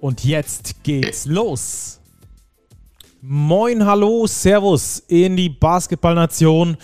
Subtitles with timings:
[0.00, 2.00] Und jetzt geht's los.
[3.22, 6.76] Moin, hallo, Servus in die Basketballnation.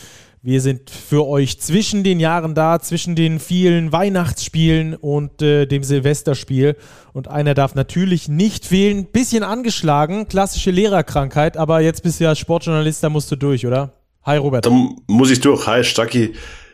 [0.45, 5.85] Wir sind für euch zwischen den Jahren da, zwischen den vielen Weihnachtsspielen und äh, dem
[5.85, 6.77] Silvesterspiel.
[7.12, 9.07] Und einer darf natürlich nicht fehlen.
[9.07, 13.93] Bisschen angeschlagen, klassische Lehrerkrankheit, aber jetzt bist du ja Sportjournalist, da musst du durch, oder?
[14.24, 14.66] Hi, Robert.
[14.66, 14.71] Da
[15.07, 15.66] muss ich durch.
[15.66, 16.33] Hi, Stacki.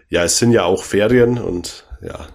[0.09, 2.27] Ja, es sind ja auch Ferien und ja.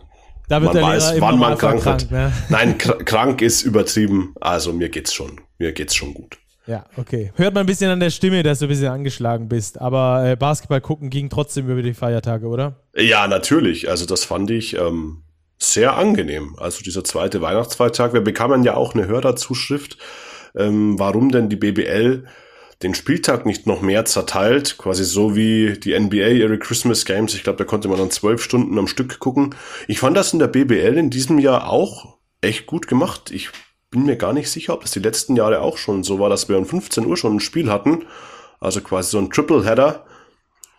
[0.50, 2.32] Da wird man der weiß, wann man krank, krank ne?
[2.50, 4.36] Nein, krank ist übertrieben.
[4.42, 5.42] Also mir geht's schon.
[5.58, 6.38] Mir geht's schon gut.
[6.66, 7.32] Ja, okay.
[7.36, 9.82] Hört man ein bisschen an der Stimme, dass du ein bisschen angeschlagen bist.
[9.82, 12.76] Aber äh, Basketball gucken ging trotzdem über die Feiertage, oder?
[12.96, 13.90] Ja, natürlich.
[13.90, 15.24] Also das fand ich ähm,
[15.58, 16.56] sehr angenehm.
[16.58, 18.14] Also dieser zweite Weihnachtsfeiertag.
[18.14, 19.98] Wir bekamen ja auch eine Hörerzuschrift,
[20.56, 22.26] ähm, warum denn die BBL
[22.84, 27.34] den Spieltag nicht noch mehr zerteilt, quasi so wie die NBA ihre Christmas Games.
[27.34, 29.56] Ich glaube, da konnte man dann zwölf Stunden am Stück gucken.
[29.88, 33.32] Ich fand das in der BBL in diesem Jahr auch echt gut gemacht.
[33.32, 33.50] Ich
[33.90, 36.50] bin mir gar nicht sicher, ob das die letzten Jahre auch schon so war, dass
[36.50, 38.06] wir um 15 Uhr schon ein Spiel hatten.
[38.60, 40.06] Also quasi so ein Triple-Header.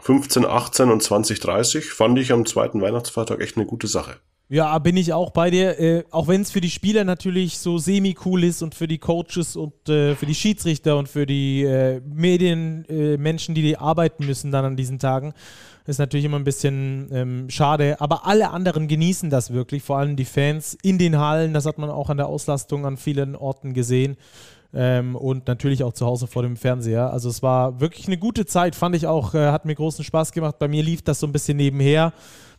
[0.00, 4.16] 15, 18 und 20, 30 fand ich am zweiten Weihnachtsfeiertag echt eine gute Sache.
[4.50, 5.80] Ja, bin ich auch bei dir.
[5.80, 9.56] Äh, auch wenn es für die Spieler natürlich so semi-cool ist und für die Coaches
[9.56, 14.52] und äh, für die Schiedsrichter und für die äh, Medienmenschen, äh, die, die arbeiten müssen
[14.52, 15.32] dann an diesen Tagen,
[15.86, 17.98] ist natürlich immer ein bisschen ähm, schade.
[18.00, 21.54] Aber alle anderen genießen das wirklich, vor allem die Fans in den Hallen.
[21.54, 24.18] Das hat man auch an der Auslastung an vielen Orten gesehen.
[24.74, 27.10] Ähm, und natürlich auch zu Hause vor dem Fernseher.
[27.12, 30.32] Also es war wirklich eine gute Zeit, fand ich auch, äh, hat mir großen Spaß
[30.32, 30.58] gemacht.
[30.58, 32.12] Bei mir lief das so ein bisschen nebenher,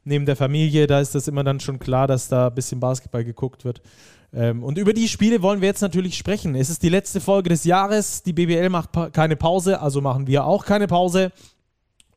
[0.06, 0.88] neben der Familie.
[0.88, 3.82] Da ist das immer dann schon klar, dass da ein bisschen Basketball geguckt wird.
[4.34, 6.56] Ähm, und über die Spiele wollen wir jetzt natürlich sprechen.
[6.56, 8.24] Es ist die letzte Folge des Jahres.
[8.24, 11.32] Die BBL macht pa keine Pause, also machen wir auch keine Pause.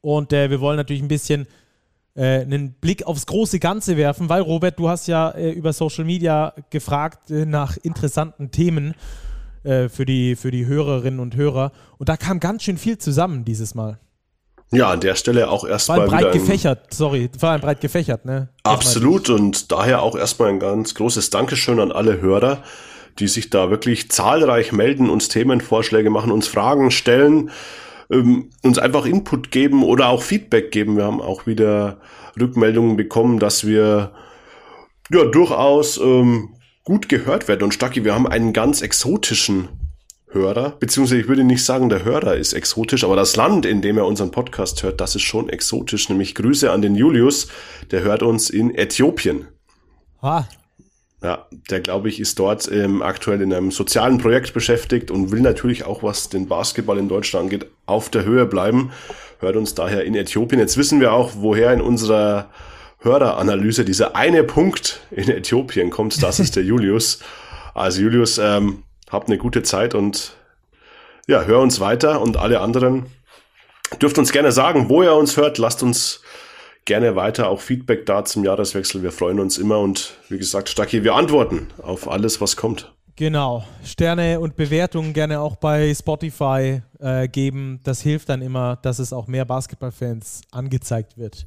[0.01, 1.47] Und äh, wir wollen natürlich ein bisschen
[2.15, 6.05] äh, einen Blick aufs große Ganze werfen, weil Robert, du hast ja äh, über Social
[6.05, 8.95] Media gefragt äh, nach interessanten Themen
[9.63, 11.73] äh, für, die, für die Hörerinnen und Hörer.
[11.99, 13.99] Und da kam ganz schön viel zusammen dieses Mal.
[14.71, 16.01] Ja, an der Stelle auch erstmal.
[16.01, 18.51] War breit gefächert, sorry, vor allem breit gefächert, ne?
[18.65, 22.63] Absolut und daher auch erstmal ein ganz großes Dankeschön an alle Hörer,
[23.19, 27.51] die sich da wirklich zahlreich melden, uns Themenvorschläge machen, uns Fragen stellen
[28.11, 30.97] ähm, uns einfach Input geben oder auch Feedback geben.
[30.97, 32.01] Wir haben auch wieder
[32.39, 34.13] Rückmeldungen bekommen, dass wir
[35.11, 36.55] ja durchaus ähm,
[36.85, 37.65] gut gehört werden.
[37.65, 39.69] Und Stacki, wir haben einen ganz exotischen
[40.31, 43.97] Hörer, beziehungsweise ich würde nicht sagen, der Hörer ist exotisch, aber das Land, in dem
[43.97, 46.09] er unseren Podcast hört, das ist schon exotisch.
[46.09, 47.49] Nämlich Grüße an den Julius,
[47.91, 49.49] der hört uns in Äthiopien.
[50.21, 50.45] Ah,
[51.23, 55.41] ja, der glaube ich ist dort ähm, aktuell in einem sozialen Projekt beschäftigt und will
[55.41, 58.93] natürlich auch, was den Basketball in Deutschland angeht, auf der Höhe bleiben.
[59.41, 60.61] Hört uns daher in Äthiopien.
[60.61, 62.51] Jetzt wissen wir auch, woher in unserer
[63.01, 66.23] Höreranalyse dieser eine Punkt in Äthiopien kommt.
[66.23, 67.19] Das ist der Julius.
[67.75, 70.37] Also Julius, ähm, habt eine gute Zeit und
[71.27, 73.07] ja, hör uns weiter und alle anderen
[74.01, 75.59] dürft uns gerne sagen, wo ihr uns hört.
[75.59, 76.23] Lasst uns
[76.85, 79.03] gerne weiter auch Feedback da zum Jahreswechsel.
[79.03, 82.93] Wir freuen uns immer und wie gesagt, Stacki, wir antworten auf alles, was kommt.
[83.17, 83.65] Genau.
[83.85, 87.81] Sterne und Bewertungen gerne auch bei Spotify äh, geben.
[87.83, 91.47] Das hilft dann immer, dass es auch mehr Basketballfans angezeigt wird.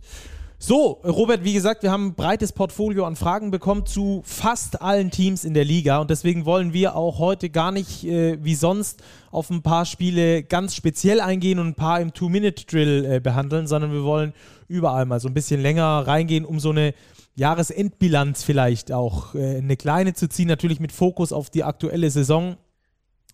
[0.63, 5.09] So, Robert, wie gesagt, wir haben ein breites Portfolio an Fragen bekommen zu fast allen
[5.09, 5.97] Teams in der Liga.
[5.97, 9.01] Und deswegen wollen wir auch heute gar nicht äh, wie sonst
[9.31, 13.91] auf ein paar Spiele ganz speziell eingehen und ein paar im Two-Minute-Drill äh, behandeln, sondern
[13.91, 14.33] wir wollen
[14.67, 16.93] überall mal so ein bisschen länger reingehen, um so eine
[17.33, 22.55] Jahresendbilanz vielleicht auch äh, eine kleine zu ziehen, natürlich mit Fokus auf die aktuelle Saison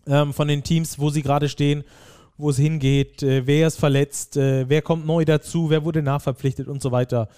[0.07, 1.83] ähm, von den Teams, wo sie gerade stehen
[2.37, 6.67] wo es hingeht, äh, wer ist verletzt, äh, wer kommt neu dazu, wer wurde nachverpflichtet
[6.67, 7.29] und so weiter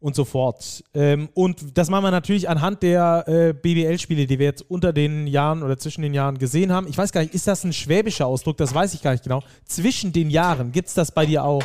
[0.00, 0.84] und so fort.
[0.92, 5.26] Ähm, und das machen wir natürlich anhand der äh, BBL-Spiele, die wir jetzt unter den
[5.26, 6.86] Jahren oder zwischen den Jahren gesehen haben.
[6.88, 8.58] Ich weiß gar nicht, ist das ein schwäbischer Ausdruck?
[8.58, 9.42] Das weiß ich gar nicht genau.
[9.64, 11.64] Zwischen den Jahren, gibt es das bei dir auch?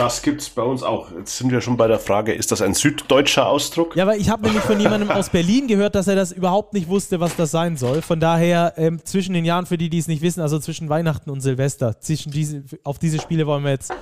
[0.00, 1.10] Das gibt es bei uns auch.
[1.12, 3.96] Jetzt sind wir schon bei der Frage, ist das ein süddeutscher Ausdruck?
[3.96, 6.88] Ja, weil ich habe nämlich von jemandem aus Berlin gehört, dass er das überhaupt nicht
[6.88, 8.00] wusste, was das sein soll.
[8.00, 11.28] Von daher ähm, zwischen den Jahren, für die, die es nicht wissen, also zwischen Weihnachten
[11.28, 13.92] und Silvester, zwischen diese, auf diese Spiele wollen wir jetzt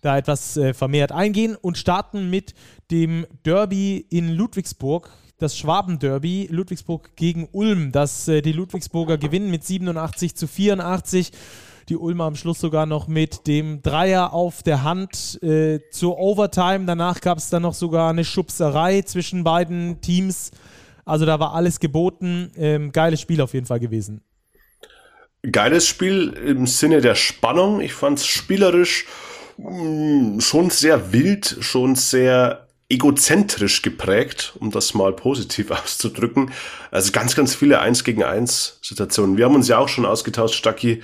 [0.00, 2.54] da etwas äh, vermehrt eingehen und starten mit
[2.90, 9.64] dem Derby in Ludwigsburg das Schwaben-Derby, Ludwigsburg gegen Ulm, dass äh, die Ludwigsburger gewinnen mit
[9.64, 11.30] 87 zu 84.
[11.88, 16.84] Die Ulmer am Schluss sogar noch mit dem Dreier auf der Hand äh, zur Overtime.
[16.86, 20.50] Danach gab es dann noch sogar eine Schubserei zwischen beiden Teams.
[21.04, 22.52] Also da war alles geboten.
[22.56, 24.22] Ähm, geiles Spiel auf jeden Fall gewesen.
[25.50, 27.80] Geiles Spiel im Sinne der Spannung.
[27.80, 29.06] Ich fand es spielerisch
[29.58, 36.52] mh, mm, schon sehr wild, schon sehr egozentrisch geprägt, um das mal positiv auszudrücken.
[36.90, 39.36] Also ganz, ganz viele Eins gegen eins Situationen.
[39.36, 41.02] Wir haben uns ja auch schon ausgetauscht, Stacki,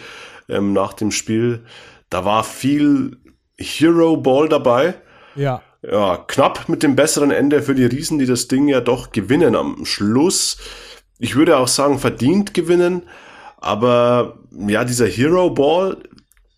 [0.49, 1.65] ähm, nach dem Spiel.
[2.11, 3.19] Da war viel
[3.59, 4.95] Hero Ball dabei.
[5.35, 5.63] Ja.
[5.83, 9.55] Ja, knapp mit dem besseren Ende für die Riesen, die das Ding ja doch gewinnen
[9.55, 10.59] am Schluss.
[11.19, 13.05] Ich würde auch sagen, verdient gewinnen.
[13.59, 15.99] Aber ja, dieser Hero Ball,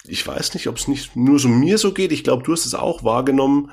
[0.04, 2.12] ich weiß nicht, ob es nicht nur so mir so geht.
[2.12, 3.70] Ich glaube, du hast es auch wahrgenommen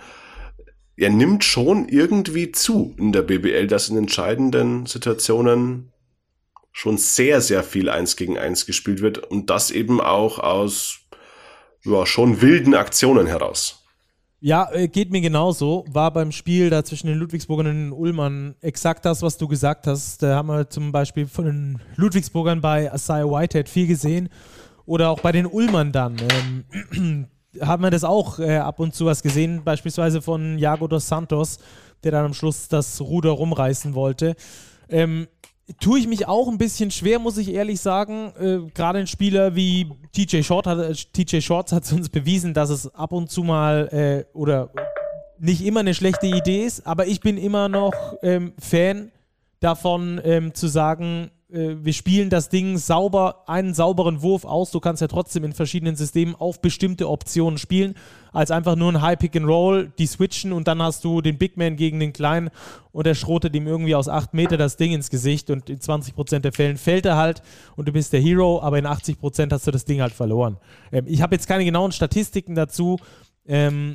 [0.98, 5.92] er nimmt schon irgendwie zu in der BBL, dass in entscheidenden Situationen
[6.78, 11.00] schon sehr, sehr viel eins gegen eins gespielt wird und das eben auch aus
[11.84, 13.84] ja, schon wilden Aktionen heraus.
[14.40, 15.86] Ja, äh, geht mir genauso.
[15.90, 19.88] War beim Spiel da zwischen den Ludwigsburgern und den Ulmern exakt das, was du gesagt
[19.88, 20.22] hast.
[20.22, 24.30] Da haben wir zum Beispiel von den Ludwigsburgern bei Asai Whitehead viel gesehen.
[24.86, 26.18] Oder auch bei den Ulmern dann.
[26.96, 27.28] Ähm,
[27.60, 31.58] haben wir das auch äh, ab und zu was gesehen, beispielsweise von Jago dos Santos,
[32.04, 34.36] der dann am Schluss das Ruder rumreißen wollte.
[34.90, 35.28] Ähm,
[35.80, 38.32] tue ich mich auch ein bisschen schwer, muss ich ehrlich sagen.
[38.40, 42.70] Äh, Gerade ein Spieler wie TJ Short hat, äh, TJ Shorts hat uns bewiesen, dass
[42.70, 44.72] es ab und zu mal äh, oder
[45.40, 47.94] nicht immer eine schlechte Idee ist, aber ich bin immer noch
[48.24, 49.12] ähm, Fan
[49.60, 54.72] davon ähm, zu sagen, wir spielen das Ding sauber, einen sauberen Wurf aus.
[54.72, 57.96] Du kannst ja trotzdem in verschiedenen Systemen auf bestimmte Optionen spielen,
[58.34, 61.38] als einfach nur ein High Pick and Roll, die switchen und dann hast du den
[61.38, 62.50] Big Man gegen den Kleinen
[62.92, 66.40] und er schrotet ihm irgendwie aus 8 Meter das Ding ins Gesicht und in 20%
[66.40, 67.42] der Fällen fällt er halt
[67.78, 70.58] und du bist der Hero, aber in 80% hast du das Ding halt verloren.
[70.92, 72.98] Ähm, ich habe jetzt keine genauen Statistiken dazu.
[73.48, 73.94] Ähm,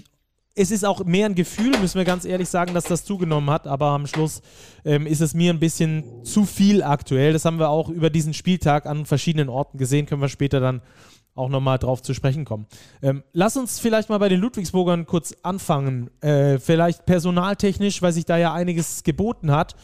[0.55, 3.67] es ist auch mehr ein Gefühl, müssen wir ganz ehrlich sagen, dass das zugenommen hat,
[3.67, 4.43] aber am Schluss
[4.85, 7.33] ähm, ist es mir ein bisschen zu viel aktuell.
[7.33, 10.83] Das haben wir auch über diesen Spieltag an verschiedenen Orten gesehen, können wir später dann
[11.35, 12.67] auch nochmal drauf zu sprechen kommen.
[13.01, 16.11] Ähm, lass uns vielleicht mal bei den Ludwigsburgern kurz anfangen.
[16.21, 19.75] Äh, vielleicht personaltechnisch, weil sich da ja einiges geboten hat.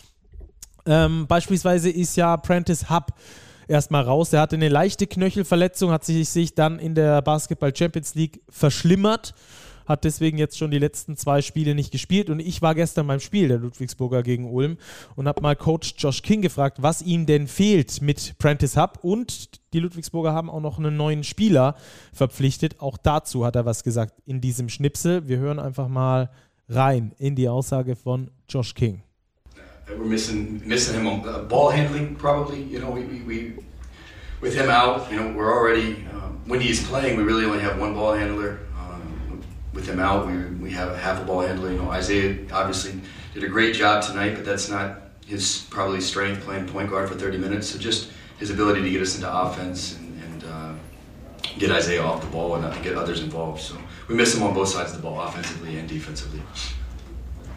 [0.84, 3.14] Ähm, beispielsweise ist ja Prentice Hub
[3.66, 4.28] erstmal raus.
[4.28, 9.32] Der hatte eine leichte Knöchelverletzung, hat sich, sich dann in der Basketball Champions League verschlimmert
[9.88, 12.30] hat deswegen jetzt schon die letzten zwei Spiele nicht gespielt.
[12.30, 14.76] Und ich war gestern beim Spiel der Ludwigsburger gegen Ulm
[15.16, 18.98] und habe mal Coach Josh King gefragt, was ihm denn fehlt mit Prentice Hub.
[19.02, 21.74] Und die Ludwigsburger haben auch noch einen neuen Spieler
[22.12, 22.80] verpflichtet.
[22.80, 25.26] Auch dazu hat er was gesagt in diesem Schnipsel.
[25.26, 26.30] Wir hören einfach mal
[26.68, 29.02] rein in die Aussage von Josh King.
[29.88, 32.62] We're missing missing him on uh, ball handling probably.
[32.62, 33.54] You know, we, we, we
[34.40, 37.78] with him out, you know, we're already uh, when he's playing, we really only have
[37.80, 38.60] one ball handler.
[39.72, 41.70] With him out, we, we have half a ball handler.
[41.70, 43.00] You know, Isaiah obviously
[43.34, 47.14] did a great job tonight, but that's not his probably strength playing point guard for
[47.14, 47.68] 30 minutes.
[47.68, 50.74] So just his ability to get us into offense and, and uh,
[51.58, 53.60] get Isaiah off the ball and uh, get others involved.
[53.60, 53.76] So
[54.08, 56.42] we miss him on both sides of the ball, offensively and defensively.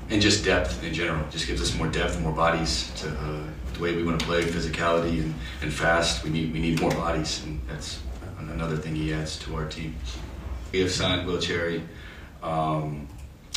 [0.10, 3.44] And just depth in general, just gives us more depth more bodies to uh,
[3.74, 6.25] the way we want to play, physicality and, and fast.
[6.25, 8.02] We need we need more bodies, and that's
[8.50, 9.95] another thing he adds to our team.
[10.74, 11.83] We have signed Will Cherry
[12.44, 13.07] um,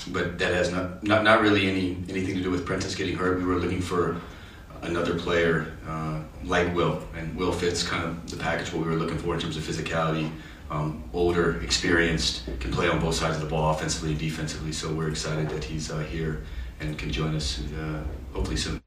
[0.08, 3.38] but that has not, not not really any anything to do with Prentice getting hurt.
[3.38, 4.20] We were looking for
[4.82, 8.98] another player uh, like Will, and Will fits kind of the package what we were
[8.98, 10.30] looking for in terms of physicality.
[10.70, 14.72] Um, older, experienced, can play on both sides of the ball, offensively and defensively.
[14.72, 16.42] So we're excited that he's uh, here
[16.80, 18.83] and can join us uh, hopefully soon.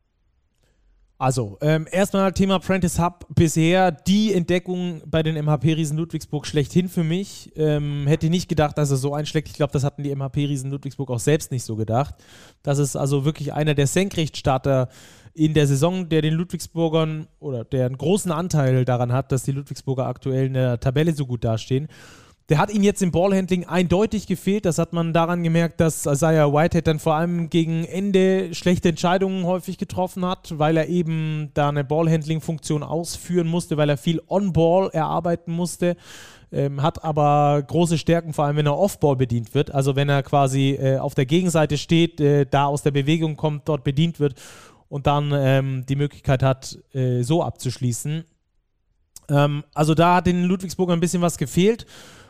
[1.19, 3.25] Also, ähm, erstmal Thema Prentice Hub.
[3.33, 7.51] Bisher die Entdeckung bei den MHP-Riesen Ludwigsburg schlechthin für mich.
[7.55, 9.47] Ähm, hätte nicht gedacht, dass er so einschlägt.
[9.47, 12.13] Ich glaube, das hatten die MHP-Riesen Ludwigsburg auch selbst nicht so gedacht.
[12.61, 14.89] Das ist also wirklich einer der Senkrechtstarter
[15.33, 19.51] in der Saison, der den Ludwigsburgern oder der einen großen Anteil daran hat, dass die
[19.51, 21.87] Ludwigsburger aktuell in der Tabelle so gut dastehen.
[22.49, 24.63] Der hat ihm jetzt im Ballhandling eindeutig gefehlt.
[24.63, 29.43] Das hat man daran gemerkt, dass Isaiah Whitehead dann vor allem gegen Ende schlechte Entscheidungen
[29.45, 34.89] häufig getroffen hat, weil er eben da eine Ballhandling-Funktion ausführen musste, weil er viel On-Ball
[34.93, 35.97] erarbeiten musste.
[36.49, 39.71] Ähm, hat aber große Stärken, vor allem wenn er Off-Ball bedient wird.
[39.71, 43.67] Also wenn er quasi äh, auf der Gegenseite steht, äh, da aus der Bewegung kommt,
[43.67, 44.35] dort bedient wird
[44.87, 48.23] und dann ähm, die Möglichkeit hat, äh, so abzuschließen.
[49.29, 51.85] Ähm, also da hat den Ludwigsburger ein bisschen was gefehlt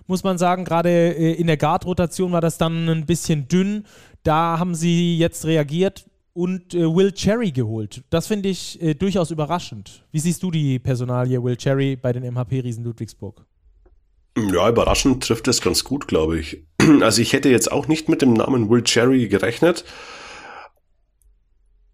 [0.07, 0.65] muss man sagen.
[0.65, 3.85] Gerade äh, in der Guard-Rotation war das dann ein bisschen dünn.
[4.23, 8.03] Da haben sie jetzt reagiert und äh, Will Cherry geholt.
[8.09, 10.05] Das finde ich äh, durchaus überraschend.
[10.11, 13.45] Wie siehst du die Personalie Will Cherry bei den MHP-Riesen Ludwigsburg?
[14.37, 16.63] Ja, überraschend trifft es ganz gut, glaube ich.
[17.01, 19.83] Also ich hätte jetzt auch nicht mit dem Namen Will Cherry gerechnet,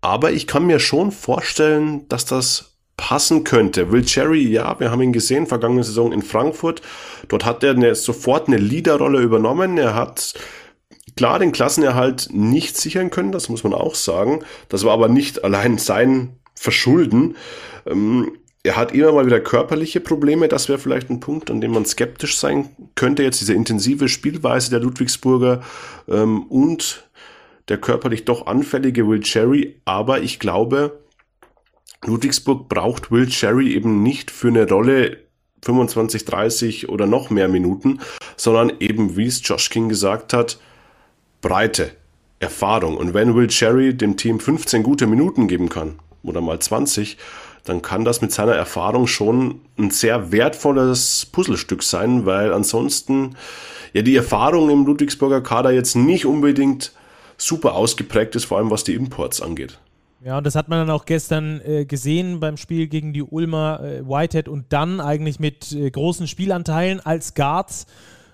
[0.01, 3.91] aber ich kann mir schon vorstellen, dass das passen könnte.
[3.91, 6.81] Will Cherry, ja, wir haben ihn gesehen, vergangene Saison in Frankfurt.
[7.27, 9.77] Dort hat er eine, sofort eine Leaderrolle übernommen.
[9.77, 10.33] Er hat
[11.15, 14.43] klar den Klassenerhalt nicht sichern können, das muss man auch sagen.
[14.69, 17.35] Das war aber nicht allein sein Verschulden.
[17.85, 21.71] Ähm, er hat immer mal wieder körperliche Probleme, das wäre vielleicht ein Punkt, an dem
[21.71, 23.21] man skeptisch sein könnte.
[23.23, 25.61] Jetzt diese intensive Spielweise der Ludwigsburger
[26.07, 27.09] ähm, und
[27.67, 31.02] der körperlich doch anfällige Will Cherry, aber ich glaube,
[32.05, 35.17] Ludwigsburg braucht Will Cherry eben nicht für eine Rolle
[35.63, 37.99] 25, 30 oder noch mehr Minuten,
[38.35, 40.59] sondern eben, wie es Josh King gesagt hat,
[41.41, 41.91] Breite,
[42.39, 42.97] Erfahrung.
[42.97, 47.17] Und wenn Will Cherry dem Team 15 gute Minuten geben kann, oder mal 20,
[47.65, 53.35] dann kann das mit seiner Erfahrung schon ein sehr wertvolles Puzzlestück sein, weil ansonsten
[53.93, 56.93] ja die Erfahrung im Ludwigsburger Kader jetzt nicht unbedingt
[57.37, 59.79] super ausgeprägt ist, vor allem was die Imports angeht.
[60.25, 63.81] Ja, und das hat man dann auch gestern äh, gesehen beim Spiel gegen die Ulmer
[63.83, 67.87] äh, Whitehead und dann eigentlich mit äh, großen Spielanteilen als Guards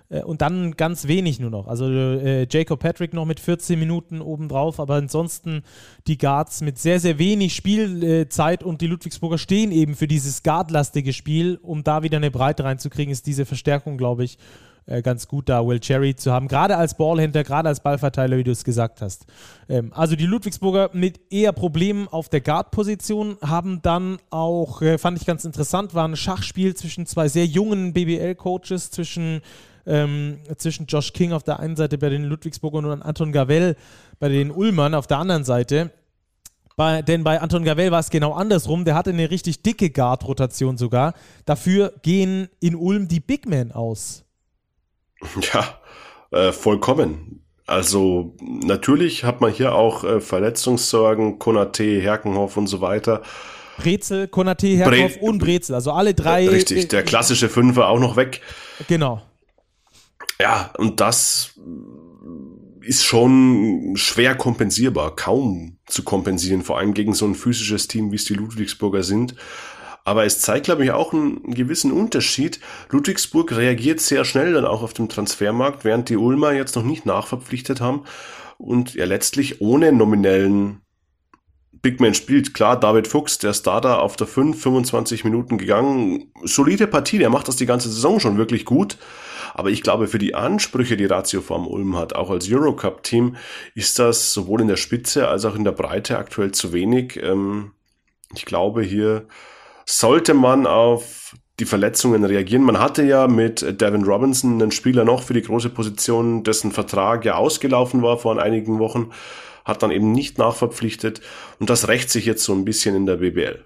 [0.09, 1.67] und dann ganz wenig nur noch.
[1.67, 5.61] Also äh, Jacob Patrick noch mit 14 Minuten obendrauf, aber ansonsten
[6.07, 11.13] die Guards mit sehr, sehr wenig Spielzeit und die Ludwigsburger stehen eben für dieses guardlastige
[11.13, 11.59] Spiel.
[11.61, 14.37] Um da wieder eine Breite reinzukriegen, ist diese Verstärkung, glaube ich,
[14.89, 16.47] äh, ganz gut da, Will Cherry zu haben.
[16.47, 19.27] Gerade als Ballhändler, gerade als Ballverteiler, wie du es gesagt hast.
[19.67, 25.19] Ähm, also die Ludwigsburger mit eher Problemen auf der Guard-Position haben dann auch, äh, fand
[25.19, 29.41] ich ganz interessant, war ein Schachspiel zwischen zwei sehr jungen BBL-Coaches, zwischen
[29.89, 33.75] ähm, zwischen Josh King auf der einen Seite bei den Ludwigsburgern und Anton Gavel
[34.19, 35.91] bei den Ulmern auf der anderen Seite.
[36.77, 38.85] Bei, denn bei Anton Gavel war es genau andersrum.
[38.85, 41.13] Der hatte eine richtig dicke Guard-Rotation sogar.
[41.45, 44.23] Dafür gehen in Ulm die Big Men aus.
[45.53, 45.79] Ja,
[46.31, 47.43] äh, vollkommen.
[47.65, 53.21] Also natürlich hat man hier auch äh, Verletzungssorgen, Konate, Herkenhoff und so weiter.
[53.77, 56.47] Brezel, Konate, Herkenhoff Bre und Brezel, also alle drei.
[56.47, 58.41] Richtig, der klassische Fünfer auch noch weg.
[58.87, 59.21] Genau.
[60.41, 61.59] Ja, und das
[62.81, 68.15] ist schon schwer kompensierbar, kaum zu kompensieren, vor allem gegen so ein physisches Team, wie
[68.15, 69.35] es die Ludwigsburger sind.
[70.05, 72.59] Aber es zeigt, glaube ich, auch einen gewissen Unterschied.
[72.89, 77.05] Ludwigsburg reagiert sehr schnell dann auch auf dem Transfermarkt, während die Ulmer jetzt noch nicht
[77.05, 78.05] nachverpflichtet haben
[78.57, 80.81] und ja letztlich ohne nominellen
[81.81, 82.53] Big Man spielt.
[82.53, 86.31] Klar, David Fuchs, der Starter auf der 5, 25 Minuten gegangen.
[86.43, 88.97] Solide Partie, der macht das die ganze Saison schon wirklich gut.
[89.53, 93.35] Aber ich glaube, für die Ansprüche, die Ratio Form Ulm hat, auch als Eurocup-Team,
[93.75, 97.19] ist das sowohl in der Spitze als auch in der Breite aktuell zu wenig.
[97.21, 97.71] Ähm,
[98.35, 99.27] ich glaube, hier
[99.85, 102.63] sollte man auf die Verletzungen reagieren.
[102.63, 107.25] Man hatte ja mit Devin Robinson einen Spieler noch für die große Position, dessen Vertrag
[107.25, 109.09] ja ausgelaufen war vor einigen Wochen,
[109.65, 111.21] hat dann eben nicht nachverpflichtet
[111.59, 113.63] und das rächt sich jetzt so ein bisschen in der BBL.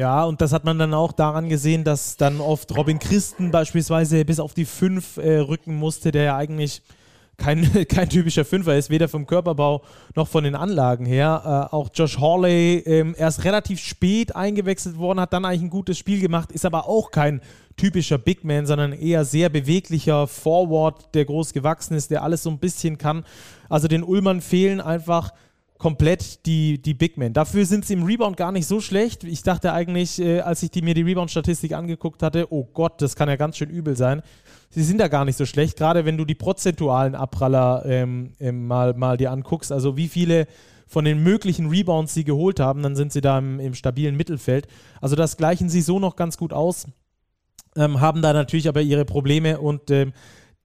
[0.00, 4.24] Ja, und das hat man dann auch daran gesehen, dass dann oft Robin Christen beispielsweise
[4.24, 6.80] bis auf die 5 äh, rücken musste, der ja eigentlich
[7.36, 9.82] kein, kein typischer Fünfer ist, weder vom Körperbau
[10.14, 11.68] noch von den Anlagen her.
[11.70, 15.98] Äh, auch Josh Hawley ähm, erst relativ spät eingewechselt worden, hat dann eigentlich ein gutes
[15.98, 17.42] Spiel gemacht, ist aber auch kein
[17.76, 22.48] typischer Big Man, sondern eher sehr beweglicher Forward, der groß gewachsen ist, der alles so
[22.48, 23.26] ein bisschen kann.
[23.68, 25.34] Also den Ullmann fehlen einfach
[25.80, 27.32] komplett die, die Big Men.
[27.32, 29.24] Dafür sind sie im Rebound gar nicht so schlecht.
[29.24, 33.16] Ich dachte eigentlich, äh, als ich die, mir die Rebound-Statistik angeguckt hatte, oh Gott, das
[33.16, 34.20] kann ja ganz schön übel sein.
[34.68, 38.66] Sie sind da gar nicht so schlecht, gerade wenn du die prozentualen Abpraller ähm, ähm,
[38.66, 39.72] mal, mal dir anguckst.
[39.72, 40.46] Also wie viele
[40.86, 44.68] von den möglichen Rebounds sie geholt haben, dann sind sie da im, im stabilen Mittelfeld.
[45.00, 46.88] Also das gleichen sie so noch ganz gut aus.
[47.74, 50.12] Ähm, haben da natürlich aber ihre Probleme und ähm,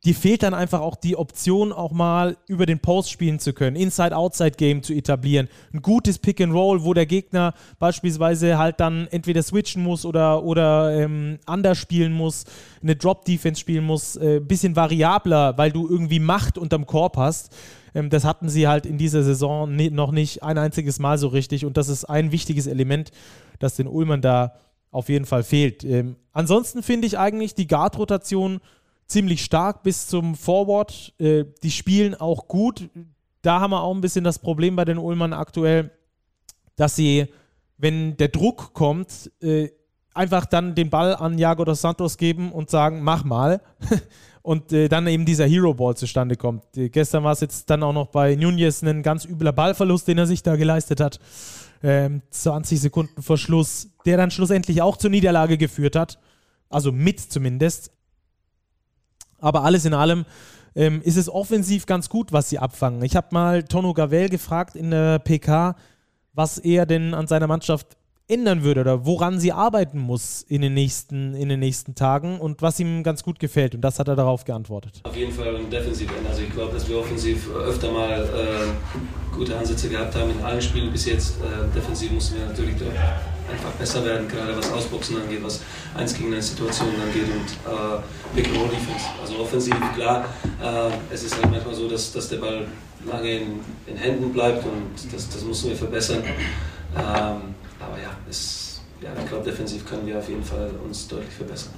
[0.06, 3.76] dir fehlt dann einfach auch die Option, auch mal über den Post spielen zu können,
[3.76, 10.06] Inside-Outside-Game zu etablieren, ein gutes Pick-and-Roll, wo der Gegner beispielsweise halt dann entweder switchen muss
[10.06, 12.46] oder, oder ähm, anders spielen muss,
[12.84, 17.56] eine Drop-Defense spielen muss, ein äh, bisschen variabler, weil du irgendwie Macht unterm Korb hast.
[17.96, 21.30] Ähm, das hatten sie halt in dieser Saison ne, noch nicht ein einziges Mal so
[21.30, 23.12] richtig und das ist ein wichtiges Element,
[23.58, 24.54] das den Ulmern da
[24.92, 25.84] auf jeden Fall fehlt.
[25.84, 28.60] Ähm, ansonsten finde ich eigentlich die Guard-Rotation
[29.08, 31.14] ziemlich stark bis zum Forward.
[31.20, 32.90] Äh, die spielen auch gut.
[33.42, 35.92] Da haben wir auch ein bisschen das Problem bei den Ulmern aktuell,
[36.76, 37.28] dass sie,
[37.78, 39.70] wenn der Druck kommt, äh,
[40.14, 43.62] einfach dann den Ball an Jago dos Santos geben und sagen, mach mal.
[44.42, 46.78] und äh, dann eben dieser Hero Ball zustande kommt.
[46.78, 50.18] Äh, gestern war es jetzt dann auch noch bei Nunez ein ganz übler Ballverlust, den
[50.18, 51.20] er sich da geleistet hat.
[51.84, 56.20] Ähm, 20 Sekunden vor Schluss, der dann schlussendlich auch zur Niederlage geführt hat.
[56.70, 57.92] Also mit zumindest.
[59.46, 60.26] Aber alles in allem
[60.76, 63.04] ähm, ist es offensiv ganz gut, was sie abfangen.
[63.04, 65.76] Ich habe mal Tono Gavel gefragt in der PK,
[66.34, 67.96] was er denn an seiner Mannschaft
[68.28, 72.62] ändern würde oder woran sie arbeiten muss in den nächsten, in den nächsten Tagen und
[72.62, 73.76] was ihm ganz gut gefällt.
[73.76, 75.02] Und das hat er darauf geantwortet.
[75.04, 76.28] Auf jeden Fall im Defensivende.
[76.28, 80.62] Also ich glaube, dass wir offensiv öfter mal äh, gute Ansätze gehabt haben in allen
[80.62, 81.38] Spielen bis jetzt.
[81.42, 82.76] Äh, defensiv mussten wir natürlich
[83.52, 85.62] einfach besser werden, gerade was Ausboxen angeht, was
[85.96, 88.02] 1 gegen 1 Situationen angeht und äh,
[88.36, 89.06] Pick and Roll Defense.
[89.22, 90.26] Also offensiv, klar,
[90.62, 92.66] äh, es ist halt manchmal so, dass, dass der Ball
[93.06, 96.24] lange in, in Händen bleibt und das, das müssen wir verbessern.
[96.98, 97.56] Ähm,
[97.86, 101.74] aber ja, es, ja ich glaube, defensiv können wir auf jeden Fall uns deutlich verbessern.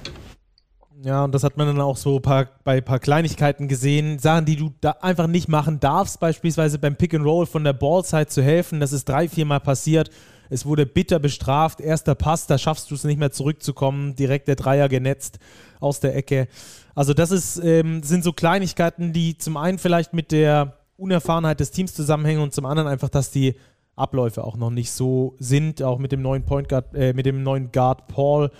[1.04, 4.18] Ja, und das hat man dann auch so paar, bei ein paar Kleinigkeiten gesehen.
[4.18, 7.72] Sachen, die du da einfach nicht machen darfst, beispielsweise beim Pick and Roll von der
[7.72, 8.80] Ballside zu helfen.
[8.80, 10.10] Das ist drei, viermal passiert.
[10.50, 11.80] Es wurde bitter bestraft.
[11.80, 14.16] Erster Pass, da schaffst du es nicht mehr zurückzukommen.
[14.16, 15.38] Direkt der Dreier genetzt
[15.78, 16.48] aus der Ecke.
[16.96, 21.70] Also, das ist, ähm, sind so Kleinigkeiten, die zum einen vielleicht mit der Unerfahrenheit des
[21.70, 23.54] Teams zusammenhängen und zum anderen einfach, dass die
[23.98, 27.42] Abläufe auch noch nicht so sind, auch mit dem neuen Point Guard, äh, mit dem
[27.42, 28.50] neuen Guard Paul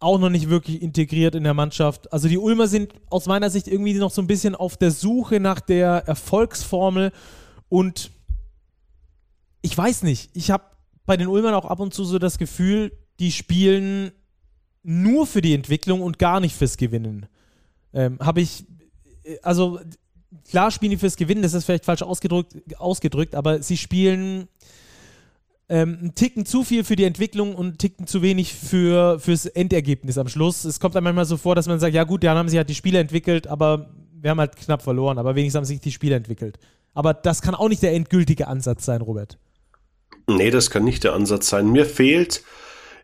[0.00, 2.12] auch noch nicht wirklich integriert in der Mannschaft.
[2.12, 5.40] Also die Ulmer sind aus meiner Sicht irgendwie noch so ein bisschen auf der Suche
[5.40, 7.12] nach der Erfolgsformel
[7.68, 8.10] und
[9.60, 10.64] ich weiß nicht, ich habe
[11.04, 14.12] bei den Ulmern auch ab und zu so das Gefühl, die spielen
[14.82, 17.26] nur für die Entwicklung und gar nicht fürs Gewinnen.
[17.92, 18.64] Ähm, habe ich,
[19.42, 19.80] also
[20.48, 24.48] klar spielen die fürs Gewinnen, das ist vielleicht falsch ausgedrückt, ausgedrückt aber sie spielen
[25.68, 30.18] ähm, Ticken zu viel für die Entwicklung und einen Ticken zu wenig für, fürs Endergebnis
[30.18, 30.64] am Schluss.
[30.64, 32.68] Es kommt dann manchmal so vor, dass man sagt, ja gut, dann haben sich halt
[32.68, 36.16] die Spiele entwickelt, aber wir haben halt knapp verloren, aber wenigstens haben sich die Spiele
[36.16, 36.58] entwickelt.
[36.94, 39.38] Aber das kann auch nicht der endgültige Ansatz sein, Robert.
[40.26, 41.70] Nee, das kann nicht der Ansatz sein.
[41.70, 42.42] Mir fehlt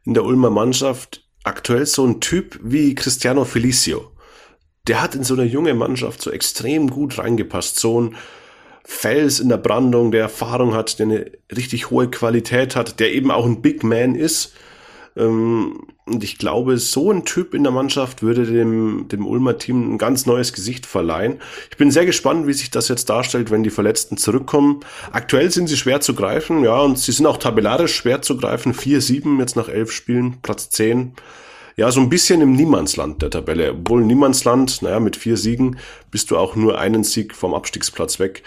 [0.04, 4.10] in der Ulmer Mannschaft aktuell so ein Typ wie Cristiano Felicio
[4.86, 7.78] der hat in so eine junge Mannschaft so extrem gut reingepasst.
[7.78, 8.16] So ein
[8.84, 13.30] Fels in der Brandung, der Erfahrung hat, der eine richtig hohe Qualität hat, der eben
[13.30, 14.52] auch ein Big Man ist.
[15.16, 19.94] Ähm, und ich glaube, so ein Typ in der Mannschaft würde dem, dem Ulmer Team
[19.94, 21.40] ein ganz neues Gesicht verleihen.
[21.70, 24.80] Ich bin sehr gespannt, wie sich das jetzt darstellt, wenn die Verletzten zurückkommen.
[25.12, 28.74] Aktuell sind sie schwer zu greifen, ja, und sie sind auch tabellarisch schwer zu greifen.
[28.74, 31.14] 4-7 jetzt nach elf Spielen, Platz 10
[31.76, 33.72] ja, so ein bisschen im Niemandsland der Tabelle.
[33.72, 35.78] Obwohl Niemandsland, naja, mit vier Siegen
[36.10, 38.42] bist du auch nur einen Sieg vom Abstiegsplatz weg.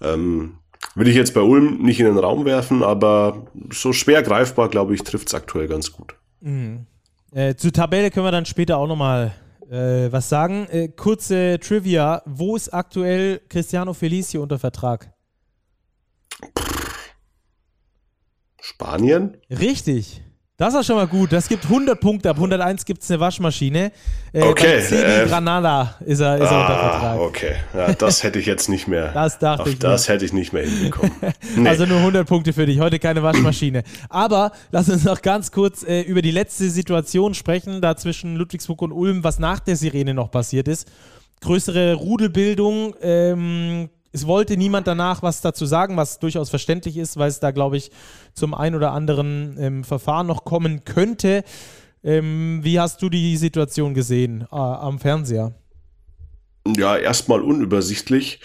[0.00, 0.56] Ähm,
[0.94, 4.94] will ich jetzt bei Ulm nicht in den Raum werfen, aber so schwer greifbar, glaube
[4.94, 6.14] ich, trifft es aktuell ganz gut.
[6.40, 6.86] Mhm.
[7.32, 9.34] Äh, zur Tabelle können wir dann später auch nochmal
[9.70, 10.66] äh, was sagen.
[10.70, 15.12] Äh, kurze Trivia: Wo ist aktuell Cristiano Felicio unter Vertrag?
[18.60, 19.36] Spanien?
[19.50, 20.22] Richtig.
[20.60, 21.32] Das ist schon mal gut.
[21.32, 22.28] Das gibt 100 Punkte.
[22.28, 23.92] Ab 101 gibt es eine Waschmaschine.
[24.30, 24.76] Äh, okay.
[24.76, 27.18] Äh, Granada ist er, ist ah, er unter Vertrag.
[27.18, 29.10] Okay, ja, das hätte ich jetzt nicht mehr.
[29.14, 29.78] das dachte auf ich.
[29.78, 30.14] Das mir.
[30.14, 31.12] hätte ich nicht mehr hinbekommen.
[31.56, 31.66] Nee.
[31.66, 32.78] Also nur 100 Punkte für dich.
[32.78, 33.84] Heute keine Waschmaschine.
[34.10, 38.82] Aber lass uns noch ganz kurz äh, über die letzte Situation sprechen, da zwischen Ludwigsburg
[38.82, 40.86] und Ulm, was nach der Sirene noch passiert ist.
[41.40, 42.94] Größere Rudelbildung.
[43.00, 47.50] Ähm, es wollte niemand danach was dazu sagen, was durchaus verständlich ist, weil es da,
[47.50, 47.90] glaube ich,
[48.34, 51.44] zum ein oder anderen ähm, Verfahren noch kommen könnte.
[52.02, 55.52] Ähm, wie hast du die Situation gesehen äh, am Fernseher?
[56.66, 58.40] Ja, erstmal unübersichtlich.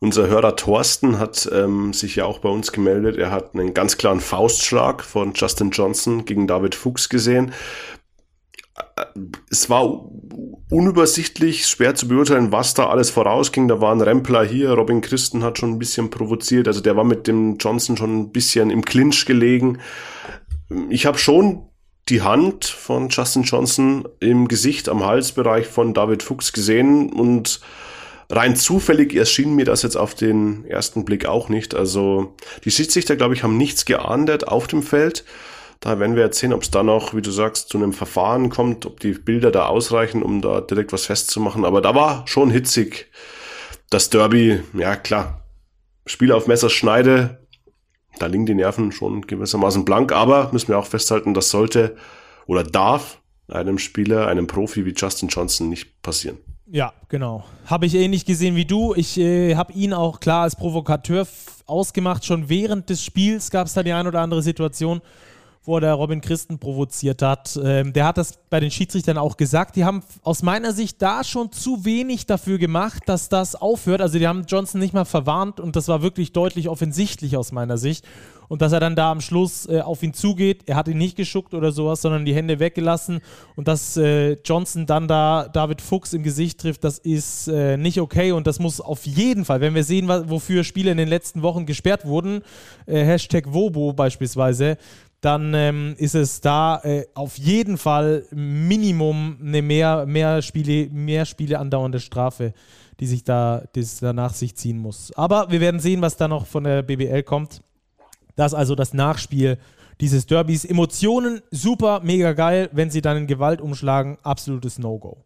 [0.00, 3.16] Unser Hörer Thorsten hat ähm, sich ja auch bei uns gemeldet.
[3.16, 7.52] Er hat einen ganz klaren Faustschlag von Justin Johnson gegen David Fuchs gesehen
[9.50, 10.10] es war
[10.70, 13.68] unübersichtlich, schwer zu beurteilen, was da alles vorausging.
[13.68, 17.26] Da waren Rempler hier, Robin Christen hat schon ein bisschen provoziert, also der war mit
[17.26, 19.78] dem Johnson schon ein bisschen im Clinch gelegen.
[20.90, 21.62] Ich habe schon
[22.08, 27.60] die Hand von Justin Johnson im Gesicht am Halsbereich von David Fuchs gesehen und
[28.30, 31.74] rein zufällig erschien mir das jetzt auf den ersten Blick auch nicht.
[31.74, 35.24] Also die Schiedsrichter, glaube ich, haben nichts geahndet auf dem Feld.
[35.80, 38.50] Da werden wir jetzt sehen, ob es da noch, wie du sagst, zu einem Verfahren
[38.50, 41.64] kommt, ob die Bilder da ausreichen, um da direkt was festzumachen.
[41.64, 43.10] Aber da war schon hitzig.
[43.90, 45.44] Das Derby, ja klar,
[46.04, 47.46] Spiel auf Messerschneide,
[48.18, 51.96] da liegen die Nerven schon gewissermaßen blank, aber müssen wir auch festhalten, das sollte
[52.46, 56.38] oder darf einem Spieler, einem Profi wie Justin Johnson nicht passieren.
[56.70, 57.44] Ja, genau.
[57.64, 58.94] Habe ich ähnlich gesehen wie du.
[58.94, 61.26] Ich äh, habe ihn auch klar als Provokateur
[61.64, 62.26] ausgemacht.
[62.26, 65.00] Schon während des Spiels gab es da die ein oder andere Situation,
[65.68, 67.60] wo er Robin Christen provoziert hat.
[67.62, 69.76] Ähm, der hat das bei den Schiedsrichtern auch gesagt.
[69.76, 74.00] Die haben aus meiner Sicht da schon zu wenig dafür gemacht, dass das aufhört.
[74.00, 77.76] Also die haben Johnson nicht mal verwarnt und das war wirklich deutlich offensichtlich aus meiner
[77.76, 78.06] Sicht.
[78.48, 81.16] Und dass er dann da am Schluss äh, auf ihn zugeht, er hat ihn nicht
[81.16, 83.20] geschuckt oder sowas, sondern die Hände weggelassen
[83.56, 88.00] und dass äh, Johnson dann da David Fuchs im Gesicht trifft, das ist äh, nicht
[88.00, 91.42] okay und das muss auf jeden Fall, wenn wir sehen, wofür Spiele in den letzten
[91.42, 92.40] Wochen gesperrt wurden,
[92.86, 94.78] äh, Hashtag Wobo beispielsweise,
[95.20, 101.24] dann ähm, ist es da äh, auf jeden Fall Minimum eine mehr, mehr, Spiele, mehr
[101.24, 102.52] Spiele andauernde Strafe,
[103.00, 105.12] die sich da, die da nach sich ziehen muss.
[105.16, 107.62] Aber wir werden sehen, was da noch von der BBL kommt.
[108.36, 109.58] Das also das Nachspiel
[110.00, 110.64] dieses Derbys.
[110.64, 112.68] Emotionen super, mega geil.
[112.72, 115.24] Wenn sie dann in Gewalt umschlagen, absolutes No-Go.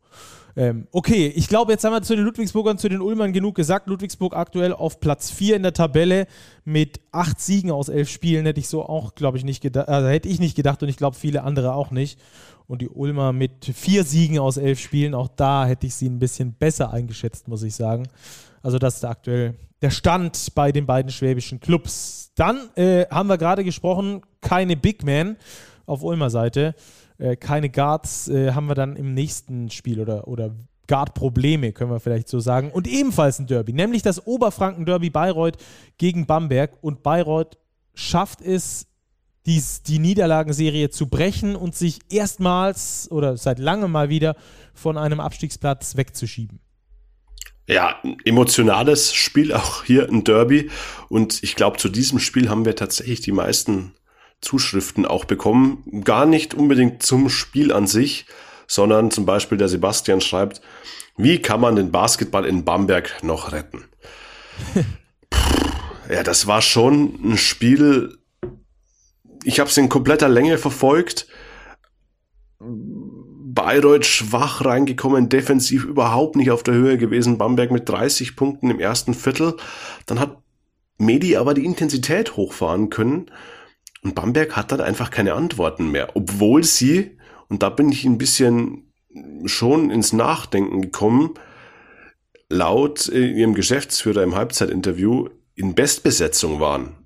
[0.54, 3.88] Ähm, okay, ich glaube, jetzt haben wir zu den Ludwigsburgern, zu den Ulmern genug gesagt.
[3.88, 6.26] Ludwigsburg aktuell auf Platz 4 in der Tabelle
[6.64, 8.44] mit acht Siegen aus elf Spielen.
[8.44, 9.88] Hätte ich so auch, glaube ich, nicht gedacht.
[9.88, 12.20] Also hätte ich nicht gedacht und ich glaube, viele andere auch nicht.
[12.66, 16.18] Und die Ulmer mit vier Siegen aus elf Spielen, auch da hätte ich sie ein
[16.18, 18.08] bisschen besser eingeschätzt, muss ich sagen.
[18.62, 22.30] Also, das ist aktuell der Stand bei den beiden schwäbischen Clubs.
[22.36, 25.36] Dann äh, haben wir gerade gesprochen, keine Big Man
[25.86, 26.74] auf Ulmer Seite.
[27.22, 30.56] Äh, keine Guards äh, haben wir dann im nächsten Spiel oder, oder
[30.88, 32.72] Guard-Probleme, können wir vielleicht so sagen.
[32.72, 35.56] Und ebenfalls ein Derby, nämlich das Oberfranken-Derby Bayreuth
[35.98, 36.72] gegen Bamberg.
[36.80, 37.58] Und Bayreuth
[37.94, 38.88] schafft es,
[39.46, 44.36] dies, die Niederlagenserie zu brechen und sich erstmals oder seit langem mal wieder
[44.74, 46.58] von einem Abstiegsplatz wegzuschieben.
[47.68, 50.70] Ja, ein emotionales Spiel, auch hier ein Derby.
[51.08, 53.94] Und ich glaube, zu diesem Spiel haben wir tatsächlich die meisten
[54.42, 56.02] Zuschriften auch bekommen.
[56.04, 58.26] Gar nicht unbedingt zum Spiel an sich,
[58.66, 60.60] sondern zum Beispiel der Sebastian schreibt,
[61.16, 63.84] wie kann man den Basketball in Bamberg noch retten?
[66.10, 68.18] ja, das war schon ein Spiel.
[69.44, 71.26] Ich habe es in kompletter Länge verfolgt.
[72.58, 77.38] Bayreuth schwach reingekommen, defensiv überhaupt nicht auf der Höhe gewesen.
[77.38, 79.56] Bamberg mit 30 Punkten im ersten Viertel.
[80.06, 80.38] Dann hat
[80.96, 83.30] Medi aber die Intensität hochfahren können
[84.02, 88.18] und Bamberg hat dann einfach keine Antworten mehr, obwohl sie, und da bin ich ein
[88.18, 88.92] bisschen
[89.44, 91.34] schon ins Nachdenken gekommen,
[92.48, 96.96] laut äh, ihrem Geschäftsführer im Halbzeitinterview in Bestbesetzung waren.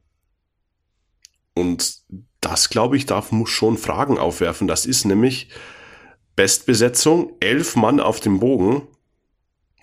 [1.55, 2.03] Und
[2.41, 4.69] das, glaube ich, darf, muss schon Fragen aufwerfen.
[4.69, 5.49] Das ist nämlich
[6.37, 8.83] Bestbesetzung, elf Mann auf dem Bogen.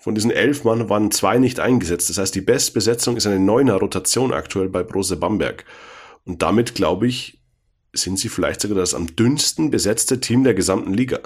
[0.00, 2.10] Von diesen elf Mann waren zwei nicht eingesetzt.
[2.10, 5.64] Das heißt, die Bestbesetzung ist eine neuner Rotation aktuell bei Brose Bamberg.
[6.24, 7.40] Und damit, glaube ich,
[7.92, 11.20] sind sie vielleicht sogar das am dünnsten besetzte Team der gesamten Liga.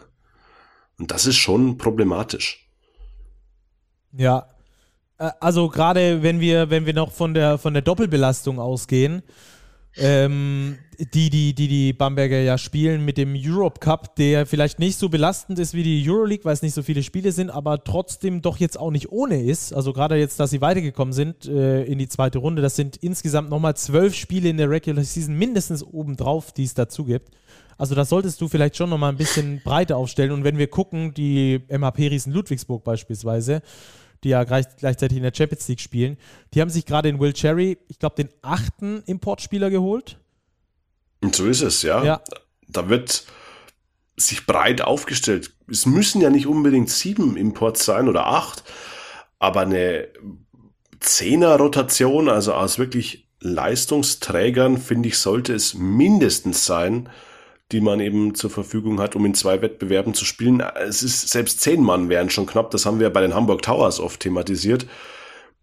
[0.99, 2.69] Und das ist schon problematisch.
[4.13, 4.49] Ja.
[5.17, 9.23] Also gerade wenn wir, wenn wir noch von der, von der Doppelbelastung ausgehen,
[9.97, 14.99] ähm, die, die, die die Bamberger ja spielen mit dem Europe Cup, der vielleicht nicht
[14.99, 18.43] so belastend ist wie die Euroleague, weil es nicht so viele Spiele sind, aber trotzdem
[18.43, 19.73] doch jetzt auch nicht ohne ist.
[19.73, 23.49] Also gerade jetzt, dass sie weitergekommen sind äh, in die zweite Runde, das sind insgesamt
[23.49, 27.31] nochmal zwölf Spiele in der Regular Season mindestens obendrauf, die es dazu gibt.
[27.77, 30.33] Also das solltest du vielleicht schon nochmal ein bisschen breiter aufstellen.
[30.33, 33.63] Und wenn wir gucken, die MHP Riesen Ludwigsburg beispielsweise,
[34.25, 36.17] die ja gleich, gleichzeitig in der Champions League spielen.
[36.53, 40.19] Die haben sich gerade in Will Cherry, ich glaube, den achten Importspieler geholt.
[41.21, 42.05] Und so ist es, ja.
[42.05, 42.21] ja.
[42.69, 43.25] Da wird
[44.17, 45.53] sich breit aufgestellt.
[45.71, 48.65] Es müssen ja nicht unbedingt sieben Imports sein oder acht,
[49.39, 50.09] aber eine
[51.01, 57.09] Zehner-Rotation, also aus wirklich Leistungsträgern, finde ich, sollte es mindestens sein,
[57.71, 60.61] die man eben zur Verfügung hat, um in zwei Wettbewerben zu spielen.
[60.61, 64.01] Es ist, selbst zehn Mann wären schon knapp, das haben wir bei den Hamburg Towers
[64.01, 64.87] oft thematisiert.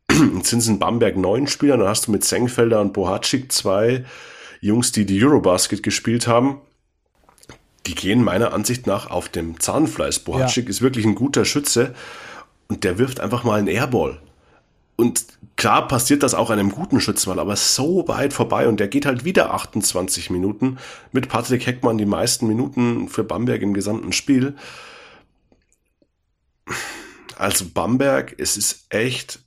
[0.11, 4.05] Jetzt sind es in Bamberg neun Spieler, dann hast du mit Senkfelder und Bohatschik zwei
[4.65, 6.59] Jungs, die die Eurobasket gespielt haben.
[7.85, 10.23] Die gehen meiner Ansicht nach auf dem Zahnfleisch.
[10.23, 10.69] Bohatschik ja.
[10.69, 11.93] ist wirklich ein guter Schütze
[12.67, 14.19] und der wirft einfach mal einen Airball.
[14.95, 15.25] Und
[15.55, 19.23] klar passiert das auch einem guten Schützmann, aber so weit vorbei und der geht halt
[19.23, 20.77] wieder 28 Minuten
[21.11, 24.55] mit Patrick Heckmann die meisten Minuten für Bamberg im gesamten Spiel.
[27.37, 29.39] Also Bamberg, es ist echt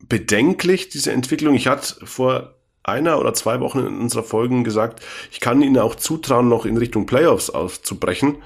[0.00, 1.54] bedenklich, diese Entwicklung.
[1.54, 2.55] Ich hatte vor
[2.86, 6.76] einer oder zwei Wochen in unserer Folgen gesagt, ich kann ihnen auch zutrauen, noch in
[6.76, 8.36] Richtung Playoffs aufzubrechen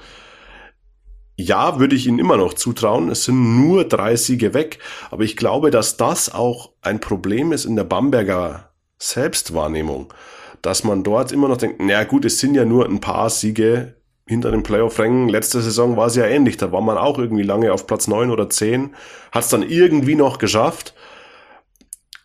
[1.41, 3.09] ja, würde ich ihnen immer noch zutrauen.
[3.09, 4.79] Es sind nur drei Siege weg.
[5.09, 10.13] Aber ich glaube, dass das auch ein Problem ist in der Bamberger Selbstwahrnehmung.
[10.61, 13.95] Dass man dort immer noch denkt, na gut, es sind ja nur ein paar Siege
[14.27, 15.29] hinter den Playoff-Rängen.
[15.29, 16.57] Letzte Saison war es ja ähnlich.
[16.57, 18.95] Da war man auch irgendwie lange auf Platz neun oder zehn.
[19.31, 20.93] Hat es dann irgendwie noch geschafft.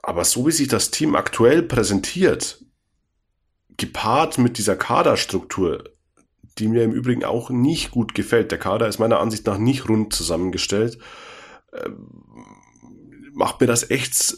[0.06, 2.64] Aber so wie sich das Team aktuell präsentiert,
[3.76, 5.82] gepaart mit dieser Kaderstruktur,
[6.58, 8.52] die mir im Übrigen auch nicht gut gefällt.
[8.52, 10.98] Der Kader ist meiner Ansicht nach nicht rund zusammengestellt.
[11.72, 12.08] Ähm,
[13.32, 14.36] macht mir das echt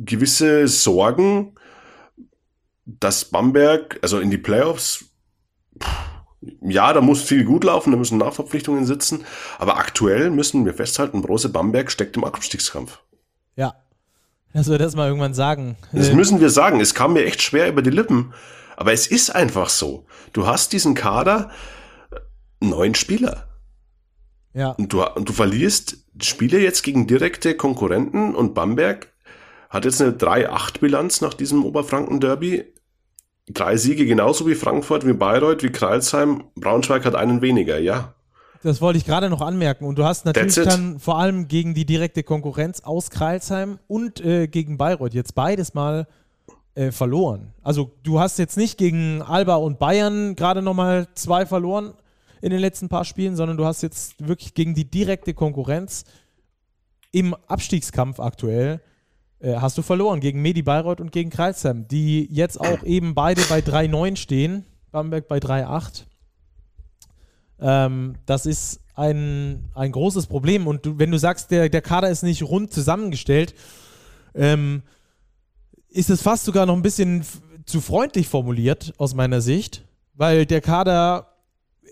[0.00, 1.54] gewisse Sorgen,
[2.84, 5.04] dass Bamberg, also in die Playoffs,
[6.60, 9.24] ja, da muss viel gut laufen, da müssen Nachverpflichtungen sitzen,
[9.58, 12.98] aber aktuell müssen wir festhalten, Brose Bamberg steckt im Abstiegskampf.
[13.54, 13.76] Ja,
[14.52, 15.76] dass wir das mal irgendwann sagen.
[15.92, 16.80] Das äh, müssen wir sagen.
[16.80, 18.32] Es kam mir echt schwer über die Lippen.
[18.76, 20.06] Aber es ist einfach so.
[20.32, 21.50] Du hast diesen Kader,
[22.60, 23.48] neun Spieler.
[24.54, 24.70] Ja.
[24.70, 29.12] Und du, und du verlierst Spiele jetzt gegen direkte Konkurrenten und Bamberg
[29.70, 32.64] hat jetzt eine 3-8-Bilanz nach diesem Oberfranken-Derby.
[33.48, 36.44] Drei Siege genauso wie Frankfurt, wie Bayreuth, wie Kreilsheim.
[36.54, 38.14] Braunschweig hat einen weniger, ja.
[38.62, 39.84] Das wollte ich gerade noch anmerken.
[39.84, 44.46] Und du hast natürlich dann vor allem gegen die direkte Konkurrenz aus Kreilsheim und äh,
[44.46, 46.06] gegen Bayreuth jetzt beides mal
[46.74, 47.52] äh, verloren.
[47.62, 51.94] Also du hast jetzt nicht gegen Alba und Bayern gerade nochmal zwei verloren
[52.40, 56.04] in den letzten paar Spielen, sondern du hast jetzt wirklich gegen die direkte Konkurrenz
[57.10, 58.80] im Abstiegskampf aktuell
[59.42, 63.42] äh, hast du verloren gegen Medi Bayreuth und gegen Kreilsheim, die jetzt auch eben beide
[63.42, 64.64] bei 3-9 stehen.
[64.92, 66.04] Bamberg bei 3-8.
[67.62, 70.66] Ähm, das ist ein, ein großes Problem.
[70.66, 73.54] Und du, wenn du sagst, der, der Kader ist nicht rund zusammengestellt,
[74.34, 74.82] ähm,
[75.88, 77.24] ist es fast sogar noch ein bisschen
[77.66, 81.28] zu freundlich formuliert aus meiner Sicht, weil der Kader,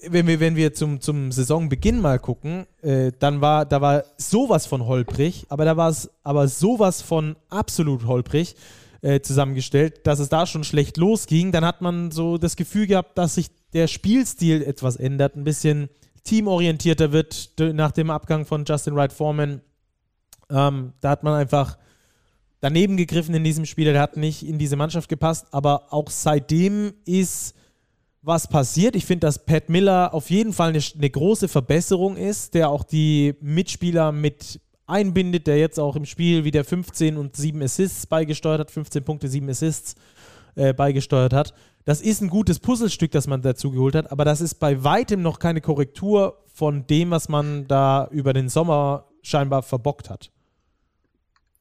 [0.09, 4.67] wenn wir, wenn wir zum, zum Saisonbeginn mal gucken, äh, dann war, da war sowas
[4.67, 8.57] von holprig, aber da war es aber sowas von absolut holprig
[9.03, 11.53] äh, zusammengestellt, dass es da schon schlecht losging.
[11.53, 15.89] Dann hat man so das Gefühl gehabt, dass sich der Spielstil etwas ändert, ein bisschen
[16.25, 19.63] teamorientierter wird nach dem Abgang von Justin Wright Foreman.
[20.51, 21.79] Ähm, da hat man einfach
[22.61, 26.93] daneben gegriffen in diesem Spiel, der hat nicht in diese Mannschaft gepasst, aber auch seitdem
[27.05, 27.55] ist
[28.23, 28.97] was passiert.
[28.97, 32.85] Ich finde, dass Pat Miller auf jeden Fall eine, eine, große Verbesserung ist, der auch
[32.85, 38.61] die Mitspieler mit einbindet, der jetzt auch im Spiel wieder 15 und 7 Assists beigesteuert
[38.61, 39.95] hat, 15 Punkte, 7 Assists
[40.55, 41.55] äh, beigesteuert hat.
[41.85, 45.23] Das ist ein gutes Puzzlestück, das man dazu geholt hat, aber das ist bei weitem
[45.23, 50.31] noch keine Korrektur von dem, was man da über den Sommer scheinbar verbockt hat.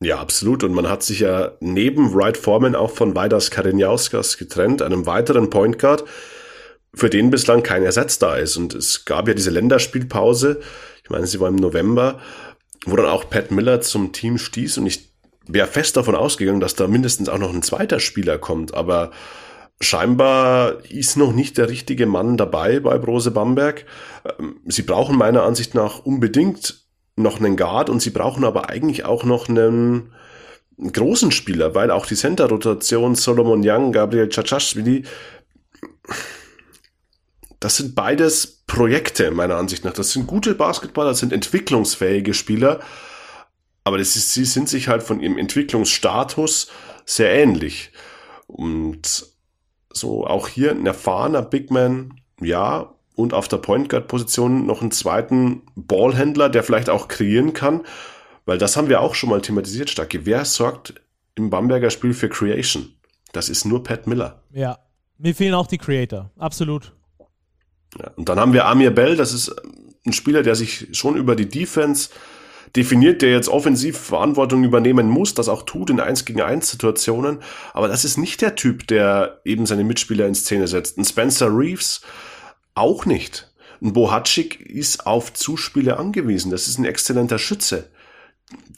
[0.02, 0.64] Ja, absolut.
[0.64, 5.50] Und man hat sich ja neben Wright Foreman auch von Vaidas Karinjauskas getrennt, einem weiteren
[5.50, 6.06] Point Guard,
[6.94, 8.56] für den bislang kein Ersatz da ist.
[8.58, 10.62] Und es gab ja diese Länderspielpause,
[11.04, 12.20] ich meine, sie war im November,
[12.86, 15.10] wo dann auch Pat Miller zum Team stieß und ich
[15.48, 19.12] wäre fest davon ausgegangen, dass da mindestens auch noch ein zweiter Spieler kommt, aber
[19.82, 23.86] scheinbar ist noch nicht der richtige Mann dabei bei Brose Bamberg.
[24.40, 29.06] Ähm, sie brauchen meiner Ansicht nach unbedingt noch einen Guard und sie brauchen aber eigentlich
[29.06, 30.14] auch noch einen
[30.82, 35.04] großen Spieler, weil auch die Center-Rotation Solomon Young, Gabriel Chachashvili,
[37.60, 39.94] das sind beides Projekte meiner Ansicht nach.
[39.94, 42.80] Das sind gute Basketballer, das sind entwicklungsfähige Spieler,
[43.84, 46.70] aber ist, sie sind sich halt von ihrem Entwicklungsstatus
[47.06, 47.92] sehr ähnlich.
[48.48, 49.29] Und
[49.94, 54.82] so auch hier ein erfahrener Big Man, ja, und auf der Point Guard Position noch
[54.82, 57.82] einen zweiten Ballhändler, der vielleicht auch kreieren kann,
[58.46, 60.26] weil das haben wir auch schon mal thematisiert, Stacke.
[60.26, 60.94] Wer sorgt
[61.36, 62.94] im Bamberger Spiel für Creation?
[63.34, 64.42] Das ist nur Pat Miller.
[64.52, 64.80] Ja,
[65.18, 66.94] mir fehlen auch die Creator, absolut.
[68.00, 69.54] Ja, und dann haben wir Amir Bell, das ist
[70.06, 72.10] ein Spieler, der sich schon über die Defense
[72.76, 77.40] definiert, der jetzt offensiv Verantwortung übernehmen muss, das auch tut in 1 gegen 1 Situationen.
[77.74, 80.98] Aber das ist nicht der Typ, der eben seine Mitspieler in Szene setzt.
[80.98, 82.02] Ein Spencer Reeves,
[82.76, 83.52] auch nicht.
[83.82, 86.52] Ein Bohatschik ist auf Zuspiele angewiesen.
[86.52, 87.90] Das ist ein exzellenter Schütze.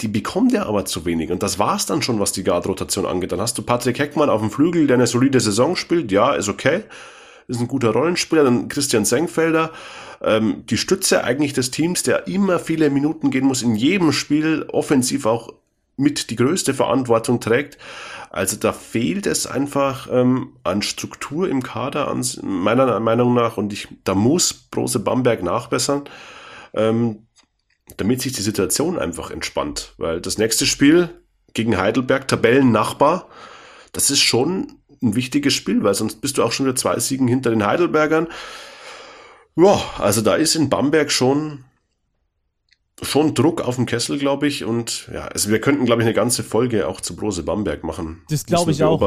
[0.01, 1.31] Die bekommt er aber zu wenig.
[1.31, 3.31] Und das war's dann schon, was die Guard-Rotation angeht.
[3.31, 6.11] Dann hast du Patrick Heckmann auf dem Flügel, der eine solide Saison spielt.
[6.11, 6.83] Ja, ist okay.
[7.47, 8.43] Ist ein guter Rollenspieler.
[8.43, 9.71] Dann Christian Senkfelder.
[10.23, 14.65] Ähm, die Stütze eigentlich des Teams, der immer viele Minuten gehen muss, in jedem Spiel
[14.69, 15.53] offensiv auch
[15.97, 17.77] mit die größte Verantwortung trägt.
[18.29, 23.57] Also da fehlt es einfach ähm, an Struktur im Kader, an, meiner Meinung nach.
[23.57, 26.03] Und ich, da muss Brose Bamberg nachbessern,
[26.73, 27.27] ähm,
[27.97, 29.93] damit sich die Situation einfach entspannt.
[29.97, 31.09] Weil das nächste Spiel
[31.53, 33.27] gegen Heidelberg, Tabellennachbar,
[33.91, 37.27] das ist schon ein wichtiges Spiel, weil sonst bist du auch schon wieder zwei Siegen
[37.27, 38.27] hinter den Heidelbergern.
[39.55, 41.65] Ja, also da ist in Bamberg schon
[43.01, 44.63] schon Druck auf dem Kessel, glaube ich.
[44.63, 48.21] Und ja, also wir könnten, glaube ich, eine ganze Folge auch zu Brose Bamberg machen.
[48.29, 49.01] Das glaube ich auch.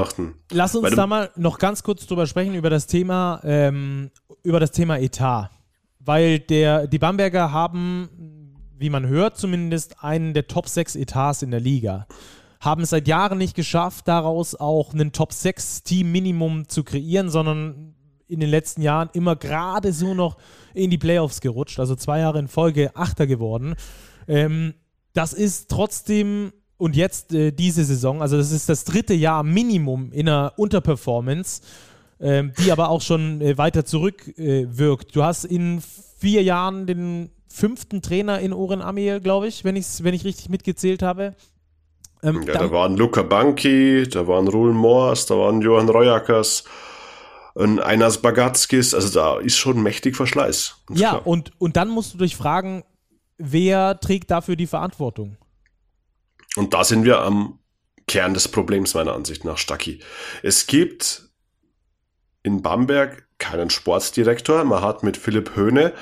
[0.51, 4.11] Lass uns da mal noch ganz kurz drüber sprechen, über das Thema, ähm,
[4.43, 5.51] über das Thema Etat.
[6.01, 11.51] Weil der, die Bamberger haben, wie man hört, zumindest einen der Top 6 Etats in
[11.51, 12.07] der Liga.
[12.61, 17.94] haben es seit Jahren nicht geschafft, daraus auch einen Top-6-Team-Minimum zu kreieren, sondern
[18.29, 20.37] in den letzten Jahren immer gerade so noch
[20.73, 23.75] in die Playoffs gerutscht, also zwei Jahre in Folge Achter geworden.
[24.27, 24.75] Ähm,
[25.13, 30.13] das ist trotzdem und jetzt äh, diese Saison, also das ist das dritte Jahr Minimum
[30.13, 31.63] in einer Unterperformance,
[32.21, 35.09] ähm, die aber auch schon äh, weiter zurückwirkt.
[35.09, 35.83] Äh, du hast in
[36.19, 41.03] vier Jahren den fünften Trainer in Oren Amiel, glaube ich, wenn, wenn ich richtig mitgezählt
[41.03, 41.35] habe.
[42.23, 46.65] Ähm, ja, da waren Luca Banki, da waren Rul Moors, da waren Johann Royakas,
[47.57, 50.77] ein Einas Bagatskis, also da ist schon mächtig Verschleiß.
[50.91, 52.85] Ja, und, und dann musst du dich fragen,
[53.39, 55.37] wer trägt dafür die Verantwortung?
[56.57, 57.59] Und da sind wir am
[58.07, 60.01] Kern des Problems meiner Ansicht nach, Stacki.
[60.43, 61.29] Es gibt
[62.43, 64.65] in Bamberg keinen Sportdirektor.
[64.65, 65.93] Man hat mit Philipp Höhne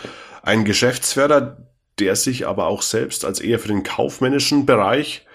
[0.43, 1.59] einen Geschäftsführer,
[1.99, 5.27] der sich aber auch selbst als eher für den kaufmännischen Bereich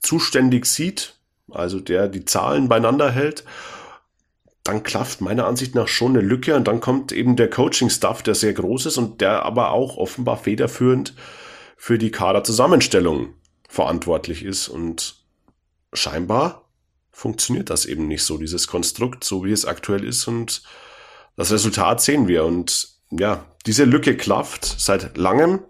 [0.00, 1.14] zuständig sieht,
[1.50, 3.44] also der die Zahlen beieinander hält.
[4.64, 8.34] Dann klafft meiner Ansicht nach schon eine Lücke und dann kommt eben der Coaching-Staff, der
[8.34, 11.14] sehr groß ist und der aber auch offenbar federführend
[11.76, 13.34] für die Kaderzusammenstellung
[13.68, 14.68] verantwortlich ist.
[14.68, 15.16] Und
[15.92, 16.68] scheinbar
[17.10, 20.28] funktioniert das eben nicht so, dieses Konstrukt, so wie es aktuell ist.
[20.28, 20.62] Und
[21.36, 22.44] das Resultat sehen wir.
[22.44, 25.60] Und ja, diese Lücke klafft seit langem.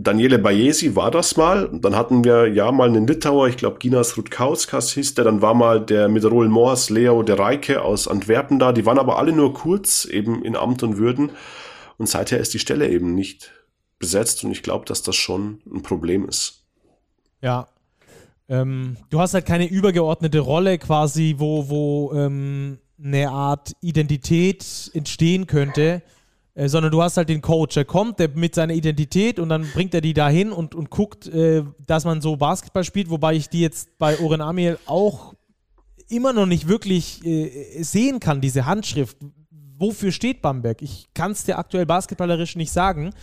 [0.00, 1.68] Daniele Bajesi war das mal.
[1.72, 5.24] Dann hatten wir ja mal einen Litauer, ich glaube Ginas Rutkauskas hieß der.
[5.24, 8.72] Dann war mal der mit Roel Moors Leo de Reike aus Antwerpen da.
[8.72, 11.32] Die waren aber alle nur kurz eben in Amt und Würden.
[11.96, 13.50] Und seither ist die Stelle eben nicht
[13.98, 16.62] besetzt und ich glaube, dass das schon ein Problem ist.
[17.42, 17.66] Ja.
[18.48, 25.48] Ähm, du hast halt keine übergeordnete Rolle quasi, wo, wo ähm, eine Art Identität entstehen
[25.48, 26.02] könnte,
[26.58, 29.62] äh, sondern du hast halt den Coach, der kommt der mit seiner Identität und dann
[29.72, 33.48] bringt er die dahin und, und guckt, äh, dass man so Basketball spielt, wobei ich
[33.48, 35.34] die jetzt bei Oren Amiel auch
[36.08, 39.16] immer noch nicht wirklich äh, sehen kann, diese Handschrift.
[39.78, 40.82] Wofür steht Bamberg?
[40.82, 43.14] Ich kann es dir aktuell basketballerisch nicht sagen.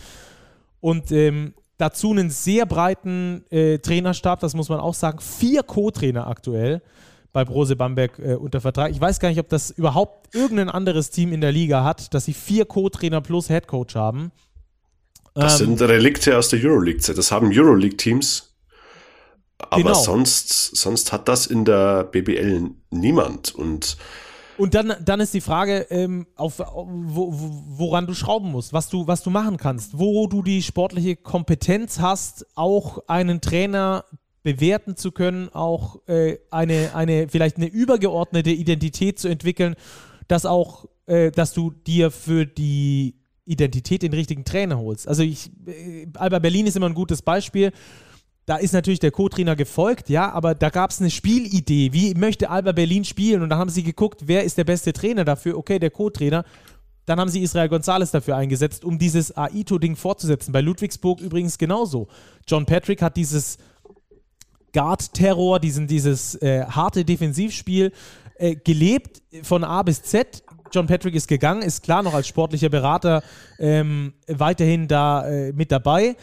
[0.80, 5.18] Und ähm, dazu einen sehr breiten äh, Trainerstab, das muss man auch sagen.
[5.20, 6.80] Vier Co-Trainer aktuell
[7.36, 8.90] bei Brose Bamberg äh, unter Vertrag.
[8.92, 12.24] Ich weiß gar nicht, ob das überhaupt irgendein anderes Team in der Liga hat, dass
[12.24, 14.32] sie vier Co-Trainer plus Headcoach haben.
[15.34, 17.02] Das ähm, sind Relikte aus der Euroleague.
[17.14, 18.54] Das haben Euroleague-Teams.
[19.58, 19.92] Aber genau.
[19.92, 23.54] sonst, sonst hat das in der BBL niemand.
[23.54, 23.98] Und
[24.56, 27.34] und dann, dann ist die Frage, ähm, auf, wo,
[27.66, 32.00] woran du schrauben musst, was du, was du machen kannst, wo du die sportliche Kompetenz
[32.00, 34.06] hast, auch einen Trainer
[34.46, 39.74] bewerten zu können, auch äh, eine, eine, vielleicht eine übergeordnete Identität zu entwickeln,
[40.28, 45.08] dass auch, äh, dass du dir für die Identität den richtigen Trainer holst.
[45.08, 47.72] Also ich, äh, Alba Berlin ist immer ein gutes Beispiel
[48.46, 51.92] da ist natürlich der Co-Trainer gefolgt, ja, aber da gab es eine Spielidee.
[51.92, 53.42] Wie möchte Alba Berlin spielen?
[53.42, 55.58] Und da haben sie geguckt, wer ist der beste Trainer dafür?
[55.58, 56.44] Okay, der Co-Trainer.
[57.06, 60.52] Dann haben sie Israel Gonzalez dafür eingesetzt, um dieses Aito-Ding fortzusetzen.
[60.52, 62.06] Bei Ludwigsburg übrigens genauso.
[62.46, 63.58] John Patrick hat dieses
[64.76, 67.92] Guard-Terror, dieses äh, harte Defensivspiel
[68.36, 70.42] äh, gelebt von A bis Z.
[70.70, 73.22] John Patrick ist gegangen, ist klar noch als sportlicher Berater
[73.58, 76.14] ähm, weiterhin da äh, mit dabei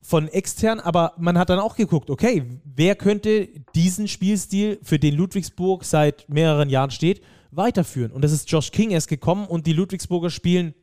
[0.00, 5.14] von extern, aber man hat dann auch geguckt, okay, wer könnte diesen Spielstil, für den
[5.14, 8.12] Ludwigsburg seit mehreren Jahren steht, weiterführen?
[8.12, 10.74] Und das ist Josh King erst gekommen und die Ludwigsburger spielen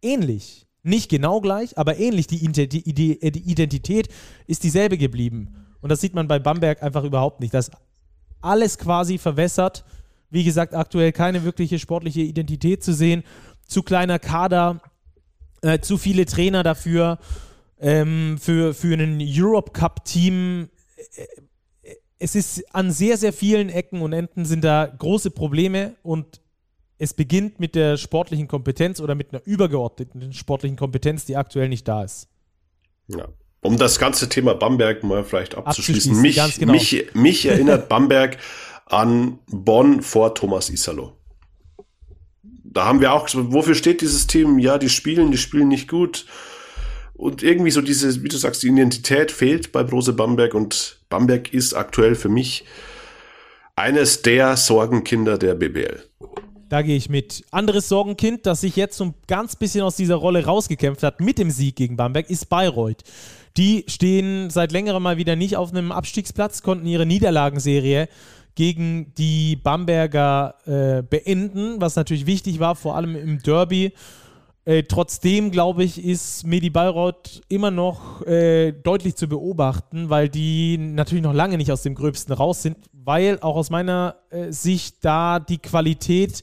[0.00, 0.68] ähnlich.
[0.82, 2.26] Nicht genau gleich, aber ähnlich.
[2.26, 4.08] Die, Identität
[4.46, 5.59] ist dieselbe geblieben.
[5.80, 7.54] Und das sieht man bei Bamberg einfach überhaupt nicht.
[7.54, 7.70] Das
[8.40, 9.84] alles quasi verwässert.
[10.30, 13.24] Wie gesagt, aktuell keine wirkliche sportliche Identität zu sehen.
[13.66, 14.80] Zu kleiner Kader,
[15.62, 17.18] äh, zu viele Trainer dafür
[17.78, 20.68] ähm, für, für ein Europe Cup-Team.
[21.16, 21.26] Äh,
[22.18, 26.40] es ist an sehr, sehr vielen Ecken und Enden sind da große Probleme und
[26.98, 31.88] es beginnt mit der sportlichen Kompetenz oder mit einer übergeordneten sportlichen Kompetenz, die aktuell nicht
[31.88, 32.28] da ist.
[33.08, 33.26] Ja.
[33.62, 36.20] Um das ganze Thema Bamberg mal vielleicht abzuschließen.
[36.20, 36.72] Mich, genau.
[36.72, 38.38] mich, mich erinnert Bamberg
[38.86, 41.12] an Bonn vor Thomas Isalo.
[42.42, 44.58] Da haben wir auch, wofür steht dieses Team?
[44.58, 46.24] Ja, die spielen, die spielen nicht gut.
[47.14, 51.52] Und irgendwie so diese, wie du sagst, die Identität fehlt bei Brose Bamberg und Bamberg
[51.52, 52.64] ist aktuell für mich
[53.76, 56.02] eines der Sorgenkinder der BBL.
[56.70, 57.44] Da gehe ich mit.
[57.50, 61.38] Anderes Sorgenkind, das sich jetzt so ein ganz bisschen aus dieser Rolle rausgekämpft hat mit
[61.38, 63.02] dem Sieg gegen Bamberg, ist Bayreuth.
[63.56, 68.08] Die stehen seit längerem mal wieder nicht auf einem Abstiegsplatz, konnten ihre Niederlagenserie
[68.54, 73.92] gegen die Bamberger äh, beenden, was natürlich wichtig war, vor allem im Derby.
[74.64, 80.76] Äh, trotzdem, glaube ich, ist Medi Bayreuth immer noch äh, deutlich zu beobachten, weil die
[80.76, 84.96] natürlich noch lange nicht aus dem Gröbsten raus sind, weil auch aus meiner äh, Sicht
[85.00, 86.42] da die Qualität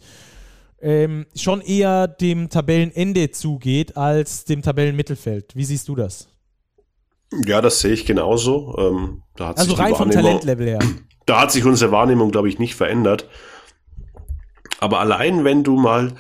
[0.82, 5.55] ähm, schon eher dem Tabellenende zugeht als dem Tabellenmittelfeld.
[5.55, 6.28] Wie siehst du das?
[7.45, 8.75] Ja, das sehe ich genauso.
[8.78, 10.80] Ähm, also rein vom Talentlevel her.
[11.25, 13.28] Da hat sich unsere Wahrnehmung, glaube ich, nicht verändert.
[14.80, 16.13] Aber allein, wenn du mal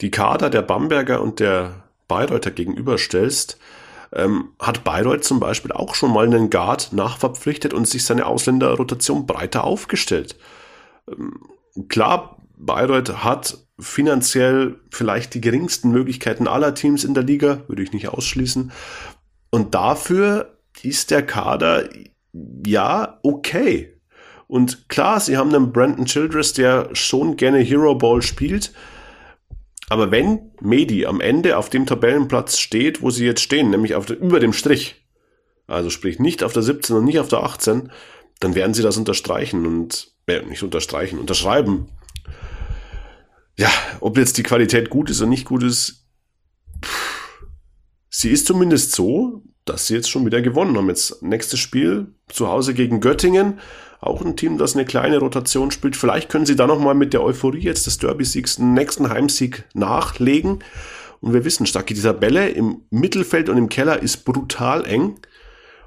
[0.00, 3.58] die Kader der Bamberger und der Bayreuther gegenüberstellst,
[4.12, 9.26] ähm, hat Bayreuth zum Beispiel auch schon mal einen Guard nachverpflichtet und sich seine Ausländerrotation
[9.26, 10.36] breiter aufgestellt.
[11.10, 11.40] Ähm,
[11.88, 17.92] klar, Bayreuth hat finanziell vielleicht die geringsten Möglichkeiten aller Teams in der Liga, würde ich
[17.92, 18.70] nicht ausschließen.
[19.52, 21.88] Und dafür ist der Kader
[22.66, 24.00] ja okay.
[24.48, 28.72] Und klar, sie haben einen Brandon Childress, der schon gerne Hero Ball spielt,
[29.90, 34.06] aber wenn Medi am Ende auf dem Tabellenplatz steht, wo sie jetzt stehen, nämlich auf
[34.06, 35.04] der, über dem Strich,
[35.66, 37.92] also sprich nicht auf der 17 und nicht auf der 18,
[38.40, 41.88] dann werden sie das unterstreichen und äh, nicht unterstreichen, unterschreiben.
[43.58, 46.06] Ja, ob jetzt die Qualität gut ist oder nicht gut ist,
[46.82, 47.11] pff,
[48.12, 50.88] sie ist zumindest so, dass sie jetzt schon wieder gewonnen haben.
[50.88, 53.58] Jetzt nächstes Spiel zu Hause gegen Göttingen
[54.00, 55.96] auch ein Team, das eine kleine Rotation spielt.
[55.96, 60.58] Vielleicht können sie da nochmal mit der Euphorie jetzt des Derby-Siegs einen nächsten Heimsieg nachlegen.
[61.20, 65.20] Und wir wissen, Stacki, die Tabelle im Mittelfeld und im Keller ist brutal eng.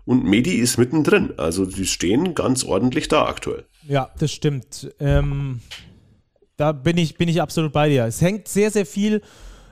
[0.06, 1.34] Und Medi ist mittendrin.
[1.36, 3.66] Also die stehen ganz ordentlich da aktuell.
[3.86, 4.94] Ja, das stimmt.
[5.00, 5.60] Ähm,
[6.56, 8.06] da bin ich, bin ich absolut bei dir.
[8.06, 9.22] Es hängt sehr, sehr viel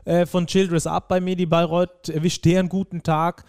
[0.06, 2.10] äh, von Childress ab bei Medi Bayreuth.
[2.10, 3.46] Erwischt der einen guten Tag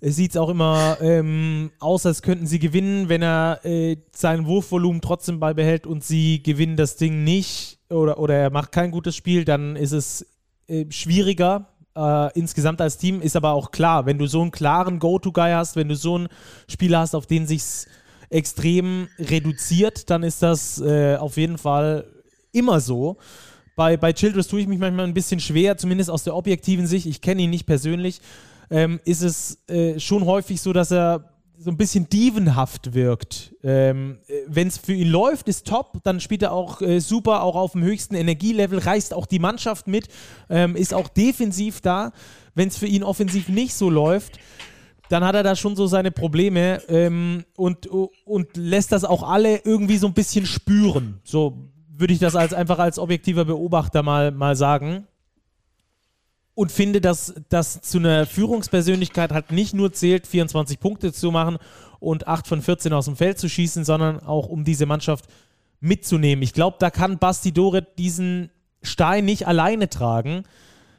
[0.00, 5.00] sieht es auch immer ähm, aus, als könnten sie gewinnen, wenn er äh, sein Wurfvolumen
[5.00, 9.44] trotzdem beibehält und sie gewinnen das Ding nicht oder, oder er macht kein gutes Spiel,
[9.44, 10.26] dann ist es
[10.68, 11.68] äh, schwieriger.
[11.96, 15.74] Äh, insgesamt als Team ist aber auch klar, wenn du so einen klaren Go-To-Guy hast,
[15.74, 16.28] wenn du so einen
[16.68, 17.62] Spieler hast, auf den sich
[18.30, 22.04] extrem reduziert, dann ist das äh, auf jeden Fall
[22.52, 23.16] immer so.
[23.78, 27.06] Bei, bei Childress tue ich mich manchmal ein bisschen schwer, zumindest aus der objektiven Sicht.
[27.06, 28.20] Ich kenne ihn nicht persönlich
[28.70, 33.54] ähm, ist es äh, schon häufig so, dass er so ein bisschen dievenhaft wirkt.
[33.64, 37.56] Ähm, Wenn es für ihn läuft, ist top, dann spielt er auch äh, super, auch
[37.56, 40.06] auf dem höchsten Energielevel, reißt auch die Mannschaft mit,
[40.50, 42.12] ähm, ist auch defensiv da.
[42.54, 44.38] Wenn es für ihn offensiv nicht so läuft,
[45.08, 49.62] dann hat er da schon so seine Probleme ähm, und, und lässt das auch alle
[49.64, 51.20] irgendwie so ein bisschen spüren.
[51.24, 55.06] So würde ich das als einfach als objektiver Beobachter mal, mal sagen
[56.54, 61.58] und finde, dass das zu einer Führungspersönlichkeit halt nicht nur zählt, 24 Punkte zu machen
[62.00, 65.26] und 8 von 14 aus dem Feld zu schießen, sondern auch um diese Mannschaft
[65.80, 66.42] mitzunehmen.
[66.42, 68.50] Ich glaube, da kann Basti Doret diesen
[68.82, 70.44] Stein nicht alleine tragen,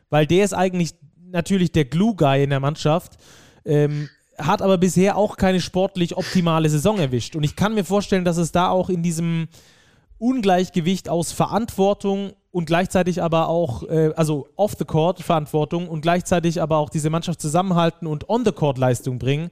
[0.09, 0.95] weil der ist eigentlich
[1.31, 3.17] natürlich der Glue-Guy in der Mannschaft,
[3.65, 7.35] ähm, hat aber bisher auch keine sportlich optimale Saison erwischt.
[7.35, 9.47] Und ich kann mir vorstellen, dass es da auch in diesem
[10.19, 16.61] Ungleichgewicht aus Verantwortung und gleichzeitig aber auch, äh, also off the court Verantwortung und gleichzeitig
[16.61, 19.49] aber auch diese Mannschaft zusammenhalten und on the court Leistung bringen,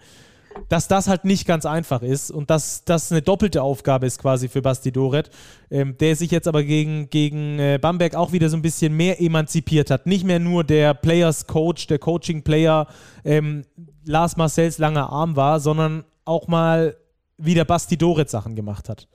[0.70, 4.47] dass das halt nicht ganz einfach ist und dass das eine doppelte Aufgabe ist quasi
[4.47, 5.30] für Basti Doret,
[5.70, 9.22] ähm, der sich jetzt aber gegen, gegen äh, Bamberg auch wieder so ein bisschen mehr
[9.22, 10.07] emanzipiert hat.
[10.07, 12.88] Nicht mehr nur der Players Coach, der Coaching Player
[13.24, 13.63] ähm,
[14.05, 16.97] Lars Marcells langer Arm war, sondern auch mal
[17.38, 19.07] wieder Basti Doret Sachen gemacht hat.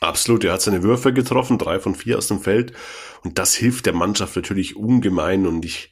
[0.00, 2.72] Absolut, er hat seine Würfe getroffen, drei von vier aus dem Feld.
[3.22, 5.46] Und das hilft der Mannschaft natürlich ungemein.
[5.46, 5.90] Und ich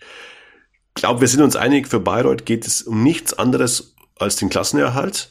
[0.95, 5.31] glaube, wir sind uns einig, für Bayreuth geht es um nichts anderes als den Klassenerhalt.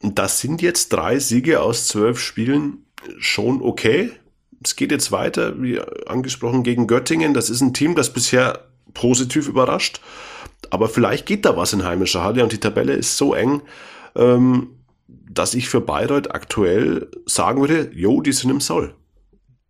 [0.00, 2.86] Und das sind jetzt drei Siege aus zwölf Spielen
[3.18, 4.10] schon okay.
[4.64, 7.34] Es geht jetzt weiter, wie angesprochen, gegen Göttingen.
[7.34, 10.00] Das ist ein Team, das bisher positiv überrascht.
[10.70, 13.62] Aber vielleicht geht da was in heimischer Halle und die Tabelle ist so eng.
[14.14, 14.70] Ähm,
[15.08, 18.94] dass ich für Bayreuth aktuell sagen würde, jo, die sind im Soll.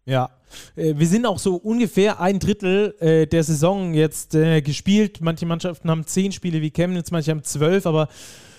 [0.04, 0.30] Ja,
[0.76, 5.20] äh, wir sind auch so ungefähr ein Drittel äh, der Saison jetzt äh, gespielt.
[5.20, 8.08] Manche Mannschaften haben zehn Spiele wie Chemnitz, manche haben zwölf, aber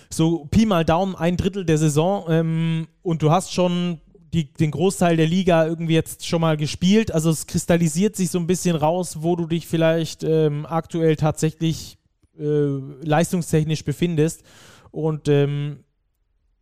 [0.10, 4.00] so Pi mal Daumen ein Drittel der Saison ähm, und du hast schon
[4.34, 7.14] die, den Großteil der Liga irgendwie jetzt schon mal gespielt.
[7.14, 11.98] Also es kristallisiert sich so ein bisschen raus, wo du dich vielleicht ähm, aktuell tatsächlich
[12.40, 14.44] leistungstechnisch befindest.
[14.92, 15.80] Und ähm,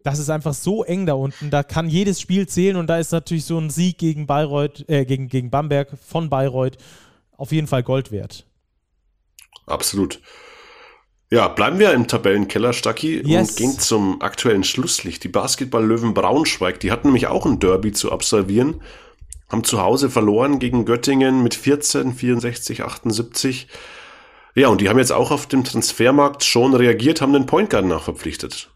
[0.05, 1.49] das ist einfach so eng da unten.
[1.49, 5.03] Da kann jedes Spiel zählen und da ist natürlich so ein Sieg gegen Bayreuth, äh,
[5.03, 6.77] gegen, gegen Bamberg von Bayreuth
[7.35, 8.45] auf jeden Fall Gold wert.
[9.65, 10.21] Absolut.
[11.31, 13.49] Ja, bleiben wir im Tabellenkeller, Stacki, yes.
[13.49, 15.23] und gehen zum aktuellen Schlusslicht.
[15.23, 18.81] Die Basketball-Löwen Braunschweig, die hatten nämlich auch ein Derby zu absolvieren,
[19.49, 23.67] haben zu Hause verloren gegen Göttingen mit 14, 64, 78.
[24.53, 27.85] Ja, und die haben jetzt auch auf dem Transfermarkt schon reagiert, haben den Point Guard
[27.85, 28.69] nachverpflichtet.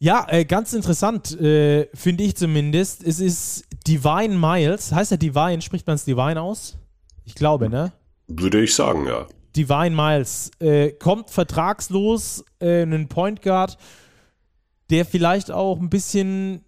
[0.00, 3.02] Ja, äh, ganz interessant, äh, finde ich zumindest.
[3.04, 4.92] Es ist Divine Miles.
[4.92, 5.60] Heißt er Divine?
[5.60, 6.78] Spricht man es Divine aus?
[7.24, 7.92] Ich glaube, ne?
[8.28, 9.26] Würde ich sagen, ja.
[9.56, 13.76] Divine Miles äh, kommt vertragslos, äh, einen Point Guard,
[14.90, 16.64] der vielleicht auch ein bisschen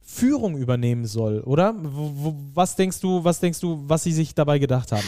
[0.00, 1.74] Führung übernehmen soll, oder?
[1.74, 5.04] W was denkst du, was denkst du, was sie sich dabei gedacht haben?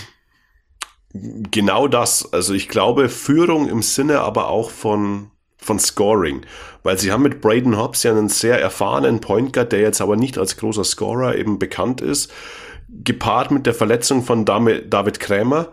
[1.13, 2.33] Genau das.
[2.33, 5.31] Also ich glaube, Führung im Sinne aber auch von
[5.61, 6.43] von Scoring,
[6.83, 10.17] weil sie haben mit Braden Hobbs ja einen sehr erfahrenen Point Guard, der jetzt aber
[10.17, 12.33] nicht als großer Scorer eben bekannt ist,
[12.89, 15.69] gepaart mit der Verletzung von David Krämer,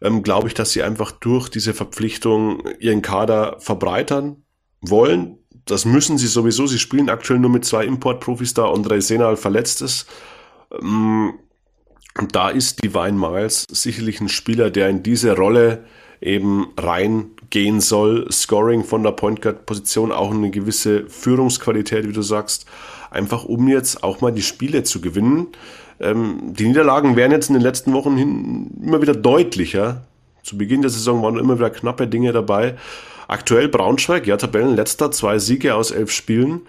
[0.00, 4.44] ähm, glaube ich, dass sie einfach durch diese Verpflichtung ihren Kader verbreitern
[4.80, 5.38] wollen.
[5.64, 6.66] Das müssen sie sowieso.
[6.66, 8.70] Sie spielen aktuell nur mit zwei Importprofis da.
[8.70, 10.08] Andrei Senal verletzt ist.
[10.80, 11.34] Ähm,
[12.18, 15.84] und da ist Divine Miles sicherlich ein Spieler, der in diese Rolle
[16.20, 16.68] eben
[17.48, 18.30] reingehen soll.
[18.30, 22.66] Scoring von der Point Guard Position, auch eine gewisse Führungsqualität, wie du sagst,
[23.10, 25.48] einfach um jetzt auch mal die Spiele zu gewinnen.
[26.00, 30.02] Ähm, die Niederlagen werden jetzt in den letzten Wochen hin immer wieder deutlicher.
[30.42, 32.76] Zu Beginn der Saison waren immer wieder knappe Dinge dabei.
[33.26, 36.62] Aktuell Braunschweig, ja, Tabellenletzter, zwei Siege aus elf Spielen.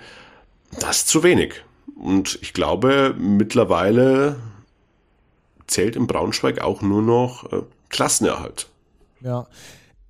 [0.79, 1.63] Das ist zu wenig.
[1.95, 4.37] Und ich glaube, mittlerweile
[5.67, 8.67] zählt in Braunschweig auch nur noch äh, Klassenerhalt.
[9.21, 9.47] Ja.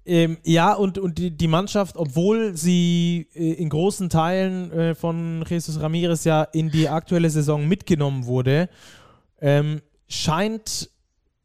[0.09, 5.45] Ähm, ja, und, und die, die Mannschaft, obwohl sie äh, in großen Teilen äh, von
[5.47, 8.69] Jesus Ramirez ja in die aktuelle Saison mitgenommen wurde,
[9.39, 10.89] ähm, scheint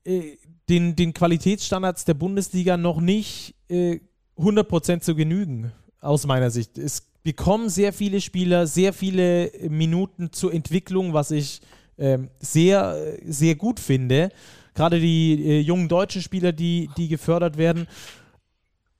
[0.05, 0.39] äh,
[0.71, 4.01] den, den Qualitätsstandards der Bundesliga noch nicht äh,
[4.39, 6.79] 100% zu genügen, aus meiner Sicht.
[6.79, 11.61] Es bekommen sehr viele Spieler sehr viele Minuten zur Entwicklung, was ich
[11.99, 12.97] ähm, sehr,
[13.27, 14.31] sehr gut finde
[14.75, 17.87] gerade die äh, jungen deutschen Spieler, die, die gefördert werden.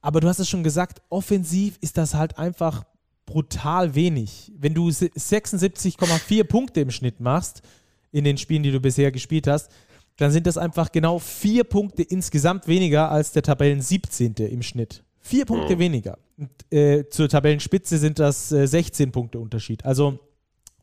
[0.05, 2.85] Aber du hast es schon gesagt, offensiv ist das halt einfach
[3.25, 4.53] brutal wenig.
[4.55, 7.63] Wenn du 76,4 Punkte im Schnitt machst
[8.13, 9.73] in den Spielen, die du bisher gespielt hast,
[10.19, 14.35] dann sind das einfach genau vier Punkte insgesamt weniger als der Tabellen 17.
[14.35, 15.03] im Schnitt.
[15.21, 16.19] Vier Punkte weniger.
[16.37, 19.87] Und, äh, zur Tabellenspitze sind das äh, 16 Punkte Unterschied.
[19.87, 20.19] Also,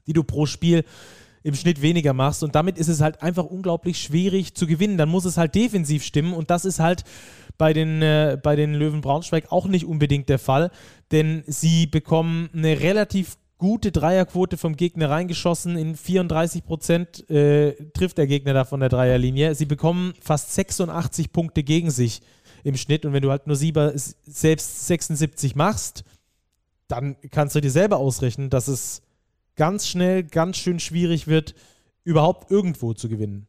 [0.07, 0.83] die du pro Spiel
[1.43, 2.43] im Schnitt weniger machst.
[2.43, 4.97] Und damit ist es halt einfach unglaublich schwierig zu gewinnen.
[4.97, 6.33] Dann muss es halt defensiv stimmen.
[6.33, 7.03] Und das ist halt
[7.57, 10.71] bei den, äh, bei den Löwen Braunschweig auch nicht unbedingt der Fall.
[11.11, 15.77] Denn sie bekommen eine relativ gute Dreierquote vom Gegner reingeschossen.
[15.77, 19.53] In 34 Prozent äh, trifft der Gegner da von der Dreierlinie.
[19.55, 22.21] Sie bekommen fast 86 Punkte gegen sich
[22.63, 23.05] im Schnitt.
[23.05, 26.03] Und wenn du halt nur Sieber selbst 76 machst,
[26.87, 29.03] dann kannst du dir selber ausrechnen, dass es
[29.61, 31.53] ganz schnell ganz schön schwierig wird,
[32.03, 33.45] überhaupt irgendwo zu gewinnen.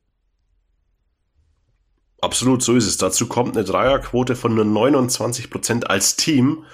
[2.21, 2.99] Absolut, so ist es.
[2.99, 6.67] Dazu kommt eine Dreierquote von nur 29 Prozent als Team.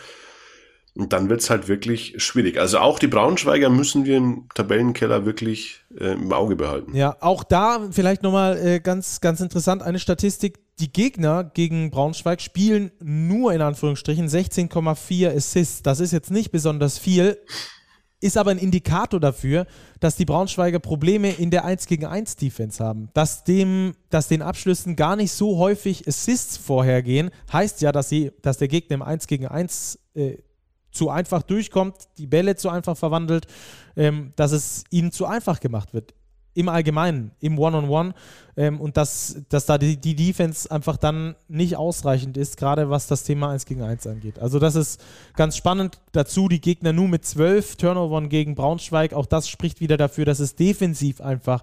[0.96, 2.58] Und dann wird es halt wirklich schwierig.
[2.58, 6.96] Also auch die Braunschweiger müssen wir im Tabellenkeller wirklich äh, im Auge behalten.
[6.96, 10.58] Ja, auch da vielleicht nochmal äh, ganz, ganz interessant eine Statistik.
[10.80, 15.84] Die Gegner gegen Braunschweig spielen nur in Anführungsstrichen 16,4 Assists.
[15.84, 17.38] Das ist jetzt nicht besonders viel
[18.20, 19.66] ist aber ein Indikator dafür,
[20.00, 23.10] dass die Braunschweiger Probleme in der 1 gegen 1 Defense haben.
[23.14, 28.32] Dass, dem, dass den Abschlüssen gar nicht so häufig Assists vorhergehen, heißt ja, dass, sie,
[28.42, 30.38] dass der Gegner im 1 gegen 1 äh,
[30.90, 33.46] zu einfach durchkommt, die Bälle zu einfach verwandelt,
[33.96, 36.14] ähm, dass es ihnen zu einfach gemacht wird
[36.58, 38.10] im Allgemeinen, im One-on-One.
[38.10, 38.14] -on -One,
[38.56, 43.06] ähm, und dass, dass da die, die Defense einfach dann nicht ausreichend ist, gerade was
[43.06, 44.40] das Thema 1 gegen 1 angeht.
[44.40, 45.00] Also das ist
[45.36, 46.00] ganz spannend.
[46.10, 49.12] Dazu die Gegner nur mit 12 Turnovern gegen Braunschweig.
[49.12, 51.62] Auch das spricht wieder dafür, dass es defensiv einfach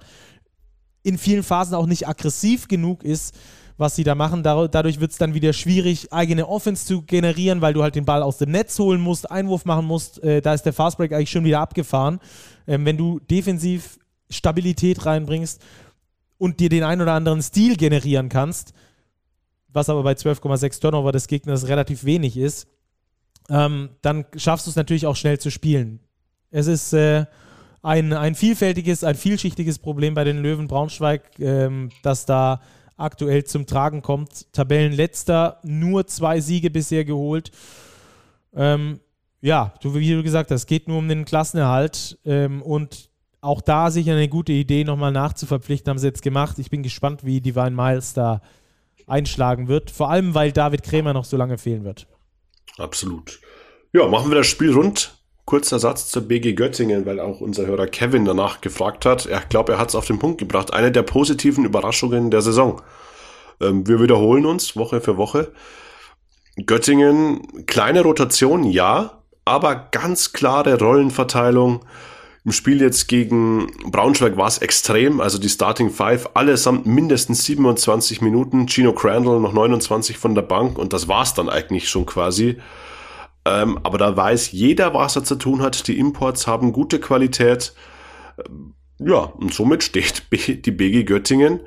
[1.03, 3.35] in vielen Phasen auch nicht aggressiv genug ist,
[3.77, 4.41] was sie da machen.
[4.41, 8.23] Dadurch wird es dann wieder schwierig, eigene Offense zu generieren, weil du halt den Ball
[8.23, 10.23] aus dem Netz holen musst, Einwurf machen musst.
[10.23, 12.21] Äh, da ist der Fastbreak eigentlich schon wieder abgefahren.
[12.67, 15.61] Ähm, wenn du defensiv Stabilität reinbringst
[16.37, 18.73] und dir den ein oder anderen Stil generieren kannst,
[19.67, 22.67] was aber bei 12,6 Turnover des Gegners relativ wenig ist,
[23.49, 25.99] ähm, dann schaffst du es natürlich auch schnell zu spielen.
[26.51, 27.25] Es ist äh,
[27.81, 32.61] ein, ein vielfältiges, ein vielschichtiges Problem bei den Löwen Braunschweig, ähm, das da
[32.97, 34.51] aktuell zum Tragen kommt.
[34.53, 37.51] Tabellenletzter, nur zwei Siege bisher geholt.
[38.55, 38.99] Ähm,
[39.41, 43.09] ja, du, wie du gesagt hast, es geht nur um den Klassenerhalt ähm, und
[43.45, 46.59] auch da sicher eine gute Idee, nochmal nachzuverpflichten, haben sie jetzt gemacht.
[46.59, 48.41] Ich bin gespannt, wie Divine Miles da
[49.07, 49.91] einschlagen wird.
[49.91, 52.07] Vor allem, weil David Krämer noch so lange fehlen wird.
[52.77, 53.39] Absolut.
[53.93, 55.15] Ja, machen wir das Spiel rund.
[55.45, 59.27] Kurzer Satz zur BG Göttingen, weil auch unser Hörer Kevin danach gefragt hat.
[59.27, 60.73] Ich glaube, er hat es auf den Punkt gebracht.
[60.73, 62.81] Eine der positiven Überraschungen der Saison.
[63.61, 65.51] Ähm, wir wiederholen uns Woche für Woche.
[66.65, 71.85] Göttingen, kleine Rotation, ja, aber ganz klare Rollenverteilung.
[72.45, 78.21] Im Spiel jetzt gegen Braunschweig war es extrem, also die Starting Five allesamt mindestens 27
[78.21, 82.57] Minuten, Gino Crandall noch 29 von der Bank und das war's dann eigentlich schon quasi.
[83.45, 85.87] Ähm, aber da weiß jeder, was er zu tun hat.
[85.87, 87.73] Die Imports haben gute Qualität.
[88.37, 91.61] Ähm, ja, und somit steht die BG Göttingen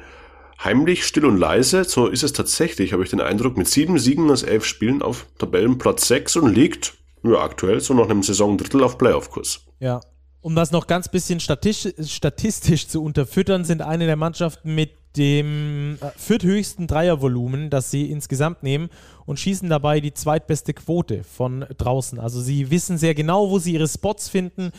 [0.63, 1.85] heimlich, still und leise.
[1.85, 5.27] So ist es tatsächlich, habe ich den Eindruck, mit sieben Siegen aus elf Spielen auf
[5.39, 9.67] Tabellenplatz 6 und liegt ja, aktuell so nach einem Saisondrittel auf Playoff-Kurs.
[9.81, 10.01] Ja,
[10.41, 15.99] um das noch ganz bisschen statistisch, statistisch zu unterfüttern, sind eine der Mannschaften mit dem
[16.01, 18.89] äh, vierthöchsten Dreiervolumen, das sie insgesamt nehmen
[19.27, 22.19] und schießen dabei die zweitbeste Quote von draußen.
[22.21, 24.71] Also sie wissen sehr genau, wo sie ihre Spots finden,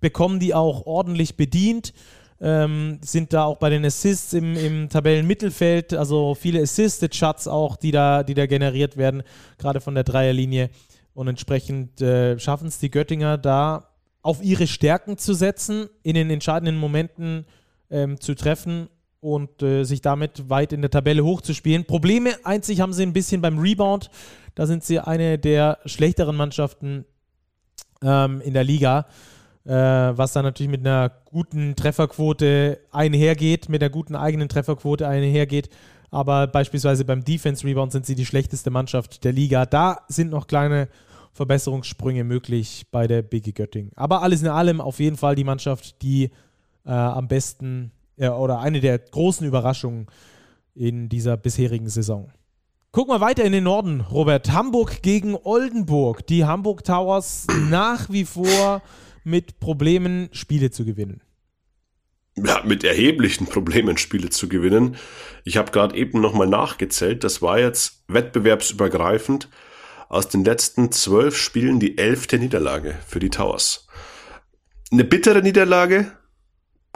[0.00, 1.92] bekommen die auch ordentlich bedient,
[2.40, 7.76] ähm, sind da auch bei den Assists im, im Tabellenmittelfeld, also viele Assisted Shots auch,
[7.76, 9.22] die da, die da generiert werden,
[9.58, 10.70] gerade von der Dreierlinie.
[11.14, 13.91] Und entsprechend äh, schaffen es die Göttinger da
[14.22, 17.44] auf ihre Stärken zu setzen, in den entscheidenden Momenten
[17.90, 18.88] ähm, zu treffen
[19.20, 21.84] und äh, sich damit weit in der Tabelle hochzuspielen.
[21.84, 24.10] Probleme einzig haben sie ein bisschen beim Rebound.
[24.54, 27.04] Da sind sie eine der schlechteren Mannschaften
[28.02, 29.06] ähm, in der Liga,
[29.64, 35.68] äh, was dann natürlich mit einer guten Trefferquote einhergeht, mit einer guten eigenen Trefferquote einhergeht.
[36.10, 39.66] Aber beispielsweise beim Defense Rebound sind sie die schlechteste Mannschaft der Liga.
[39.66, 40.88] Da sind noch kleine
[41.32, 43.92] Verbesserungssprünge möglich bei der BG Göttingen.
[43.96, 46.30] Aber alles in allem auf jeden Fall die Mannschaft, die
[46.84, 50.06] äh, am besten äh, oder eine der großen Überraschungen
[50.74, 52.30] in dieser bisherigen Saison.
[52.90, 54.52] Gucken wir weiter in den Norden, Robert.
[54.52, 56.26] Hamburg gegen Oldenburg.
[56.26, 58.82] Die Hamburg Towers nach wie vor
[59.24, 61.22] mit Problemen, Spiele zu gewinnen.
[62.36, 64.96] Ja, mit erheblichen Problemen Spiele zu gewinnen.
[65.44, 67.24] Ich habe gerade eben nochmal nachgezählt.
[67.24, 69.48] Das war jetzt wettbewerbsübergreifend
[70.12, 73.86] aus den letzten zwölf Spielen die elfte Niederlage für die Towers.
[74.92, 76.12] Eine bittere Niederlage,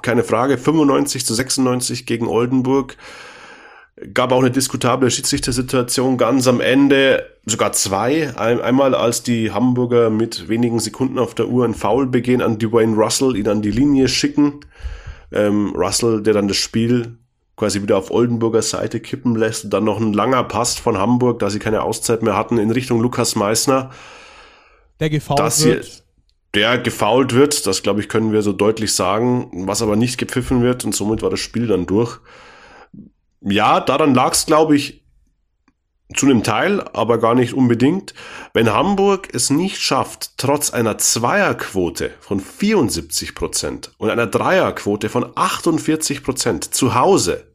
[0.03, 2.99] keine Frage, 95 zu 96 gegen Oldenburg.
[4.13, 8.37] Gab auch eine diskutable Schiedsrichtersituation ganz am Ende, sogar zwei.
[8.37, 12.95] einmal als die Hamburger mit wenigen Sekunden auf der Uhr einen Foul begehen an Dwayne
[12.95, 14.61] Russell, ihn an die Linie schicken.
[15.33, 17.17] Ähm, Russell, der dann das Spiel
[17.57, 19.65] quasi wieder auf Oldenburger Seite kippen lässt.
[19.65, 22.71] Und dann noch ein langer Pass von Hamburg, da sie keine Auszeit mehr hatten, in
[22.71, 23.91] Richtung Lukas Meissner.
[25.01, 26.05] Der gefault wird.
[26.55, 30.63] Der gefault wird, das glaube ich, können wir so deutlich sagen, was aber nicht gepfiffen
[30.63, 32.19] wird und somit war das Spiel dann durch.
[33.43, 35.06] Ja, daran lag es, glaube ich,
[36.15, 38.15] zu einem Teil, aber gar nicht unbedingt.
[38.53, 45.33] Wenn Hamburg es nicht schafft, trotz einer Zweierquote von 74 Prozent und einer Dreierquote von
[45.35, 47.53] 48 Prozent zu Hause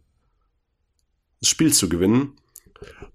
[1.39, 2.35] das Spiel zu gewinnen,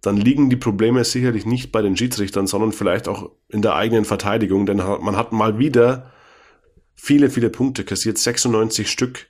[0.01, 4.05] dann liegen die Probleme sicherlich nicht bei den Schiedsrichtern, sondern vielleicht auch in der eigenen
[4.05, 6.13] Verteidigung, denn man hat mal wieder
[6.95, 9.29] viele, viele Punkte kassiert, 96 Stück.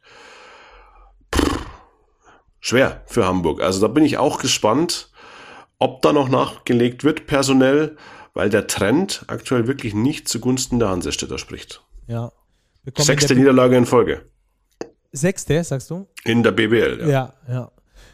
[1.31, 1.59] Puh,
[2.61, 3.61] schwer für Hamburg.
[3.61, 5.11] Also da bin ich auch gespannt
[5.79, 7.97] ob da noch nachgelegt wird, personell,
[8.35, 11.83] weil der Trend aktuell wirklich nicht zugunsten der Hansestädter spricht.
[12.07, 12.33] Ja.
[12.97, 14.23] Sechste Niederlage in Folge.
[15.13, 16.07] Sechste, sagst du?
[16.25, 17.09] In der BBL, ja.
[17.09, 17.73] Ja, ja.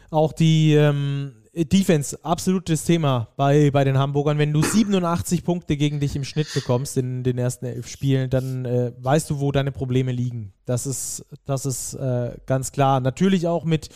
[0.09, 4.39] Auch die ähm, Defense, absolutes Thema bei, bei den Hamburgern.
[4.39, 8.65] Wenn du 87 Punkte gegen dich im Schnitt bekommst in den ersten elf Spielen, dann
[8.65, 10.53] äh, weißt du, wo deine Probleme liegen.
[10.65, 13.01] Das ist, das ist äh, ganz klar.
[13.01, 13.89] Natürlich auch mit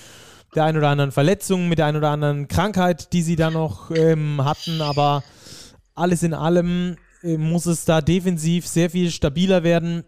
[0.57, 3.91] der ein oder anderen Verletzung, mit der ein oder anderen Krankheit, die sie da noch
[3.91, 4.81] ähm, hatten.
[4.81, 5.23] Aber
[5.95, 10.03] alles in allem äh, muss es da defensiv sehr viel stabiler werden.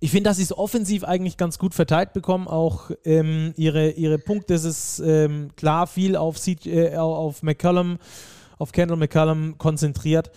[0.00, 2.46] Ich finde, dass sie es offensiv eigentlich ganz gut verteilt bekommen.
[2.46, 6.36] Auch ähm, ihre, ihre Punkte, es ist ähm, klar viel auf,
[6.66, 7.98] äh, auf McCallum,
[8.58, 10.30] auf Kendall McCallum konzentriert.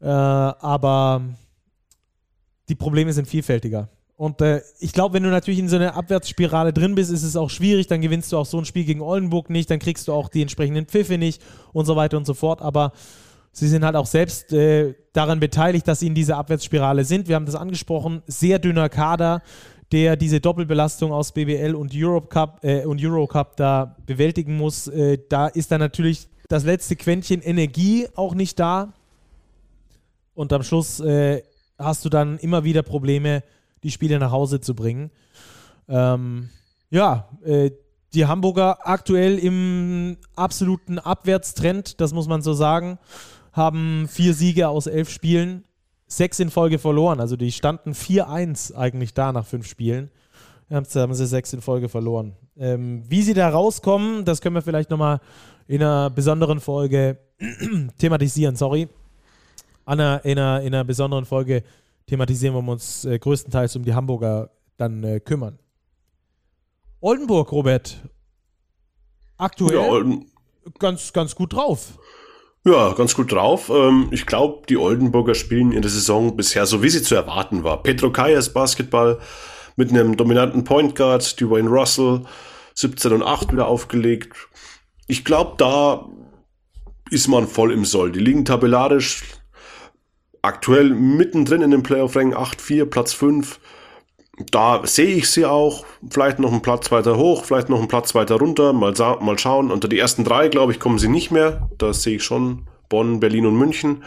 [0.00, 1.22] Äh, aber
[2.68, 3.88] die Probleme sind vielfältiger.
[4.16, 7.36] Und äh, ich glaube, wenn du natürlich in so einer Abwärtsspirale drin bist, ist es
[7.36, 7.88] auch schwierig.
[7.88, 10.42] Dann gewinnst du auch so ein Spiel gegen Oldenburg nicht, dann kriegst du auch die
[10.42, 11.42] entsprechenden Pfiffe nicht
[11.72, 12.62] und so weiter und so fort.
[12.62, 12.92] Aber
[13.50, 17.26] sie sind halt auch selbst äh, daran beteiligt, dass sie in dieser Abwärtsspirale sind.
[17.26, 19.42] Wir haben das angesprochen, sehr dünner Kader,
[19.90, 24.86] der diese Doppelbelastung aus BBL und Eurocup äh, und Eurocup da bewältigen muss.
[24.86, 28.92] Äh, da ist dann natürlich das letzte Quäntchen Energie auch nicht da.
[30.34, 31.42] Und am Schluss äh,
[31.78, 33.42] hast du dann immer wieder Probleme
[33.84, 35.10] die Spiele nach Hause zu bringen.
[35.88, 36.48] Ähm,
[36.90, 37.70] ja, äh,
[38.14, 42.98] die Hamburger aktuell im absoluten Abwärtstrend, das muss man so sagen,
[43.52, 45.64] haben vier Siege aus elf Spielen,
[46.06, 47.20] sechs in Folge verloren.
[47.20, 50.10] Also die standen 4-1 eigentlich da nach fünf Spielen.
[50.68, 52.34] Jetzt haben sie sechs in Folge verloren.
[52.56, 55.20] Ähm, wie sie da rauskommen, das können wir vielleicht nochmal
[55.66, 57.18] in einer besonderen Folge
[57.98, 58.88] thematisieren, sorry.
[59.84, 61.62] An einer, in, einer, in einer besonderen Folge
[62.06, 65.58] thematisieren wir uns äh, größtenteils um die Hamburger dann äh, kümmern.
[67.00, 68.08] Oldenburg, Robert.
[69.36, 71.98] Aktuell ja, ganz, ganz gut drauf.
[72.64, 73.68] Ja, ganz gut drauf.
[73.68, 77.62] Ähm, ich glaube, die Oldenburger spielen in der Saison bisher so, wie sie zu erwarten
[77.62, 77.82] war.
[77.82, 79.18] Petro Kajas Basketball
[79.76, 82.22] mit einem dominanten Point Guard, Dwayne Russell,
[82.74, 84.34] 17 und 8 wieder aufgelegt.
[85.06, 86.08] Ich glaube, da
[87.10, 88.12] ist man voll im Soll.
[88.12, 89.24] Die liegen tabellarisch
[90.44, 93.58] aktuell mittendrin in den Playoff-Rängen 8-4, Platz 5.
[94.50, 95.84] Da sehe ich sie auch.
[96.10, 98.72] Vielleicht noch einen Platz weiter hoch, vielleicht noch einen Platz weiter runter.
[98.72, 99.70] Mal, mal schauen.
[99.70, 101.70] Unter die ersten drei, glaube ich, kommen sie nicht mehr.
[101.78, 104.04] Da sehe ich schon Bonn, Berlin und München.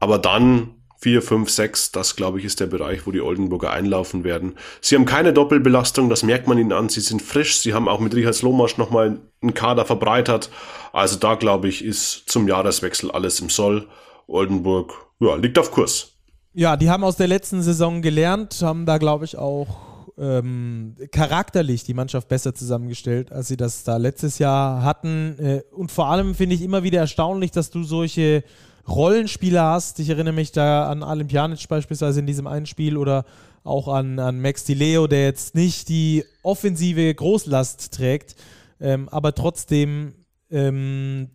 [0.00, 4.24] Aber dann 4, 5, 6, das glaube ich ist der Bereich, wo die Oldenburger einlaufen
[4.24, 4.56] werden.
[4.80, 6.88] Sie haben keine Doppelbelastung, das merkt man ihnen an.
[6.88, 10.50] Sie sind frisch, sie haben auch mit Richard Slomasch nochmal einen Kader verbreitert.
[10.92, 13.86] Also da glaube ich, ist zum Jahreswechsel alles im Soll.
[14.26, 16.12] Oldenburg, ja, liegt auf Kurs.
[16.52, 21.84] Ja, die haben aus der letzten Saison gelernt, haben da glaube ich auch ähm, charakterlich
[21.84, 25.36] die Mannschaft besser zusammengestellt, als sie das da letztes Jahr hatten.
[25.38, 28.44] Äh, und vor allem finde ich immer wieder erstaunlich, dass du solche
[28.86, 29.98] Rollenspieler hast.
[29.98, 33.24] Ich erinnere mich da an Alimpianic beispielsweise in diesem einen Spiel oder
[33.64, 38.36] auch an, an Max Di Leo, der jetzt nicht die offensive Großlast trägt,
[38.80, 40.14] ähm, aber trotzdem
[40.50, 41.30] ähm,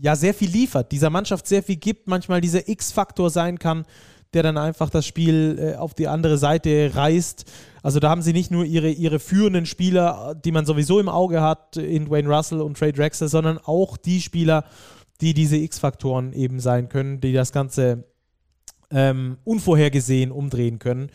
[0.00, 3.84] ja sehr viel liefert, dieser Mannschaft sehr viel gibt, manchmal dieser X-Faktor sein kann,
[4.32, 7.44] der dann einfach das Spiel äh, auf die andere Seite reißt.
[7.82, 11.40] Also da haben sie nicht nur ihre, ihre führenden Spieler, die man sowieso im Auge
[11.40, 14.64] hat, in Dwayne Russell und Trey Drexler, sondern auch die Spieler,
[15.20, 18.04] die diese X-Faktoren eben sein können, die das Ganze
[18.90, 21.10] ähm, unvorhergesehen umdrehen können.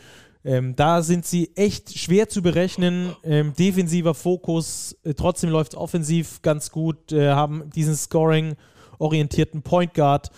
[0.46, 3.16] Ähm, da sind sie echt schwer zu berechnen.
[3.24, 9.94] Ähm, defensiver Fokus, äh, trotzdem läuft es offensiv ganz gut, äh, haben diesen Scoring-orientierten Point
[9.94, 10.32] Guard.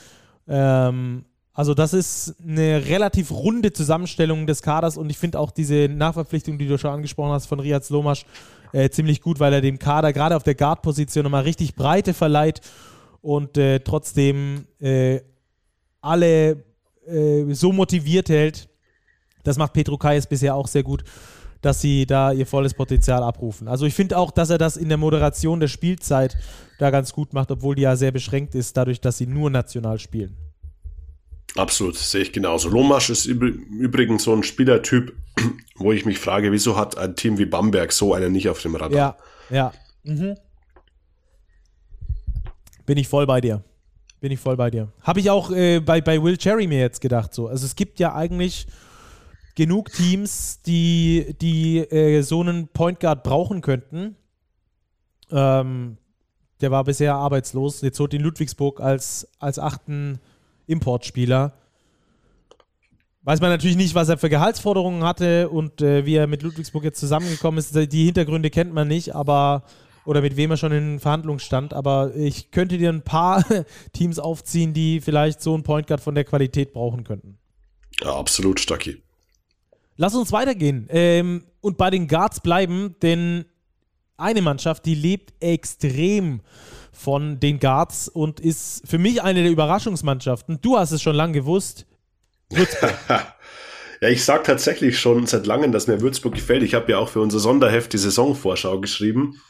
[0.48, 5.88] Ähm, also, das ist eine relativ runde Zusammenstellung des Kaders und ich finde auch diese
[5.90, 8.26] Nachverpflichtung, die du schon angesprochen hast, von Riyad Slomasch,
[8.74, 12.62] äh, ziemlich gut, weil er dem Kader gerade auf der Guard-Position nochmal richtig Breite verleiht
[13.22, 15.20] und äh, trotzdem äh,
[16.00, 16.64] alle
[17.06, 18.70] äh, so motiviert hält.
[19.44, 21.04] Das macht Petro Kayes bisher auch sehr gut,
[21.62, 23.68] dass sie da ihr volles Potenzial abrufen.
[23.68, 26.38] Also ich finde auch, dass er das in der Moderation der Spielzeit
[26.80, 30.00] da ganz gut macht, obwohl die ja sehr beschränkt ist, dadurch, dass sie nur national
[30.00, 30.36] spielen.
[31.56, 32.70] Absolut, sehe ich genauso.
[32.70, 35.14] Lomasch ist übrigens so ein Spielertyp,
[35.76, 38.76] wo ich mich frage, wieso hat ein Team wie Bamberg so einen nicht auf dem
[38.76, 38.98] Radar?
[38.98, 39.18] Ja,
[39.50, 39.74] ja.
[40.04, 40.38] Mhm.
[42.86, 43.64] Bin ich voll bei dir.
[44.22, 44.92] Bin ich voll bei dir.
[45.02, 47.48] Habe ich auch äh, bei, bei Will Cherry mir jetzt gedacht so.
[47.48, 48.68] Also es gibt ja eigentlich
[49.56, 54.16] genug Teams, die, die äh, so einen Point Guard brauchen könnten.
[55.32, 55.98] Ähm,
[56.62, 57.82] der war bisher arbeitslos.
[57.82, 60.20] Jetzt holt ihn Ludwigsburg als, als achten
[60.68, 61.54] Importspieler.
[63.24, 66.84] Weiß man natürlich nicht, was er für Gehaltsforderungen hatte und äh, wie er mit Ludwigsburg
[66.84, 67.76] jetzt zusammengekommen ist.
[67.76, 69.64] Die Hintergründe kennt man nicht, aber
[70.06, 73.46] oder mit wem er schon in Verhandlungen stand, aber ich könnte dir ein paar
[73.94, 77.38] Teams aufziehen, die vielleicht so einen Point Guard von der Qualität brauchen könnten.
[78.02, 79.02] Ja, absolut, Stucky.
[79.98, 83.46] Lass uns weitergehen ähm, und bei den Guards bleiben, denn
[84.18, 86.42] eine Mannschaft, die lebt extrem
[86.92, 90.60] von den Guards und ist für mich eine der Überraschungsmannschaften.
[90.62, 91.86] Du hast es schon lange gewusst.
[94.02, 96.64] ja, ich sage tatsächlich schon seit langem, dass mir Würzburg gefällt.
[96.64, 99.42] Ich habe ja auch für unser Sonderheft die Saisonvorschau geschrieben.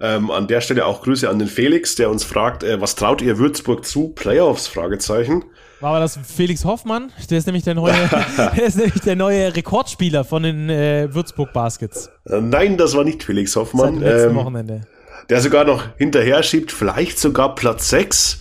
[0.00, 3.22] Ähm, an der Stelle auch Grüße an den Felix, der uns fragt, äh, was traut
[3.22, 4.10] ihr Würzburg zu?
[4.10, 4.66] Playoffs?
[4.66, 5.44] Fragezeichen.
[5.80, 7.12] War aber das Felix Hoffmann?
[7.28, 7.92] Der ist nämlich der neue,
[8.36, 12.10] der, ist nämlich der neue Rekordspieler von den äh, Würzburg Baskets.
[12.24, 14.00] Äh, nein, das war nicht Felix Hoffmann.
[14.00, 14.80] Seit letzten ähm, Wochenende.
[15.28, 18.38] Der sogar noch hinterher schiebt, vielleicht sogar Platz 6.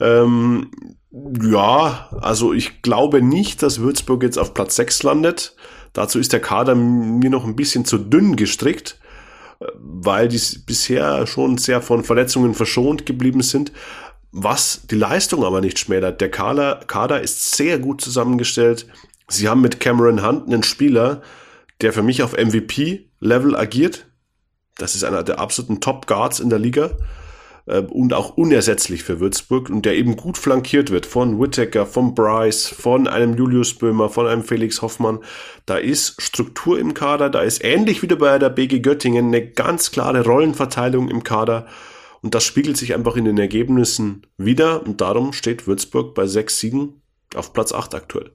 [0.00, 0.70] Ähm,
[1.42, 5.54] ja, also ich glaube nicht, dass Würzburg jetzt auf Platz 6 landet.
[5.92, 8.98] Dazu ist der Kader mir noch ein bisschen zu dünn gestrickt
[9.76, 13.72] weil die bisher schon sehr von Verletzungen verschont geblieben sind,
[14.36, 16.20] was die Leistung aber nicht schmälert.
[16.20, 18.86] Der Kader, Kader ist sehr gut zusammengestellt.
[19.28, 21.22] Sie haben mit Cameron Hunt einen Spieler,
[21.80, 24.06] der für mich auf MVP-Level agiert.
[24.76, 26.90] Das ist einer der absoluten Top-Guards in der Liga.
[27.66, 32.16] Äh, und auch unersetzlich für Würzburg und der eben gut flankiert wird von Whittaker, von
[32.16, 35.20] Bryce, von einem Julius Böhmer, von einem Felix Hoffmann.
[35.64, 39.92] Da ist Struktur im Kader, da ist ähnlich wie bei der BG Göttingen eine ganz
[39.92, 41.66] klare Rollenverteilung im Kader
[42.24, 46.58] und das spiegelt sich einfach in den Ergebnissen wieder und darum steht Würzburg bei sechs
[46.58, 47.02] Siegen
[47.34, 48.30] auf Platz 8 aktuell.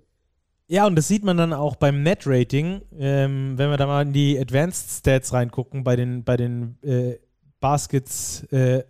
[0.67, 4.13] Ja, und das sieht man dann auch beim Net-Rating, ähm, wenn wir da mal in
[4.13, 7.15] die Advanced Stats reingucken, bei den, bei den äh,
[7.59, 8.83] Baskets, äh,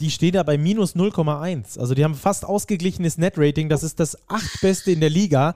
[0.00, 1.78] die stehen da bei minus 0,1.
[1.78, 3.68] Also die haben fast ausgeglichenes Net-Rating.
[3.68, 5.54] Das ist das achtbeste in der Liga,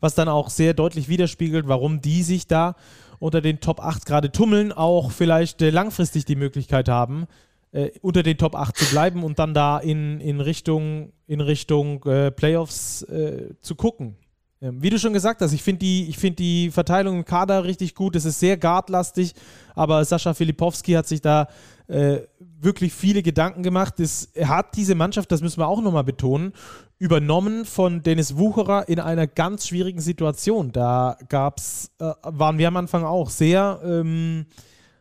[0.00, 2.76] was dann auch sehr deutlich widerspiegelt, warum die sich da
[3.20, 7.26] unter den Top 8 gerade tummeln, auch vielleicht äh, langfristig die Möglichkeit haben,
[7.72, 12.04] äh, unter den Top 8 zu bleiben und dann da in, in Richtung, in Richtung
[12.04, 14.16] äh, Playoffs äh, zu gucken.
[14.62, 17.94] Ähm, wie du schon gesagt hast, ich finde die, find die Verteilung im Kader richtig
[17.94, 18.14] gut.
[18.16, 19.34] Es ist sehr guardlastig,
[19.74, 21.48] aber Sascha Filipowski hat sich da
[21.86, 23.98] äh, wirklich viele Gedanken gemacht.
[24.00, 26.52] Es, hat diese Mannschaft, das müssen wir auch nochmal betonen,
[26.98, 30.72] übernommen von Dennis Wucherer in einer ganz schwierigen Situation.
[30.72, 34.44] Da gab's, äh, waren wir am Anfang auch sehr, ähm,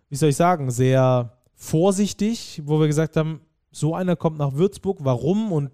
[0.09, 3.41] wie soll ich sagen, sehr vorsichtig, wo wir gesagt haben,
[3.71, 5.69] so einer kommt nach Würzburg, warum und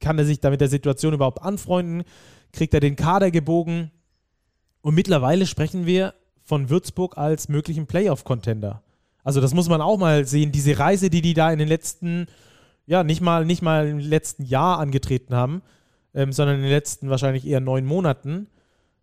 [0.00, 2.04] kann er sich da mit der Situation überhaupt anfreunden?
[2.52, 3.90] kriegt er den Kader gebogen.
[4.82, 8.82] Und mittlerweile sprechen wir von Würzburg als möglichen Playoff-Contender.
[9.24, 12.26] Also das muss man auch mal sehen, diese Reise, die die da in den letzten,
[12.86, 15.62] ja, nicht mal, nicht mal im letzten Jahr angetreten haben,
[16.14, 18.48] ähm, sondern in den letzten wahrscheinlich eher neun Monaten.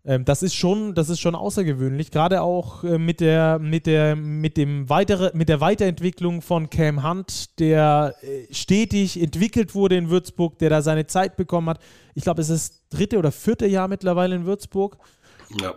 [0.04, 4.16] Ähm, das ist schon, das ist schon außergewöhnlich, gerade auch äh, mit der, mit der,
[4.16, 10.08] mit dem weitere, mit der Weiterentwicklung von Cam Hunt, der äh, stetig entwickelt wurde in
[10.08, 11.80] Würzburg, der da seine Zeit bekommen hat.
[12.14, 14.96] Ich glaube, es ist das dritte oder vierte Jahr mittlerweile in Würzburg.
[15.60, 15.74] Ja.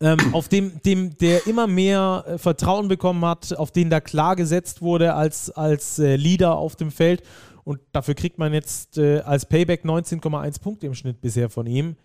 [0.00, 4.36] Ähm, auf dem, dem, der immer mehr äh, Vertrauen bekommen hat, auf den da klar
[4.36, 7.22] gesetzt wurde als, als äh, Leader auf dem Feld.
[7.64, 11.96] Und dafür kriegt man jetzt äh, als Payback 19,1 Punkte im Schnitt bisher von ihm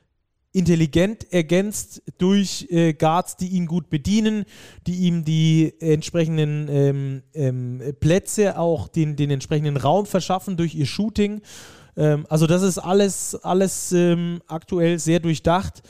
[0.57, 4.45] intelligent ergänzt durch äh, Guards, die ihn gut bedienen,
[4.87, 10.85] die ihm die entsprechenden ähm, ähm, Plätze, auch den, den entsprechenden Raum verschaffen durch ihr
[10.85, 11.41] Shooting.
[11.95, 15.83] Ähm, also das ist alles, alles ähm, aktuell sehr durchdacht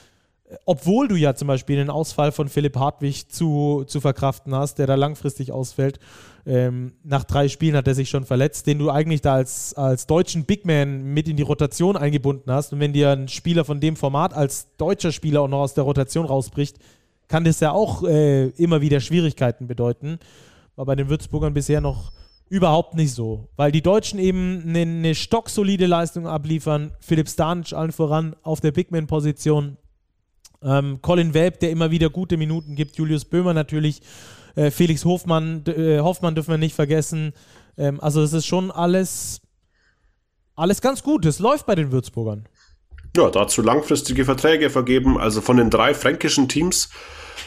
[0.65, 4.88] obwohl du ja zum Beispiel den Ausfall von Philipp Hartwig zu, zu verkraften hast, der
[4.88, 5.99] da langfristig ausfällt.
[6.48, 10.08] Ähm, nach drei Spielen hat er sich schon verletzt, den du eigentlich da als, als
[10.08, 12.72] deutschen Big Man mit in die Rotation eingebunden hast.
[12.72, 15.84] Und wenn dir ein Spieler von dem Format als deutscher Spieler auch noch aus der
[15.84, 16.78] Rotation rausbricht,
[17.28, 20.20] kann das ja auch äh, immer wieder Schwierigkeiten bedeuten.
[20.78, 22.14] War bei den Würzburgern bisher noch
[22.48, 26.91] überhaupt nicht so, weil die Deutschen eben eine, eine stocksolide Leistung abliefern.
[27.02, 29.76] Philipp Stanic allen voran auf der Big Man-Position
[30.64, 34.02] ähm, Colin Welp, der immer wieder gute Minuten gibt, Julius Böhmer natürlich,
[34.58, 37.34] äh, Felix Hofmann, äh, Hoffmann dürfen wir nicht vergessen.
[37.78, 39.39] Ähm, also es ist schon alles,
[40.55, 41.26] alles ganz gut.
[41.26, 42.49] Es läuft bei den Würzburgern.
[43.16, 45.18] Ja, dazu langfristige Verträge vergeben.
[45.18, 46.89] Also von den drei fränkischen Teams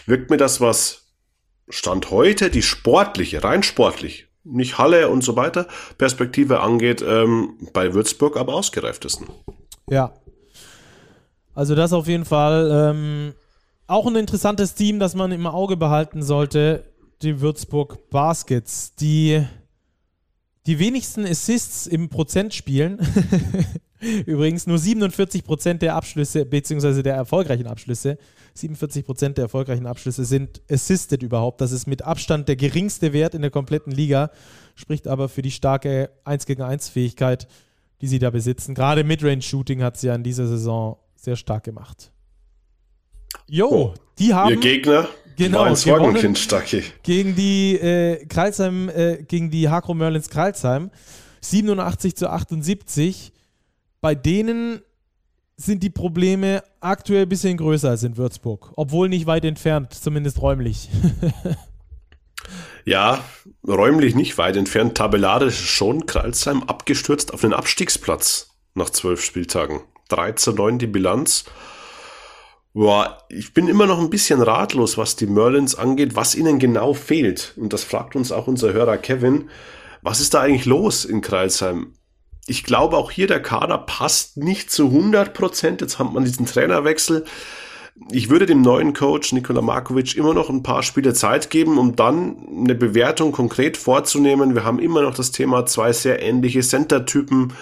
[0.06, 1.02] wirkt mir das, was
[1.68, 5.66] Stand heute die sportliche, rein sportlich, nicht Halle und so weiter,
[5.98, 9.28] Perspektive angeht, ähm, bei Würzburg aber ausgereiftesten.
[9.88, 10.14] Ja,
[11.54, 13.34] also das auf jeden Fall ähm,
[13.86, 16.89] auch ein interessantes Team, das man im Auge behalten sollte,
[17.22, 19.44] die Würzburg Baskets, die
[20.66, 22.98] die wenigsten Assists im Prozent spielen.
[24.26, 28.16] Übrigens nur 47 Prozent der Abschlüsse, beziehungsweise der erfolgreichen Abschlüsse,
[28.54, 31.60] 47 Prozent der erfolgreichen Abschlüsse sind assisted überhaupt.
[31.60, 34.30] Das ist mit Abstand der geringste Wert in der kompletten Liga,
[34.74, 37.46] spricht aber für die starke 1 gegen 1 Fähigkeit,
[38.00, 38.74] die sie da besitzen.
[38.74, 42.10] Gerade Midrange-Shooting hat sie ja in dieser Saison sehr stark gemacht.
[43.46, 44.50] Jo, die haben.
[44.50, 45.08] Ihr Gegner
[45.44, 46.36] genau, gewonnen
[47.02, 50.90] gegen die äh, Kreilsheim, äh, gegen die Hakro Merlins Kreilsheim.
[51.40, 53.32] 87 zu 78.
[54.00, 54.80] Bei denen
[55.56, 58.72] sind die Probleme aktuell ein bisschen größer als in Würzburg.
[58.76, 60.88] Obwohl nicht weit entfernt, zumindest räumlich.
[62.84, 63.22] ja,
[63.66, 64.96] räumlich nicht weit entfernt.
[64.96, 66.06] Tabellarisch schon.
[66.06, 69.80] Kreilsheim abgestürzt auf den Abstiegsplatz nach zwölf Spieltagen.
[70.08, 71.44] 3 zu 9 die Bilanz.
[72.72, 76.94] Boah, ich bin immer noch ein bisschen ratlos, was die Merlins angeht, was ihnen genau
[76.94, 77.54] fehlt.
[77.56, 79.50] Und das fragt uns auch unser Hörer Kevin.
[80.02, 81.94] Was ist da eigentlich los in Kreilsheim?
[82.46, 85.80] Ich glaube, auch hier der Kader passt nicht zu 100 Prozent.
[85.80, 87.24] Jetzt hat man diesen Trainerwechsel.
[88.12, 91.96] Ich würde dem neuen Coach Nikola Markovic immer noch ein paar Spiele Zeit geben, um
[91.96, 94.54] dann eine Bewertung konkret vorzunehmen.
[94.54, 97.52] Wir haben immer noch das Thema zwei sehr ähnliche Center-Typen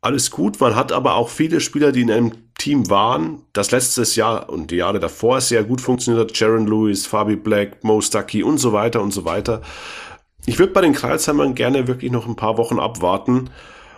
[0.00, 0.60] alles gut.
[0.60, 2.32] Man hat aber auch viele Spieler, die in einem
[2.62, 6.38] Team waren, das letztes Jahr und die Jahre davor sehr gut funktioniert hat.
[6.38, 9.62] Jaron Lewis, Fabi Black, Mo Stuckey und so weiter und so weiter.
[10.46, 13.50] Ich würde bei den Kreisheimern gerne wirklich noch ein paar Wochen abwarten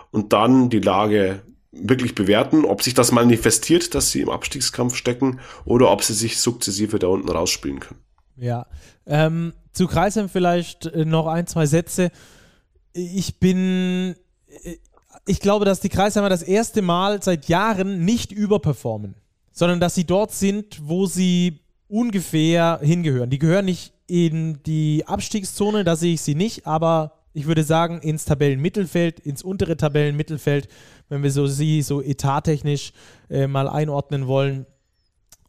[0.09, 5.39] und dann die Lage wirklich bewerten, ob sich das manifestiert, dass sie im Abstiegskampf stecken
[5.65, 7.99] oder ob sie sich sukzessive da unten rausspielen können.
[8.35, 8.65] Ja,
[9.05, 12.11] ähm, zu Kreisheim vielleicht äh, noch ein, zwei Sätze.
[12.93, 14.15] Ich bin,
[14.63, 14.77] äh,
[15.25, 19.15] ich glaube, dass die Kreisheimer das erste Mal seit Jahren nicht überperformen,
[19.51, 23.29] sondern dass sie dort sind, wo sie ungefähr hingehören.
[23.29, 27.99] Die gehören nicht in die Abstiegszone, da sehe ich sie nicht, aber ich würde sagen,
[27.99, 30.69] ins Tabellenmittelfeld, ins untere Tabellenmittelfeld,
[31.09, 32.93] wenn wir so sie so etattechnisch
[33.29, 34.65] äh, mal einordnen wollen.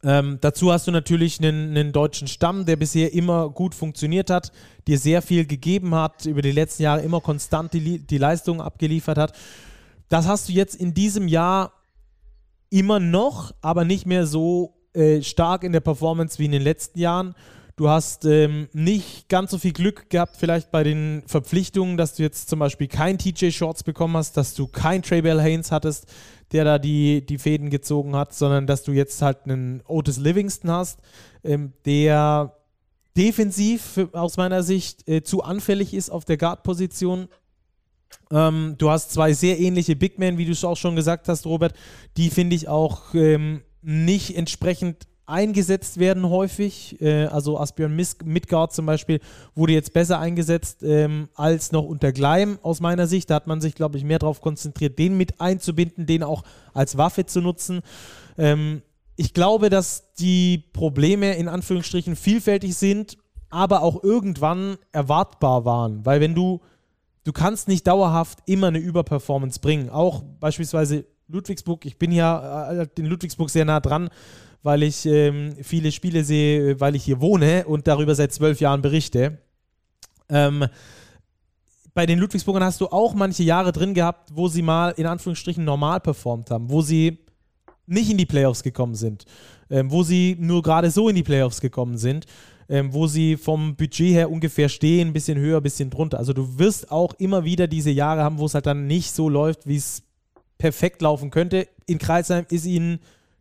[0.03, 4.51] Ähm, dazu hast du natürlich einen, einen, deutschen Stamm, der bisher immer gut funktioniert hat,
[4.87, 9.17] dir sehr viel gegeben hat, über die letzten Jahre immer konstant die, die Leistung abgeliefert
[9.17, 9.33] hat.
[10.09, 11.73] Das hast du jetzt in diesem Jahr
[12.69, 16.99] immer noch, aber nicht mehr so äh, stark in der Performance wie in den letzten
[16.99, 17.35] Jahren.
[17.75, 22.23] Du hast ähm, nicht ganz so viel Glück gehabt, vielleicht bei den Verpflichtungen, dass du
[22.23, 26.07] jetzt zum Beispiel kein TJ Shorts bekommen hast, dass du kein Trey Bell Haynes hattest,
[26.51, 30.71] der da die, die Fäden gezogen hat, sondern dass du jetzt halt einen Otis Livingston
[30.71, 30.99] hast,
[31.43, 32.57] ähm, der
[33.15, 37.27] defensiv aus meiner Sicht äh, zu anfällig ist auf der Guard-Position.
[38.31, 41.45] Ähm, du hast zwei sehr ähnliche Big Men, wie du es auch schon gesagt hast,
[41.45, 41.73] Robert,
[42.17, 46.99] die finde ich auch ähm, nicht entsprechend eingesetzt werden häufig.
[47.01, 49.19] Äh, also Asbjörn Midgard zum Beispiel
[49.53, 53.29] wurde jetzt besser eingesetzt ähm, als noch unter Gleim aus meiner Sicht.
[53.29, 56.43] Da hat man sich, glaube ich, mehr darauf konzentriert, den mit einzubinden, den auch
[56.73, 57.81] als Waffe zu nutzen.
[58.37, 58.81] Ähm,
[59.17, 63.17] ich glaube, dass die Probleme in Anführungsstrichen vielfältig sind,
[63.49, 66.05] aber auch irgendwann erwartbar waren.
[66.05, 66.61] Weil wenn du,
[67.27, 69.89] du kannst nicht dauerhaft immer eine Überperformance bringen.
[69.89, 74.09] Auch beispielsweise Ludwigsburg, ich bin ja äh, in Ludwigsburg sehr nah dran
[74.63, 78.81] weil ich ähm, viele Spiele sehe, weil ich hier wohne und darüber seit zwölf Jahren
[78.81, 79.37] berichte.
[80.27, 80.65] Ähm,
[81.93, 85.63] bei den Ludwigsburgern hast du auch manche Jahre drin gehabt, wo sie mal in Anführungsstrichen
[85.63, 87.19] normal performt haben, wo sie
[87.85, 89.23] nicht in die Playoffs gekommen sind,
[89.69, 92.25] ähm, wo sie nur gerade so in die Playoffs gekommen sind,
[92.69, 96.17] ähm, wo sie vom Budget her ungefähr stehen, ein bisschen höher, ein bisschen drunter.
[96.17, 99.29] Also du wirst auch immer wieder diese Jahre haben, wo es halt dann nicht so
[99.29, 100.03] läuft, wie es
[100.57, 101.67] perfekt laufen könnte.
[101.85, 102.99] In Kreisheim ist ihnen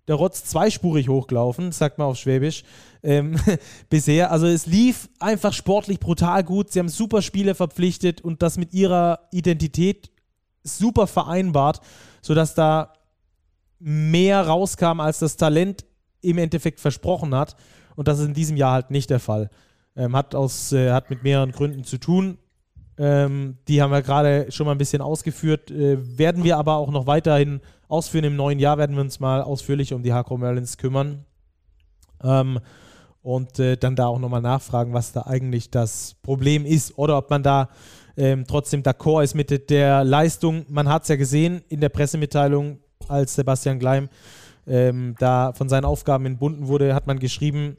[0.09, 2.62] der Rotz zweispurig hochgelaufen, sagt man auf Schwäbisch,
[3.03, 3.37] ähm,
[3.89, 4.31] bisher.
[4.31, 6.70] Also es lief einfach sportlich brutal gut.
[6.70, 10.11] Sie haben super Spiele verpflichtet und das mit ihrer Identität
[10.62, 11.81] super vereinbart,
[12.22, 12.93] sodass da
[13.79, 15.85] mehr rauskam, als das Talent
[16.20, 17.57] im Endeffekt versprochen hat.
[17.97, 19.51] Und das ist in diesem Jahr halt nicht der Fall.
[19.97, 22.39] Ähm, hat, aus, äh, hat mit mehreren Gründen zu tun.
[22.99, 26.91] Ähm, die haben wir gerade schon mal ein bisschen ausgeführt, äh, werden wir aber auch
[26.91, 28.25] noch weiterhin ausführen.
[28.25, 31.25] Im neuen Jahr werden wir uns mal ausführlich um die Hakro Merlins kümmern.
[32.23, 32.61] Ähm,
[33.23, 37.29] und äh, dann da auch nochmal nachfragen, was da eigentlich das Problem ist oder ob
[37.29, 37.71] man da
[38.17, 40.65] ähm, trotzdem d'accord ist mit der Leistung.
[40.69, 42.79] Man hat es ja gesehen in der Pressemitteilung,
[43.09, 44.09] als Sebastian Gleim
[44.67, 47.77] ähm, da von seinen Aufgaben entbunden wurde, hat man geschrieben,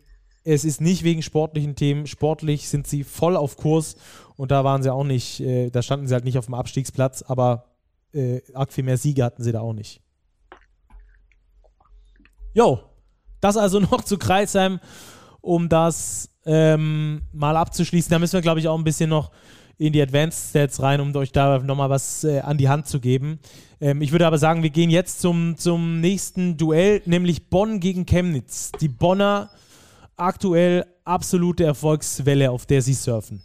[0.48, 2.08] es ist nicht wegen sportlichen Themen.
[2.08, 3.98] Sportlich sind sie voll auf Kurs
[4.38, 7.22] und da waren sie auch nicht, äh, da standen sie halt nicht auf dem Abstiegsplatz,
[7.22, 7.66] aber
[8.14, 10.02] äh, arg viel mehr Siege hatten sie da auch nicht.
[12.54, 12.80] Jo,
[13.42, 14.80] das also noch zu Kreisheim,
[15.42, 18.10] um das ähm, mal abzuschließen.
[18.10, 19.32] Da müssen wir, glaube ich, auch ein bisschen noch
[19.78, 23.02] in die Advanced Stats rein, um euch da nochmal was äh, an die Hand zu
[23.02, 23.40] geben.
[23.82, 28.06] Ähm, ich würde aber sagen, wir gehen jetzt zum, zum nächsten Duell, nämlich Bonn gegen
[28.06, 28.72] Chemnitz.
[28.80, 29.50] Die Bonner
[30.18, 33.44] aktuell absolute Erfolgswelle, auf der sie surfen?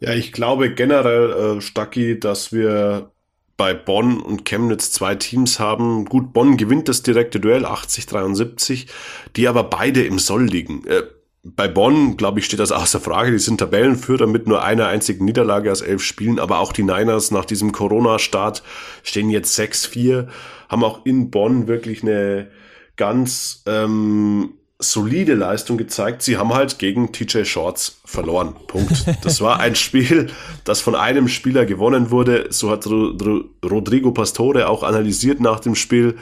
[0.00, 3.10] Ja, ich glaube generell, äh, Stacki, dass wir
[3.56, 6.04] bei Bonn und Chemnitz zwei Teams haben.
[6.04, 8.86] Gut, Bonn gewinnt das direkte Duell 80-73,
[9.34, 10.86] die aber beide im Soll liegen.
[10.86, 11.04] Äh,
[11.42, 13.30] bei Bonn, glaube ich, steht das außer Frage.
[13.30, 16.38] Die sind Tabellenführer mit nur einer einzigen Niederlage aus elf Spielen.
[16.38, 18.62] Aber auch die Niners nach diesem Corona-Start
[19.04, 20.26] stehen jetzt 6-4,
[20.68, 22.50] haben auch in Bonn wirklich eine
[22.96, 26.22] ganz ähm, solide Leistung gezeigt.
[26.22, 28.56] Sie haben halt gegen TJ Shorts verloren.
[28.66, 29.06] Punkt.
[29.22, 30.30] Das war ein Spiel,
[30.64, 32.46] das von einem Spieler gewonnen wurde.
[32.50, 36.18] So hat Rodrigo Pastore auch analysiert nach dem Spiel.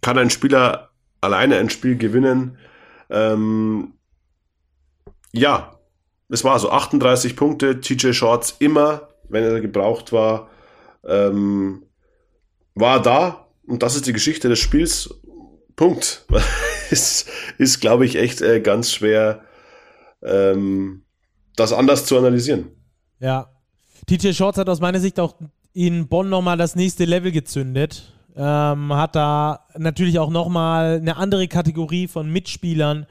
[0.00, 0.90] Kann ein Spieler
[1.20, 2.58] alleine ein Spiel gewinnen?
[3.10, 3.94] Ähm,
[5.32, 5.78] ja,
[6.28, 7.80] es war so 38 Punkte.
[7.80, 10.50] TJ Shorts immer, wenn er gebraucht war,
[11.04, 11.84] ähm,
[12.74, 13.48] war da.
[13.66, 15.10] Und das ist die Geschichte des Spiels.
[15.76, 16.26] Punkt.
[16.90, 19.42] ist, ist glaube ich, echt äh, ganz schwer,
[20.22, 21.04] ähm,
[21.56, 22.70] das anders zu analysieren.
[23.18, 23.48] Ja.
[24.06, 25.36] TJ Shorts hat aus meiner Sicht auch
[25.72, 28.12] in Bonn nochmal das nächste Level gezündet.
[28.34, 33.06] Ähm, hat da natürlich auch nochmal eine andere Kategorie von Mitspielern,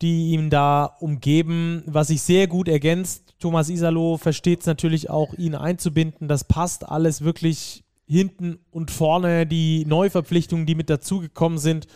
[0.00, 3.34] die ihm da umgeben, was sich sehr gut ergänzt.
[3.38, 6.28] Thomas Isalo versteht es natürlich auch, ihn einzubinden.
[6.28, 9.46] Das passt alles wirklich hinten und vorne.
[9.46, 11.86] Die Neuverpflichtungen, die mit dazugekommen sind,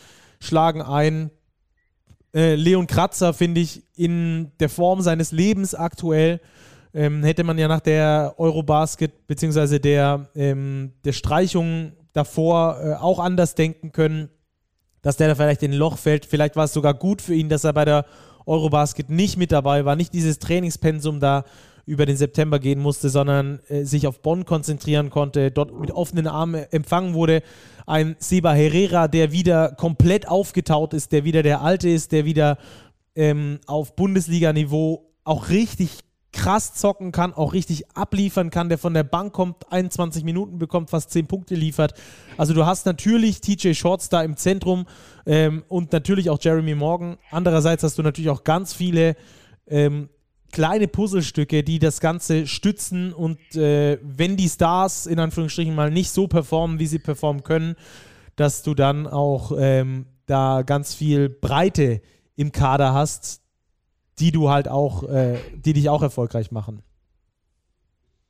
[0.40, 1.30] schlagen ein.
[2.34, 6.40] Äh, Leon Kratzer finde ich in der Form seines Lebens aktuell.
[6.92, 9.78] Ähm, hätte man ja nach der Eurobasket bzw.
[9.78, 14.30] Der, ähm, der Streichung davor äh, auch anders denken können,
[15.02, 16.26] dass der da vielleicht in ein Loch fällt.
[16.26, 18.06] Vielleicht war es sogar gut für ihn, dass er bei der
[18.46, 21.44] Eurobasket nicht mit dabei war, nicht dieses Trainingspensum da
[21.86, 26.26] über den September gehen musste, sondern äh, sich auf Bonn konzentrieren konnte, dort mit offenen
[26.26, 27.42] Armen empfangen wurde.
[27.86, 32.58] Ein Seba Herrera, der wieder komplett aufgetaut ist, der wieder der Alte ist, der wieder
[33.14, 36.00] ähm, auf Bundesliga-Niveau auch richtig
[36.32, 40.90] krass zocken kann, auch richtig abliefern kann, der von der Bank kommt, 21 Minuten bekommt,
[40.90, 41.94] fast 10 Punkte liefert.
[42.36, 44.86] Also du hast natürlich TJ Shorts da im Zentrum
[45.24, 47.16] ähm, und natürlich auch Jeremy Morgan.
[47.30, 49.16] Andererseits hast du natürlich auch ganz viele
[49.66, 50.10] ähm,
[50.56, 56.10] kleine Puzzlestücke, die das Ganze stützen und äh, wenn die Stars in Anführungsstrichen mal nicht
[56.10, 57.76] so performen, wie sie performen können,
[58.36, 62.00] dass du dann auch ähm, da ganz viel Breite
[62.36, 63.42] im Kader hast,
[64.18, 66.82] die du halt auch, äh, die dich auch erfolgreich machen.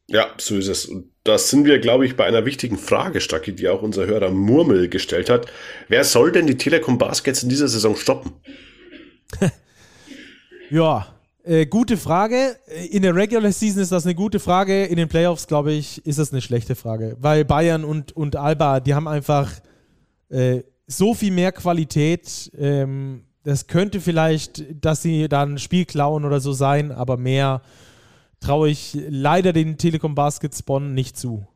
[0.09, 0.87] Ja, so ist es.
[0.87, 4.33] Und da sind wir, glaube ich, bei einer wichtigen Frage, Stacki, die auch unser Hörer
[4.33, 5.47] Murmel gestellt hat.
[5.87, 8.33] Wer soll denn die Telekom Baskets in dieser Saison stoppen?
[10.71, 11.16] ja,
[11.47, 12.57] äh, gute Frage.
[12.91, 14.85] In der Regular Season ist das eine gute Frage.
[14.85, 17.17] In den Playoffs, glaube ich, ist das eine schlechte Frage.
[17.21, 19.51] Weil Bayern und, und Alba, die haben einfach
[20.29, 22.51] äh, so viel mehr Qualität.
[22.59, 27.63] Ähm, das könnte vielleicht, dass sie dann ein Spiel klauen oder so sein, aber mehr
[28.41, 31.47] traue ich leider den Telekom Baskets Bonn nicht zu.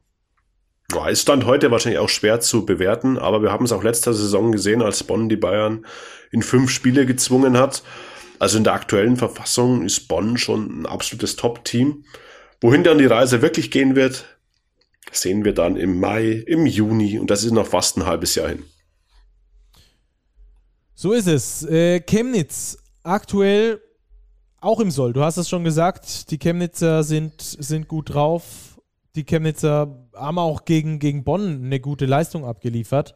[0.93, 4.14] Ja, ist Stand heute wahrscheinlich auch schwer zu bewerten, aber wir haben es auch letzter
[4.14, 5.84] Saison gesehen, als Bonn die Bayern
[6.30, 7.82] in fünf Spiele gezwungen hat.
[8.41, 12.05] Also in der aktuellen Verfassung ist Bonn schon ein absolutes Top-Team.
[12.62, 14.24] Wohin dann die Reise wirklich gehen wird,
[15.12, 18.49] sehen wir dann im Mai, im Juni und das ist noch fast ein halbes Jahr
[18.49, 18.64] hin.
[20.95, 21.64] So ist es.
[21.64, 23.82] Äh, Chemnitz aktuell
[24.59, 25.12] auch im Soll.
[25.12, 28.80] Du hast es schon gesagt, die Chemnitzer sind, sind gut drauf.
[29.16, 33.14] Die Chemnitzer haben auch gegen, gegen Bonn eine gute Leistung abgeliefert.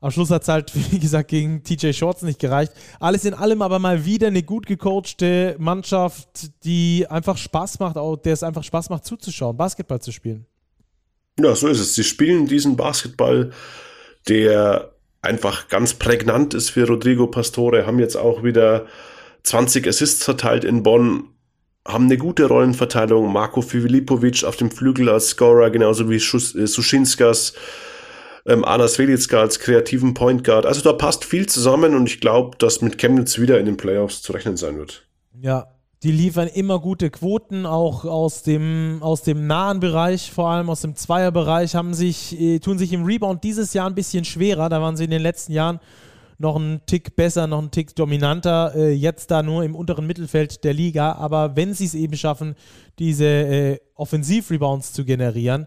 [0.00, 2.72] Am Schluss hat es halt, wie gesagt, gegen TJ Shorts nicht gereicht.
[2.98, 8.32] Alles in allem aber mal wieder eine gut gecoachte Mannschaft, die einfach Spaß macht, der
[8.32, 10.46] es einfach Spaß macht zuzuschauen, Basketball zu spielen.
[11.38, 11.94] Ja, so ist es.
[11.94, 13.52] Sie spielen diesen Basketball,
[14.28, 14.92] der
[15.22, 18.86] einfach ganz prägnant ist für Rodrigo Pastore, haben jetzt auch wieder
[19.42, 21.28] 20 Assists verteilt in Bonn,
[21.86, 23.32] haben eine gute Rollenverteilung.
[23.32, 27.54] Marco Filipovic auf dem Flügel als Scorer, genauso wie äh, Suschinskas,
[28.46, 30.66] ähm, Anas Velitska als kreativen Point Guard.
[30.66, 34.22] Also da passt viel zusammen und ich glaube, dass mit Chemnitz wieder in den Playoffs
[34.22, 35.06] zu rechnen sein wird.
[35.40, 35.66] Ja,
[36.02, 40.80] die liefern immer gute Quoten, auch aus dem, aus dem nahen Bereich, vor allem aus
[40.80, 44.70] dem Zweierbereich, haben sich, äh, tun sich im Rebound dieses Jahr ein bisschen schwerer.
[44.70, 45.78] Da waren sie in den letzten Jahren
[46.38, 48.72] noch einen Tick besser, noch einen Tick dominanter.
[48.74, 51.12] Äh, jetzt da nur im unteren Mittelfeld der Liga.
[51.12, 52.54] Aber wenn sie es eben schaffen,
[52.98, 55.66] diese äh, Offensiv-Rebounds zu generieren,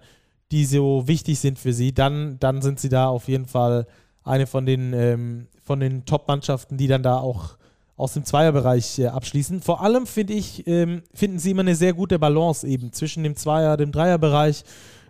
[0.52, 3.88] die so wichtig sind für sie, dann, dann sind sie da auf jeden Fall
[4.24, 7.58] eine von den, ähm, den Top-Mannschaften, die dann da auch
[7.96, 9.62] aus dem Zweierbereich äh, abschließen.
[9.62, 13.36] Vor allem finde ich, ähm, finden sie immer eine sehr gute Balance eben zwischen dem
[13.36, 14.64] Zweier- und dem Dreierbereich.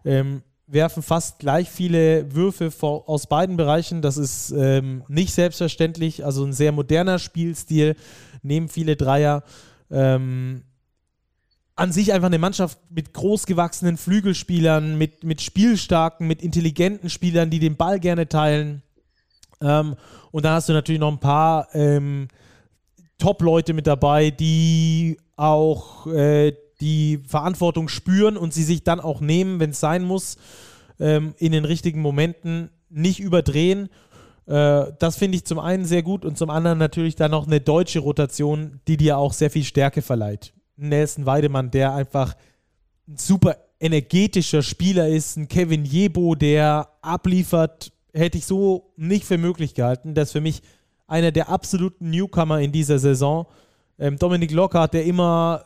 [0.05, 4.01] Ähm, werfen fast gleich viele Würfe vor, aus beiden Bereichen.
[4.01, 6.25] Das ist ähm, nicht selbstverständlich.
[6.25, 7.95] Also ein sehr moderner Spielstil,
[8.41, 9.43] nehmen viele Dreier.
[9.91, 10.63] Ähm,
[11.75, 17.59] an sich einfach eine Mannschaft mit großgewachsenen Flügelspielern, mit, mit spielstarken, mit intelligenten Spielern, die
[17.59, 18.83] den Ball gerne teilen.
[19.61, 19.95] Ähm,
[20.31, 22.27] und dann hast du natürlich noch ein paar ähm,
[23.17, 29.59] Top-Leute mit dabei, die auch äh, die Verantwortung spüren und sie sich dann auch nehmen,
[29.59, 30.37] wenn es sein muss,
[30.99, 33.89] ähm, in den richtigen Momenten nicht überdrehen.
[34.45, 37.61] Äh, das finde ich zum einen sehr gut und zum anderen natürlich dann noch eine
[37.61, 40.53] deutsche Rotation, die dir auch sehr viel Stärke verleiht.
[40.75, 42.35] Nelson Weidemann, der einfach
[43.07, 49.37] ein super energetischer Spieler ist, ein Kevin Jebo, der abliefert, hätte ich so nicht für
[49.37, 50.13] möglich gehalten.
[50.13, 50.61] Das ist für mich
[51.07, 53.45] einer der absoluten Newcomer in dieser Saison.
[53.99, 55.65] Ähm, Dominik Lockhart, der immer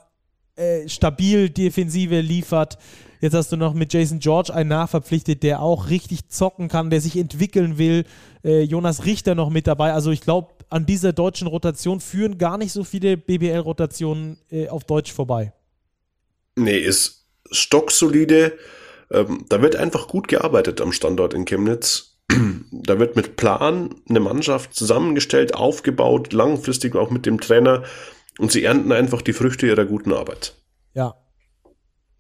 [0.55, 2.77] äh, stabil Defensive liefert.
[3.21, 7.01] Jetzt hast du noch mit Jason George einen nachverpflichtet, der auch richtig zocken kann, der
[7.01, 8.05] sich entwickeln will.
[8.43, 9.93] Äh, Jonas Richter noch mit dabei.
[9.93, 14.83] Also ich glaube, an dieser deutschen Rotation führen gar nicht so viele BBL-Rotationen äh, auf
[14.83, 15.53] Deutsch vorbei.
[16.55, 18.57] Nee, ist stocksolide.
[19.11, 22.17] Ähm, da wird einfach gut gearbeitet am Standort in Chemnitz
[22.71, 27.83] da wird mit Plan eine Mannschaft zusammengestellt, aufgebaut, langfristig auch mit dem Trainer
[28.37, 30.55] und sie ernten einfach die Früchte ihrer guten Arbeit.
[30.93, 31.15] Ja.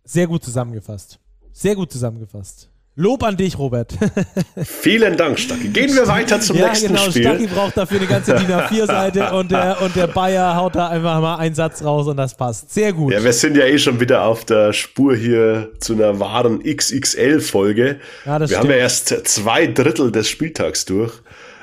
[0.03, 1.19] Sehr gut zusammengefasst.
[1.51, 2.69] Sehr gut zusammengefasst.
[2.99, 3.93] Lob an dich, Robert.
[4.63, 5.67] Vielen Dank, Stacki.
[5.67, 7.21] Gehen wir weiter zum ja, nächsten genau, Spiel.
[7.21, 11.21] Stacki braucht dafür eine ganze DIN A4-Seite und der, und der Bayer haut da einfach
[11.21, 12.73] mal einen Satz raus und das passt.
[12.73, 13.13] Sehr gut.
[13.13, 17.99] Ja, wir sind ja eh schon wieder auf der Spur hier zu einer wahren XXL-Folge.
[18.25, 18.61] Ja, wir stimmt.
[18.61, 21.13] haben ja erst zwei Drittel des Spieltags durch.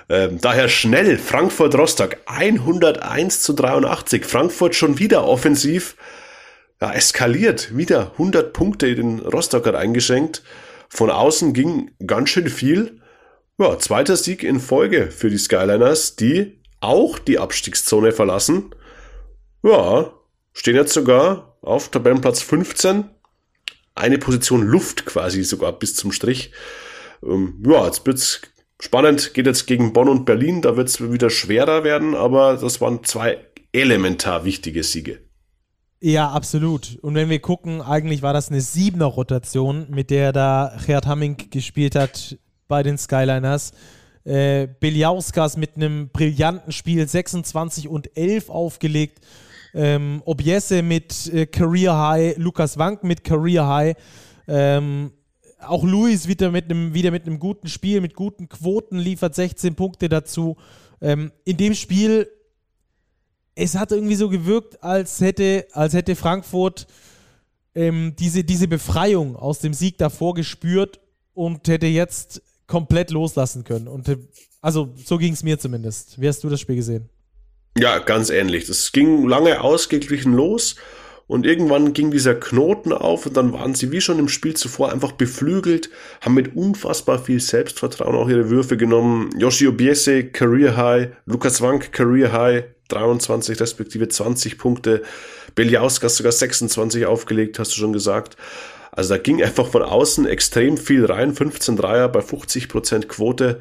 [0.09, 4.24] Ähm, daher schnell Frankfurt-Rostock 101 zu 83.
[4.24, 5.97] Frankfurt schon wieder offensiv
[6.81, 7.77] ja, eskaliert.
[7.77, 10.44] Wieder 100 Punkte in den Rostocker eingeschenkt.
[10.94, 13.00] Von außen ging ganz schön viel.
[13.58, 18.72] Ja, zweiter Sieg in Folge für die Skyliners, die auch die Abstiegszone verlassen.
[19.64, 20.12] Ja,
[20.52, 23.10] stehen jetzt sogar auf Tabellenplatz 15.
[23.96, 26.52] Eine Position Luft quasi sogar bis zum Strich.
[27.24, 28.42] Ähm, ja, jetzt wird's
[28.78, 29.34] spannend.
[29.34, 30.62] Geht jetzt gegen Bonn und Berlin.
[30.62, 35.23] Da wird's wieder schwerer werden, aber das waren zwei elementar wichtige Siege.
[36.06, 36.98] Ja, absolut.
[37.01, 41.39] Und wenn wir gucken, eigentlich war das eine siebener Rotation, mit der da Gerd Hamming
[41.48, 42.36] gespielt hat
[42.68, 43.72] bei den Skyliners.
[44.24, 49.24] Äh, Beliauskas mit einem brillanten Spiel 26 und 11 aufgelegt.
[49.72, 53.97] Ähm, Obiese mit äh, Career High, Lukas Wank mit Career High.
[54.47, 55.10] Ähm,
[55.59, 60.10] auch Luis wieder mit einem wieder mit guten Spiel, mit guten Quoten, liefert 16 Punkte
[60.10, 60.59] dazu.
[61.01, 62.28] Ähm, in dem Spiel,
[63.55, 66.86] es hat irgendwie so gewirkt, als hätte, als hätte Frankfurt
[67.74, 71.01] ähm, diese, diese Befreiung aus dem Sieg davor gespürt
[71.35, 73.89] und hätte jetzt komplett loslassen können.
[73.89, 74.18] Und
[74.60, 76.20] also so ging es mir zumindest.
[76.20, 77.09] Wie hast du das Spiel gesehen?
[77.76, 78.66] Ja, ganz ähnlich.
[78.66, 80.76] Das ging lange ausgeglichen los
[81.26, 84.93] und irgendwann ging dieser Knoten auf und dann waren sie wie schon im Spiel zuvor
[84.93, 85.90] einfach beflügelt,
[86.20, 89.31] haben mit unfassbar viel Selbstvertrauen auch ihre Würfe genommen.
[89.39, 95.02] Yoshi Obiese, Career High, Lukas Wank, Career High, 23 respektive 20 Punkte.
[95.55, 98.36] Beljauskas sogar 26 aufgelegt, hast du schon gesagt.
[98.93, 103.61] Also da ging einfach von außen extrem viel rein, 15 Dreier bei 50% Quote.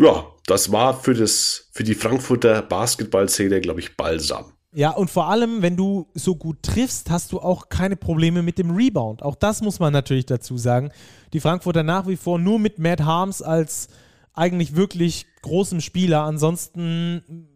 [0.00, 4.52] Ja, das war für, das, für die Frankfurter Basketballszene, glaube ich, balsam.
[4.72, 8.58] Ja, und vor allem, wenn du so gut triffst, hast du auch keine Probleme mit
[8.58, 9.22] dem Rebound.
[9.22, 10.90] Auch das muss man natürlich dazu sagen.
[11.32, 13.88] Die Frankfurter nach wie vor nur mit Matt Harms als
[14.34, 16.22] eigentlich wirklich großem Spieler.
[16.22, 17.48] Ansonsten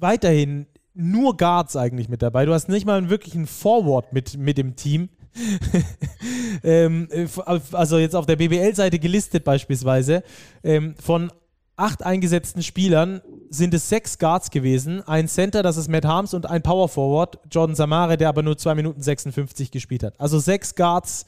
[0.00, 2.46] weiterhin nur Guards eigentlich mit dabei.
[2.46, 5.08] Du hast nicht mal einen wirklichen Forward mit, mit dem Team.
[6.64, 7.26] ähm, äh,
[7.72, 10.22] also jetzt auf der BBL-Seite gelistet beispielsweise.
[10.64, 11.30] Ähm, von
[11.76, 15.02] acht eingesetzten Spielern sind es sechs Guards gewesen.
[15.06, 18.58] Ein Center, das ist Matt Harms, und ein Power Forward, Jordan Samare, der aber nur
[18.58, 20.14] 2 Minuten 56 gespielt hat.
[20.20, 21.24] Also sechs Guards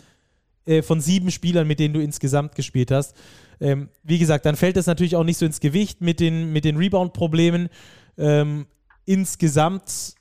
[0.67, 3.17] äh, von sieben Spielern, mit denen du insgesamt gespielt hast.
[3.61, 6.65] Ähm, wie gesagt, dann fällt das natürlich auch nicht so ins Gewicht mit den, mit
[6.65, 7.69] den Rebound-Problemen.
[8.19, 8.67] Ähm,
[9.05, 10.15] insgesamt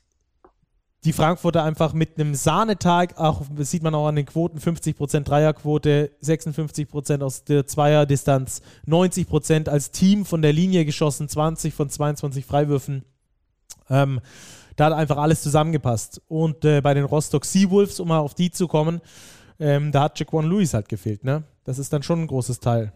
[1.04, 5.24] die Frankfurter einfach mit einem Sahnetag, auch das sieht man auch an den Quoten, 50%
[5.24, 12.44] Dreierquote, 56% aus der Zweierdistanz, 90% als Team von der Linie geschossen, 20 von 22
[12.44, 13.04] Freiwürfen.
[13.90, 14.20] Ähm,
[14.76, 16.22] da hat einfach alles zusammengepasst.
[16.28, 19.00] Und äh, bei den Rostock Seawolves, um mal auf die zu kommen,
[19.58, 21.24] ähm, da hat Jaquan Lewis halt gefehlt.
[21.24, 21.42] Ne?
[21.64, 22.92] Das ist dann schon ein großes Teil.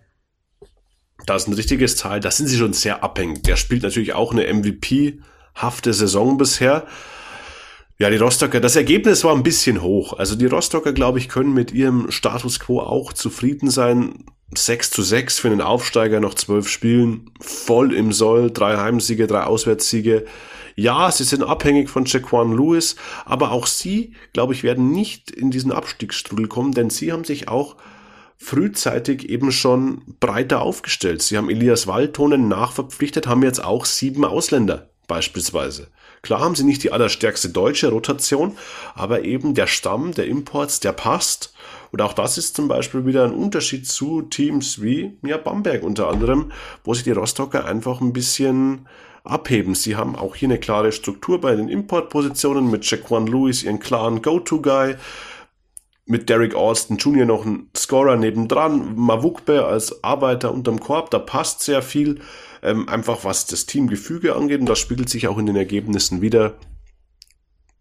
[1.25, 2.21] Das ist ein richtiges Teil.
[2.21, 3.43] Da sind sie schon sehr abhängig.
[3.45, 6.87] Der spielt natürlich auch eine MVP-hafte Saison bisher.
[7.99, 10.19] Ja, die Rostocker, das Ergebnis war ein bisschen hoch.
[10.19, 14.25] Also die Rostocker, glaube ich, können mit ihrem Status quo auch zufrieden sein.
[14.55, 19.43] 6 zu 6 für einen Aufsteiger noch zwölf Spielen, voll im Soll, drei Heimsiege, drei
[19.45, 20.27] Auswärtssiege.
[20.77, 25.51] Ja, sie sind abhängig von Jaquan Lewis, aber auch sie, glaube ich, werden nicht in
[25.51, 27.77] diesen Abstiegsstrudel kommen, denn sie haben sich auch
[28.39, 31.23] frühzeitig eben schon breiter aufgestellt.
[31.23, 35.89] Sie haben Elias Waldtonen nachverpflichtet, haben jetzt auch sieben Ausländer beispielsweise.
[36.23, 38.59] Klar haben sie nicht die allerstärkste deutsche Rotation,
[38.95, 41.55] aber eben der Stamm der Imports, der passt.
[41.93, 46.09] Und auch das ist zum Beispiel wieder ein Unterschied zu Teams wie ja, Bamberg unter
[46.09, 46.51] anderem,
[46.83, 48.89] wo sich die Rostocker einfach ein bisschen
[49.23, 49.75] abheben.
[49.75, 54.23] Sie haben auch hier eine klare Struktur bei den Importpositionen mit Jaquan Lewis, ihren klaren
[54.23, 54.97] Go-To-Guy
[56.07, 57.27] mit Derek Alston Jr.
[57.27, 62.21] noch ein Scorer nebendran, Mavukbe als Arbeiter unterm Korb, da passt sehr viel
[62.63, 66.55] ähm, einfach was das Teamgefüge angeht und das spiegelt sich auch in den Ergebnissen wieder.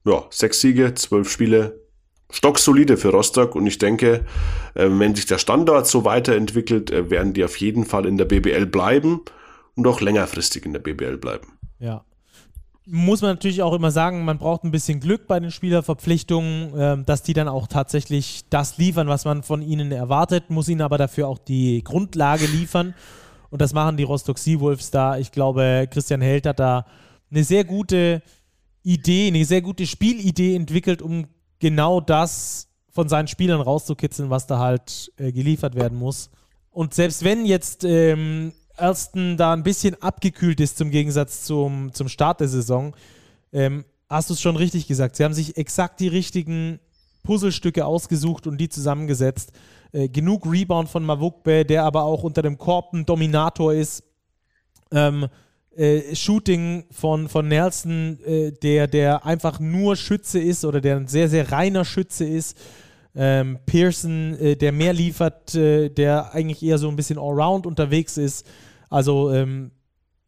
[0.06, 1.82] Ja, sechs Siege, zwölf Spiele,
[2.30, 4.26] stocksolide für Rostock und ich denke,
[4.76, 8.26] äh, wenn sich der Standard so weiterentwickelt, äh, werden die auf jeden Fall in der
[8.26, 9.22] BBL bleiben
[9.76, 11.58] und auch längerfristig in der BBL bleiben.
[11.80, 12.06] Ja.
[12.88, 17.04] Muss man natürlich auch immer sagen, man braucht ein bisschen Glück bei den Spielerverpflichtungen, äh,
[17.04, 20.98] dass die dann auch tatsächlich das liefern, was man von ihnen erwartet, muss ihnen aber
[20.98, 22.94] dafür auch die Grundlage liefern.
[23.50, 25.18] Und das machen die Rostock Seawolves da.
[25.18, 26.86] Ich glaube, Christian Held hat da
[27.32, 28.22] eine sehr gute
[28.84, 31.26] Idee, eine sehr gute Spielidee entwickelt, um
[31.60, 36.30] genau das von seinen Spielern rauszukitzeln, was da halt äh, geliefert werden muss.
[36.70, 42.08] Und selbst wenn jetzt ähm, Ersten da ein bisschen abgekühlt ist zum Gegensatz zum, zum
[42.10, 42.96] Start der Saison,
[43.54, 45.16] ähm, hast du es schon richtig gesagt.
[45.16, 46.80] Sie haben sich exakt die richtigen
[47.24, 49.52] Puzzlestücke ausgesucht und die zusammengesetzt.
[49.92, 54.04] Äh, genug Rebound von Mavukbe, der aber auch unter dem Korb ein Dominator ist.
[54.92, 55.28] Ähm,
[55.76, 61.08] äh, Shooting von, von Nelson, äh, der, der einfach nur Schütze ist oder der ein
[61.08, 62.58] sehr, sehr reiner Schütze ist.
[63.16, 68.18] Ähm, Pearson, äh, der mehr liefert, äh, der eigentlich eher so ein bisschen allround unterwegs
[68.18, 68.46] ist.
[68.90, 69.72] Also ähm,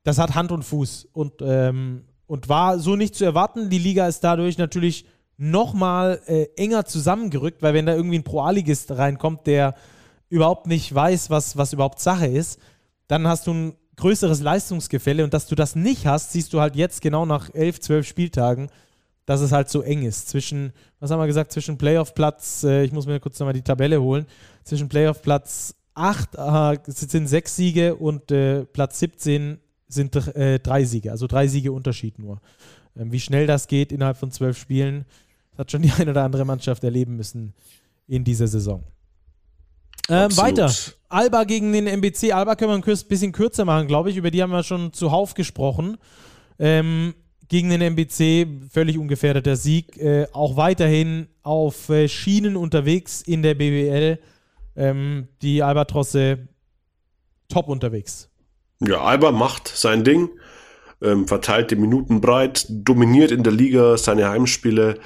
[0.03, 3.69] das hat Hand und Fuß und, ähm, und war so nicht zu erwarten.
[3.69, 5.05] Die Liga ist dadurch natürlich
[5.37, 9.75] nochmal äh, enger zusammengerückt, weil wenn da irgendwie ein Pro-A-Ligist reinkommt, der
[10.29, 12.59] überhaupt nicht weiß, was, was überhaupt Sache ist,
[13.07, 16.75] dann hast du ein größeres Leistungsgefälle und dass du das nicht hast, siehst du halt
[16.75, 18.69] jetzt genau nach elf, zwölf Spieltagen,
[19.25, 20.29] dass es halt so eng ist.
[20.29, 24.01] Zwischen, was haben wir gesagt, zwischen Playoff-Platz, äh, ich muss mir kurz nochmal die Tabelle
[24.01, 24.25] holen,
[24.63, 29.57] zwischen Playoff-Platz 8 äh, sind sechs Siege und äh, Platz 17
[29.87, 32.39] sind äh, drei Siege, also drei Siege Unterschied nur.
[32.95, 35.05] Ähm, wie schnell das geht innerhalb von zwölf Spielen,
[35.57, 37.53] hat schon die eine oder andere Mannschaft erleben müssen
[38.07, 38.83] in dieser Saison.
[40.09, 40.71] Ähm, weiter.
[41.09, 42.31] Alba gegen den MBC.
[42.31, 44.17] Alba können wir ein bisschen kürzer machen, glaube ich.
[44.17, 45.97] Über die haben wir schon zuhauf gesprochen.
[46.59, 47.13] Ähm,
[47.49, 49.97] gegen den MBC völlig ungefährdeter Sieg.
[49.97, 54.19] Äh, auch weiterhin auf äh, Schienen unterwegs in der BBL.
[54.77, 56.47] Ähm, die Albatrosse
[57.49, 58.29] top unterwegs.
[58.79, 60.29] Ja, Alba macht sein Ding,
[61.01, 64.99] ähm, verteilt die Minuten breit, dominiert in der Liga seine Heimspiele.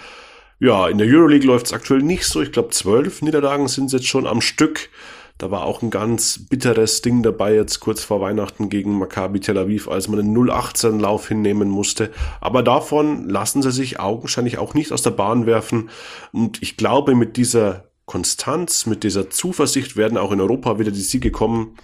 [0.59, 2.41] Ja, in der Euroleague läuft es aktuell nicht so.
[2.41, 4.89] Ich glaube, zwölf Niederlagen sind es jetzt schon am Stück.
[5.37, 9.57] Da war auch ein ganz bitteres Ding dabei jetzt kurz vor Weihnachten gegen Maccabi Tel
[9.57, 12.11] Aviv, als man einen 0-18-Lauf hinnehmen musste.
[12.41, 15.89] Aber davon lassen sie sich augenscheinlich auch nicht aus der Bahn werfen.
[16.31, 21.01] Und ich glaube, mit dieser Konstanz, mit dieser Zuversicht werden auch in Europa wieder die
[21.01, 21.77] Siege kommen.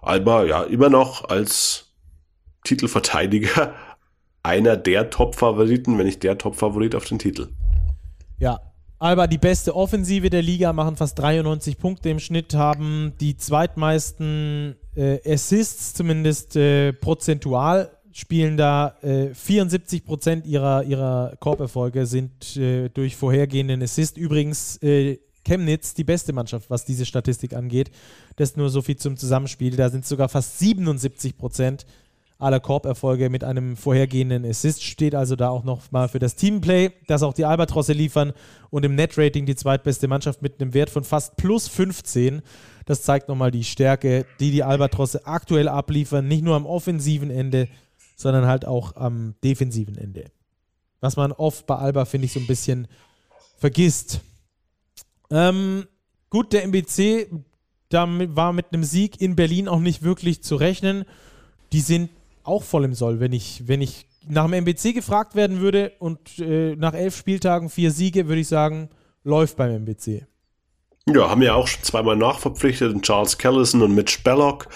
[0.00, 1.92] Alba ja immer noch als
[2.64, 3.74] Titelverteidiger
[4.42, 7.48] einer der Top-Favoriten, wenn nicht der Top-Favorit auf den Titel.
[8.38, 8.60] Ja,
[9.00, 14.76] Alba die beste Offensive der Liga, machen fast 93 Punkte im Schnitt, haben die zweitmeisten
[14.96, 22.88] äh, Assists, zumindest äh, prozentual, spielen da äh, 74 Prozent ihrer, ihrer Korberfolge sind äh,
[22.88, 24.16] durch vorhergehenden Assist.
[24.16, 25.18] Übrigens äh,
[25.48, 27.90] Chemnitz die beste Mannschaft, was diese Statistik angeht.
[28.36, 29.76] Das nur so viel zum Zusammenspiel.
[29.76, 31.86] Da sind sogar fast 77 Prozent
[32.38, 34.84] aller Korberfolge mit einem vorhergehenden Assist.
[34.84, 38.32] Steht also da auch noch mal für das Teamplay, das auch die Albatrosse liefern
[38.70, 42.42] und im Netrating die zweitbeste Mannschaft mit einem Wert von fast plus 15.
[42.86, 47.68] Das zeigt nochmal die Stärke, die die Albatrosse aktuell abliefern, nicht nur am offensiven Ende,
[48.16, 50.26] sondern halt auch am defensiven Ende.
[51.00, 52.86] Was man oft bei Alba, finde ich, so ein bisschen
[53.56, 54.20] vergisst.
[55.30, 55.86] Ähm,
[56.30, 57.28] gut, der MBC
[57.88, 61.04] damit war mit einem Sieg in Berlin auch nicht wirklich zu rechnen.
[61.72, 62.10] Die sind
[62.44, 66.38] auch voll im Soll, wenn ich, wenn ich nach dem MBC gefragt werden würde und
[66.38, 68.88] äh, nach elf Spieltagen vier Siege, würde ich sagen,
[69.24, 70.26] läuft beim MBC.
[71.08, 74.68] Ja, haben ja auch schon zweimal nachverpflichtet, Charles Callison und Mitch Bellock,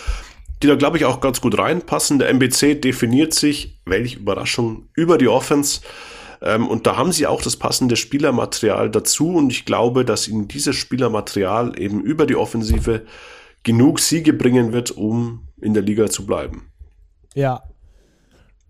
[0.62, 2.18] die da, glaube ich, auch ganz gut reinpassen.
[2.18, 5.82] Der MBC definiert sich, welche Überraschung, über die Offense.
[6.42, 9.34] Ähm, und da haben sie auch das passende Spielermaterial dazu.
[9.34, 13.02] Und ich glaube, dass ihnen dieses Spielermaterial eben über die Offensive
[13.62, 16.72] genug Siege bringen wird, um in der Liga zu bleiben.
[17.34, 17.62] Ja.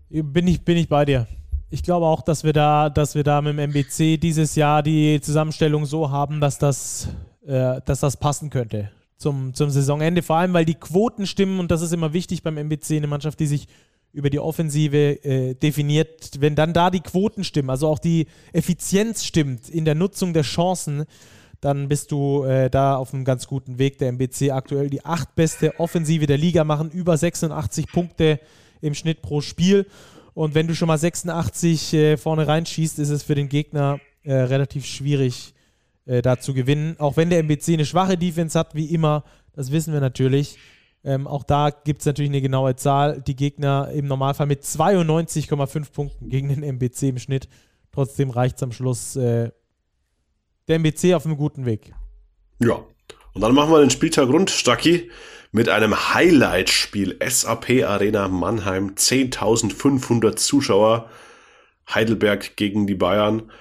[0.09, 1.27] Bin ich, bin ich bei dir.
[1.71, 5.19] Ich glaube auch, dass wir da, dass wir da mit dem MBC dieses Jahr die
[5.21, 7.07] Zusammenstellung so haben, dass das,
[7.47, 10.21] äh, dass das passen könnte zum, zum Saisonende.
[10.21, 13.39] Vor allem, weil die Quoten stimmen und das ist immer wichtig beim MBC, eine Mannschaft,
[13.39, 13.67] die sich
[14.13, 16.39] über die Offensive äh, definiert.
[16.39, 20.43] Wenn dann da die Quoten stimmen, also auch die Effizienz stimmt in der Nutzung der
[20.43, 21.05] Chancen,
[21.59, 23.97] dann bist du äh, da auf einem ganz guten Weg.
[23.97, 28.39] Der MBC aktuell die acht beste Offensive der Liga, machen über 86 Punkte
[28.81, 29.87] im Schnitt pro Spiel.
[30.33, 34.33] Und wenn du schon mal 86 äh, vorne reinschießt, ist es für den Gegner äh,
[34.33, 35.53] relativ schwierig,
[36.05, 36.95] äh, da zu gewinnen.
[36.99, 39.23] Auch wenn der MBC eine schwache Defense hat, wie immer,
[39.53, 40.57] das wissen wir natürlich.
[41.05, 43.21] Ähm, auch da gibt es natürlich eine genaue Zahl.
[43.21, 47.49] Die Gegner im Normalfall mit 92,5 Punkten gegen den MBC im Schnitt.
[47.91, 49.51] Trotzdem reicht es am Schluss äh,
[50.67, 51.93] der MBC auf einem guten Weg.
[52.59, 52.79] Ja.
[53.33, 55.09] Und dann machen wir den Spieltag rund, Stacki,
[55.51, 57.17] mit einem Highlight-Spiel.
[57.27, 61.09] SAP Arena Mannheim, 10.500 Zuschauer.
[61.93, 63.51] Heidelberg gegen die Bayern.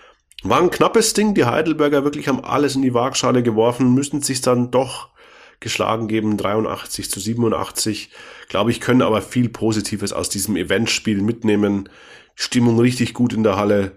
[0.43, 1.35] War ein knappes Ding.
[1.35, 5.11] Die Heidelberger wirklich haben alles in die Waagschale geworfen, müssen sich dann doch
[5.62, 8.10] geschlagen geben, 83 zu 87.
[8.48, 11.89] Glaube ich, können aber viel Positives aus diesem Eventspiel mitnehmen.
[12.34, 13.93] Stimmung richtig gut in der Halle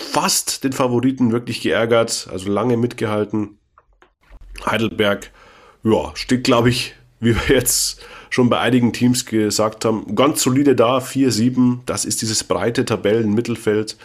[0.00, 3.58] fast den Favoriten wirklich geärgert, also lange mitgehalten.
[4.64, 5.30] Heidelberg,
[5.82, 8.00] ja, steht, glaube ich, wie wir jetzt
[8.30, 11.78] schon bei einigen Teams gesagt haben, ganz solide da, 4-7.
[11.86, 13.96] Das ist dieses breite Tabellenmittelfeld.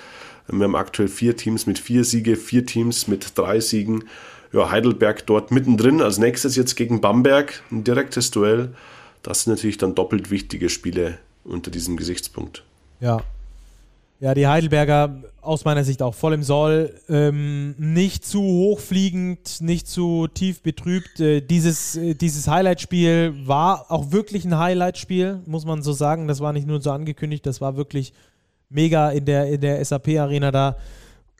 [0.47, 4.05] Wir haben aktuell vier Teams mit vier Siege, vier Teams mit drei Siegen.
[4.51, 6.01] Ja, Heidelberg dort mittendrin.
[6.01, 8.73] Als nächstes jetzt gegen Bamberg, ein direktes Duell.
[9.21, 12.63] Das sind natürlich dann doppelt wichtige Spiele unter diesem Gesichtspunkt.
[12.99, 13.21] Ja.
[14.21, 16.93] Ja, die Heidelberger aus meiner Sicht auch voll im Soll.
[17.07, 21.21] Ähm, nicht zu hochfliegend, nicht zu tief betrübt.
[21.21, 26.27] Äh, dieses, äh, dieses Highlight-Spiel war auch wirklich ein Highlight-Spiel, muss man so sagen.
[26.27, 28.11] Das war nicht nur so angekündigt, das war wirklich
[28.69, 30.75] mega in der, in der SAP-Arena da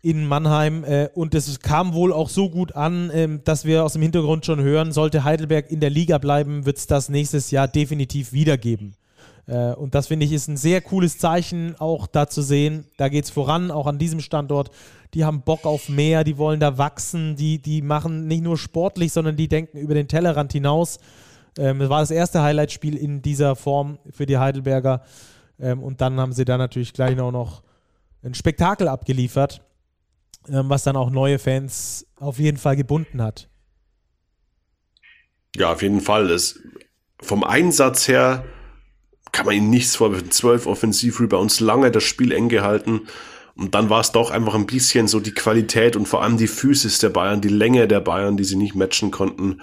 [0.02, 0.84] in Mannheim.
[0.84, 4.46] Äh, und es kam wohl auch so gut an, ähm, dass wir aus dem Hintergrund
[4.46, 8.96] schon hören, sollte Heidelberg in der Liga bleiben, wird es das nächstes Jahr definitiv wiedergeben.
[9.48, 12.86] Äh, und das finde ich ist ein sehr cooles Zeichen, auch da zu sehen.
[12.98, 14.70] Da geht es voran, auch an diesem Standort.
[15.16, 19.12] Die haben Bock auf mehr, die wollen da wachsen, die, die machen nicht nur sportlich,
[19.12, 21.00] sondern die denken über den Tellerrand hinaus.
[21.58, 25.02] Ähm, war das erste Highlightspiel in dieser Form für die Heidelberger.
[25.60, 27.64] Ähm, und dann haben sie da natürlich gleich auch noch
[28.24, 29.62] ein Spektakel abgeliefert,
[30.52, 33.50] was dann auch neue Fans auf jeden Fall gebunden hat.
[35.56, 36.28] Ja, auf jeden Fall.
[36.28, 36.60] Das,
[37.22, 38.46] vom Einsatz her
[39.32, 40.32] kann man ihnen nichts vorwerfen.
[40.32, 43.02] Zwölf Offensiv-Rebounds, lange das Spiel eng gehalten.
[43.56, 46.48] Und dann war es doch einfach ein bisschen so die Qualität und vor allem die
[46.48, 49.62] Physis der Bayern, die Länge der Bayern, die sie nicht matchen konnten.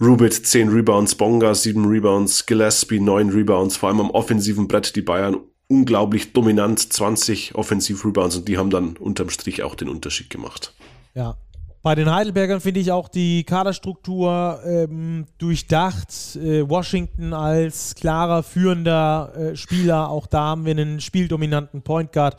[0.00, 5.02] Rubit 10 Rebounds, Bonga 7 Rebounds, Gillespie 9 Rebounds, vor allem am offensiven Brett die
[5.02, 5.36] Bayern
[5.70, 10.74] unglaublich dominant, 20 Offensiv-Rebounds und die haben dann unterm Strich auch den Unterschied gemacht.
[11.14, 11.36] Ja,
[11.82, 16.36] bei den Heidelbergern finde ich auch die Kaderstruktur ähm, durchdacht.
[16.36, 22.36] Äh, Washington als klarer führender äh, Spieler, auch da haben wir einen spieldominanten Point Guard,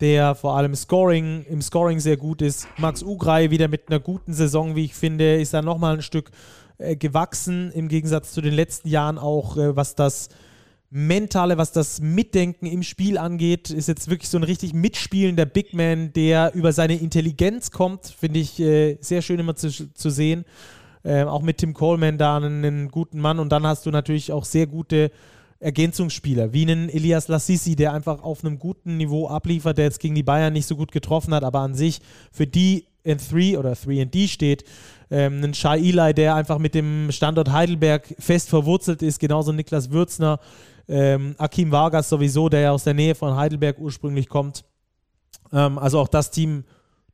[0.00, 2.66] der vor allem Scoring, im Scoring sehr gut ist.
[2.76, 6.30] Max Ugrei wieder mit einer guten Saison, wie ich finde, ist da nochmal ein Stück
[6.78, 10.28] äh, gewachsen, im Gegensatz zu den letzten Jahren auch, äh, was das
[10.90, 15.74] Mentale, was das Mitdenken im Spiel angeht, ist jetzt wirklich so ein richtig mitspielender Big
[15.74, 18.06] Man, der über seine Intelligenz kommt.
[18.06, 20.44] Finde ich äh, sehr schön immer zu, zu sehen.
[21.04, 23.38] Ähm, auch mit Tim Coleman da einen, einen, guten Mann.
[23.38, 25.10] Und dann hast du natürlich auch sehr gute
[25.60, 30.14] Ergänzungsspieler, wie einen Elias Lassisi, der einfach auf einem guten Niveau abliefert, der jetzt gegen
[30.14, 32.00] die Bayern nicht so gut getroffen hat, aber an sich
[32.32, 34.64] für die in 3 oder 3D steht.
[35.10, 39.90] Ähm, einen Shai Eli, der einfach mit dem Standort Heidelberg fest verwurzelt ist, genauso Niklas
[39.90, 40.40] Würzner,
[40.88, 44.64] ähm, Akim Vargas sowieso, der ja aus der Nähe von Heidelberg ursprünglich kommt.
[45.52, 46.64] Ähm, also auch das Team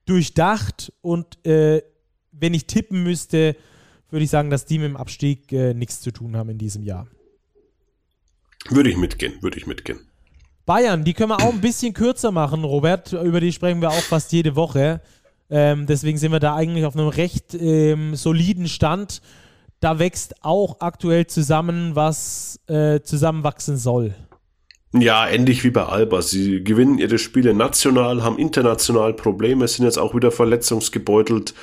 [0.06, 1.82] durchdacht und äh,
[2.32, 3.56] wenn ich tippen müsste,
[4.10, 6.82] würde ich sagen, dass die mit dem Abstieg äh, nichts zu tun haben in diesem
[6.82, 7.06] Jahr.
[8.68, 10.01] Würde ich mitgehen, würde ich mitgehen.
[10.66, 13.12] Bayern, die können wir auch ein bisschen kürzer machen, Robert.
[13.12, 15.01] Über die sprechen wir auch fast jede Woche.
[15.48, 19.20] Ähm, deswegen sind wir da eigentlich auf einem recht ähm, soliden Stand
[19.81, 24.15] da wächst auch aktuell zusammen, was äh, zusammenwachsen soll.
[24.93, 26.20] Ja, ähnlich wie bei Alba.
[26.20, 31.55] Sie gewinnen ihre Spiele national, haben international Probleme, sind jetzt auch wieder verletzungsgebeutelt.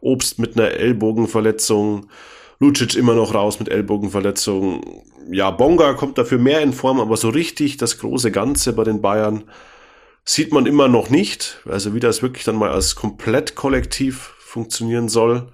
[0.00, 2.08] Obst mit einer Ellbogenverletzung,
[2.58, 5.04] Lucic immer noch raus mit Ellbogenverletzung.
[5.30, 9.00] Ja, Bonga kommt dafür mehr in Form, aber so richtig das große Ganze bei den
[9.00, 9.44] Bayern
[10.24, 11.60] sieht man immer noch nicht.
[11.68, 15.52] Also wie das wirklich dann mal als Komplettkollektiv funktionieren soll.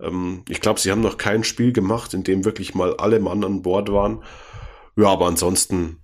[0.00, 3.44] Ähm, ich glaube, sie haben noch kein Spiel gemacht, in dem wirklich mal alle Mann
[3.44, 4.22] an Bord waren.
[4.96, 6.00] Ja, aber ansonsten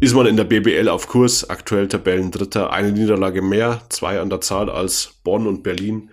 [0.00, 4.40] ist man in der BBL auf Kurs, aktuell Tabellendritter, eine Niederlage mehr, zwei an der
[4.40, 6.10] Zahl als Bonn und Berlin,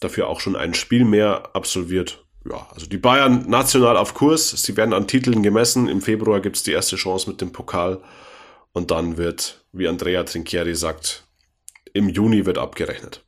[0.00, 2.24] dafür auch schon ein Spiel mehr absolviert.
[2.48, 6.56] Ja, also die Bayern national auf Kurs, sie werden an Titeln gemessen, im Februar gibt
[6.56, 8.00] es die erste Chance mit dem Pokal
[8.72, 11.26] und dann wird, wie Andrea Trinchieri sagt,
[11.92, 13.24] im Juni wird abgerechnet.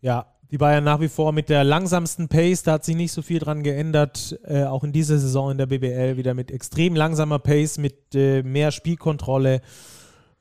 [0.00, 3.20] Ja, die Bayern nach wie vor mit der langsamsten Pace, da hat sich nicht so
[3.22, 4.38] viel dran geändert.
[4.44, 8.42] Äh, auch in dieser Saison in der BBL wieder mit extrem langsamer Pace, mit äh,
[8.42, 9.60] mehr Spielkontrolle.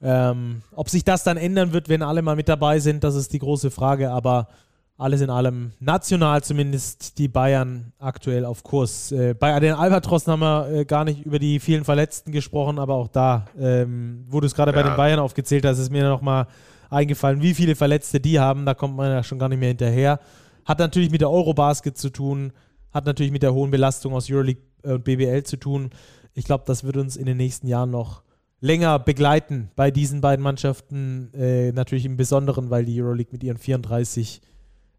[0.02, 3.34] Ähm, ob sich das dann ändern wird, wenn alle mal mit dabei sind, das ist
[3.34, 4.12] die große Frage.
[4.12, 4.48] Aber
[4.98, 9.12] alles in allem national zumindest die Bayern aktuell auf Kurs.
[9.12, 12.96] Äh, bei den Albatrossen haben wir äh, gar nicht über die vielen Verletzten gesprochen, aber
[12.96, 14.82] auch da, ähm, wo du es gerade ja.
[14.82, 16.52] bei den Bayern aufgezählt hast, ist mir nochmal mal
[16.90, 18.66] eingefallen, wie viele Verletzte die haben.
[18.66, 20.20] Da kommt man ja schon gar nicht mehr hinterher.
[20.66, 22.52] Hat natürlich mit der Eurobasket zu tun,
[22.92, 25.90] hat natürlich mit der hohen Belastung aus Euroleague und BBL zu tun.
[26.34, 28.24] Ich glaube, das wird uns in den nächsten Jahren noch
[28.60, 31.32] länger begleiten bei diesen beiden Mannschaften.
[31.34, 34.42] Äh, natürlich im Besonderen, weil die Euroleague mit ihren 34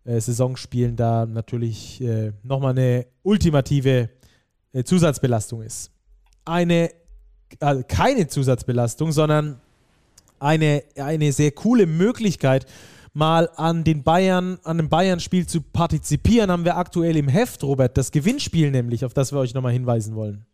[0.04, 4.10] äh, Saisonspielen da natürlich äh, nochmal eine ultimative
[4.72, 5.90] äh, Zusatzbelastung ist.
[6.44, 6.90] Eine,
[7.60, 9.60] also keine Zusatzbelastung, sondern
[10.40, 12.66] eine, eine sehr coole Möglichkeit,
[13.14, 17.96] mal an den Bayern, an dem Bayern-Spiel zu partizipieren, haben wir aktuell im Heft, Robert,
[17.96, 20.46] das Gewinnspiel nämlich, auf das wir euch nochmal hinweisen wollen.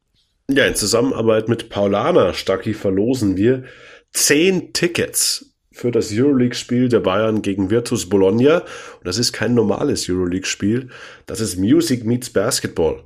[0.50, 3.64] Ja, in Zusammenarbeit mit Paulana Stacki verlosen wir
[4.12, 8.58] zehn Tickets für das Euroleague-Spiel der Bayern gegen Virtus Bologna.
[8.58, 10.88] Und das ist kein normales Euroleague-Spiel,
[11.26, 13.02] das ist Music Meets Basketball.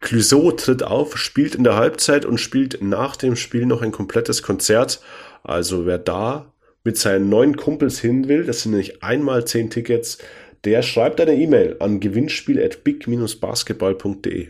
[0.00, 4.42] Clouseau tritt auf, spielt in der Halbzeit und spielt nach dem Spiel noch ein komplettes
[4.42, 5.00] Konzert.
[5.42, 6.52] Also wer da
[6.84, 10.18] mit seinen neuen Kumpels hin will, das sind nämlich einmal zehn Tickets,
[10.64, 14.48] der schreibt eine E-Mail an gewinnspiel at big-basketball.de.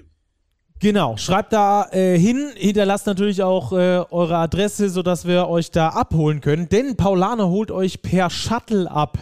[0.80, 5.88] Genau, schreibt da äh, hin, hinterlasst natürlich auch äh, eure Adresse, sodass wir euch da
[5.90, 6.70] abholen können.
[6.70, 9.18] Denn Paulaner holt euch per Shuttle ab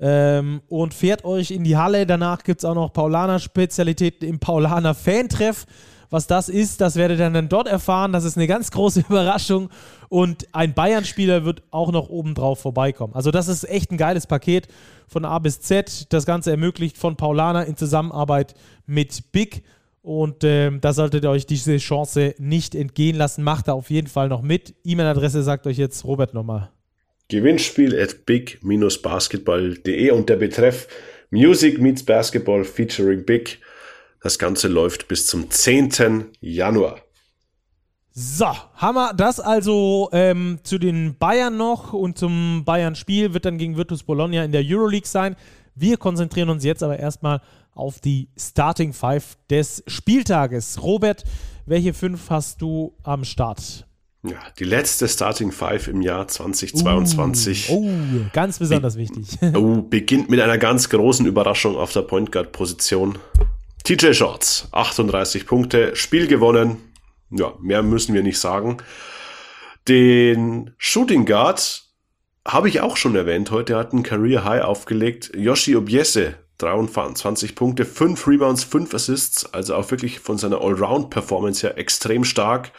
[0.00, 2.06] ähm, und fährt euch in die Halle.
[2.06, 5.66] Danach gibt es auch noch Paulaner-Spezialitäten im Paulaner-Fantreff.
[6.10, 8.12] Was das ist, das werdet ihr dann dort erfahren.
[8.12, 9.70] Das ist eine ganz große Überraschung.
[10.08, 13.14] Und ein Bayern-Spieler wird auch noch obendrauf vorbeikommen.
[13.14, 14.68] Also, das ist echt ein geiles Paket
[15.08, 16.12] von A bis Z.
[16.12, 18.54] Das Ganze ermöglicht von Paulaner in Zusammenarbeit
[18.86, 19.62] mit Big.
[20.02, 23.42] Und ähm, da solltet ihr euch diese Chance nicht entgehen lassen.
[23.42, 24.76] Macht da auf jeden Fall noch mit.
[24.84, 26.70] E-Mail-Adresse sagt euch jetzt Robert nochmal.
[27.28, 30.86] Gewinnspiel at big-basketball.de und der Betreff
[31.30, 33.58] Music meets Basketball featuring Big.
[34.26, 36.32] Das Ganze läuft bis zum 10.
[36.40, 36.96] Januar.
[38.10, 43.56] So, haben wir das also ähm, zu den Bayern noch und zum Bayern-Spiel wird dann
[43.56, 45.36] gegen Virtus Bologna in der Euroleague sein.
[45.76, 47.40] Wir konzentrieren uns jetzt aber erstmal
[47.72, 50.82] auf die Starting Five des Spieltages.
[50.82, 51.22] Robert,
[51.64, 53.86] welche fünf hast du am Start?
[54.24, 57.70] Ja, die letzte Starting Five im Jahr 2022.
[57.70, 59.38] Uh, oh, ganz besonders Be wichtig.
[59.54, 63.18] Oh, beginnt mit einer ganz großen Überraschung auf der Point Guard Position.
[63.86, 66.92] TJ Shorts, 38 Punkte, Spiel gewonnen.
[67.30, 68.78] Ja, mehr müssen wir nicht sagen.
[69.86, 71.84] Den Shooting Guard
[72.44, 73.76] habe ich auch schon erwähnt heute.
[73.76, 75.30] Hat ein Career High aufgelegt.
[75.36, 81.78] Yoshi Obiese, 23 Punkte, 5 Rebounds, 5 Assists, also auch wirklich von seiner Allround-Performance her
[81.78, 82.72] extrem stark.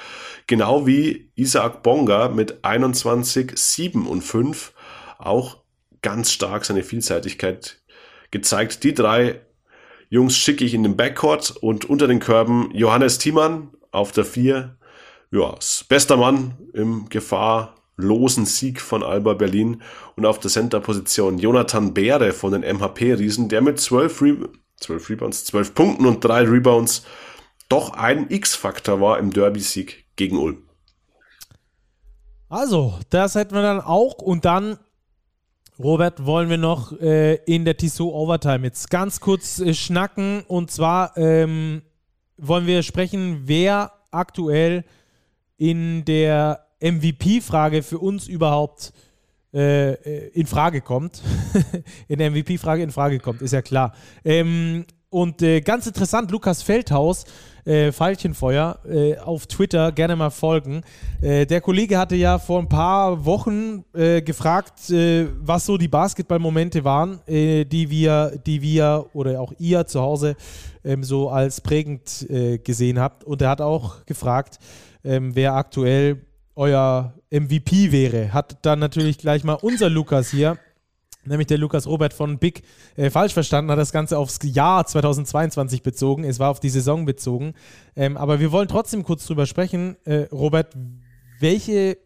[0.47, 4.73] Genau wie Isaac Bonga mit 21, 7 und 5
[5.19, 5.63] auch
[6.01, 7.81] ganz stark seine Vielseitigkeit
[8.29, 8.83] gezeigt.
[8.83, 9.46] Die drei
[10.09, 14.77] Jungs schicke ich in den Backcourt und unter den Körben Johannes Thiemann auf der 4.
[15.31, 15.55] Ja,
[15.89, 19.81] bester Mann im Gefahr losen Sieg von Alba Berlin
[20.15, 25.45] und auf der Center-Position Jonathan Beere von den MHP-Riesen, der mit 12, Re 12 Rebounds,
[25.45, 27.03] 12 Punkten und 3 Rebounds
[27.67, 30.63] doch ein X-Faktor war im Derby-Sieg gegen Ulm.
[32.47, 34.77] Also, das hätten wir dann auch und dann
[35.79, 40.43] Robert, wollen wir noch äh, in der Tissot Overtime jetzt ganz kurz äh, schnacken.
[40.47, 41.83] Und zwar ähm,
[42.37, 44.85] wollen wir sprechen, wer aktuell
[45.57, 48.91] in der MVP-Frage für uns überhaupt
[49.53, 51.21] äh, äh in Frage kommt.
[52.07, 53.93] in der MVP-Frage in Frage kommt, ist ja klar.
[54.25, 57.25] Ähm, und äh, ganz interessant, Lukas Feldhaus,
[57.65, 60.81] äh, Veilchenfeuer, äh, auf Twitter gerne mal folgen.
[61.21, 65.87] Äh, der Kollege hatte ja vor ein paar Wochen äh, gefragt, äh, was so die
[65.87, 70.35] Basketballmomente waren, die wir, die wir oder auch ihr zu Hause
[70.83, 72.27] ähm, so als prägend
[72.63, 73.23] gesehen habt.
[73.23, 74.59] Und er hat auch gefragt,
[75.03, 76.21] ähm, wer aktuell
[76.55, 78.33] euer MVP wäre.
[78.33, 80.57] Hat dann natürlich gleich mal unser Lukas hier,
[81.27, 82.63] nämlich der Lukas Robert von Big,
[82.95, 86.23] äh, falsch verstanden, hat das Ganze aufs Jahr 2022 bezogen.
[86.23, 87.53] Es war auf die Saison bezogen.
[87.95, 90.75] Ähm, aber wir wollen trotzdem kurz drüber sprechen, äh, Robert,
[91.39, 91.97] welche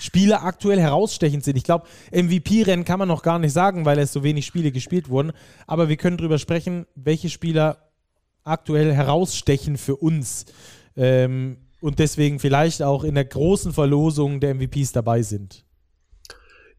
[0.00, 1.56] Spieler aktuell herausstechend sind.
[1.56, 5.08] Ich glaube, MVP-Rennen kann man noch gar nicht sagen, weil es so wenig Spiele gespielt
[5.08, 5.32] wurden.
[5.66, 7.90] Aber wir können drüber sprechen, welche Spieler
[8.44, 10.46] aktuell herausstechen für uns.
[10.96, 15.64] Ähm, und deswegen vielleicht auch in der großen Verlosung der MVPs dabei sind?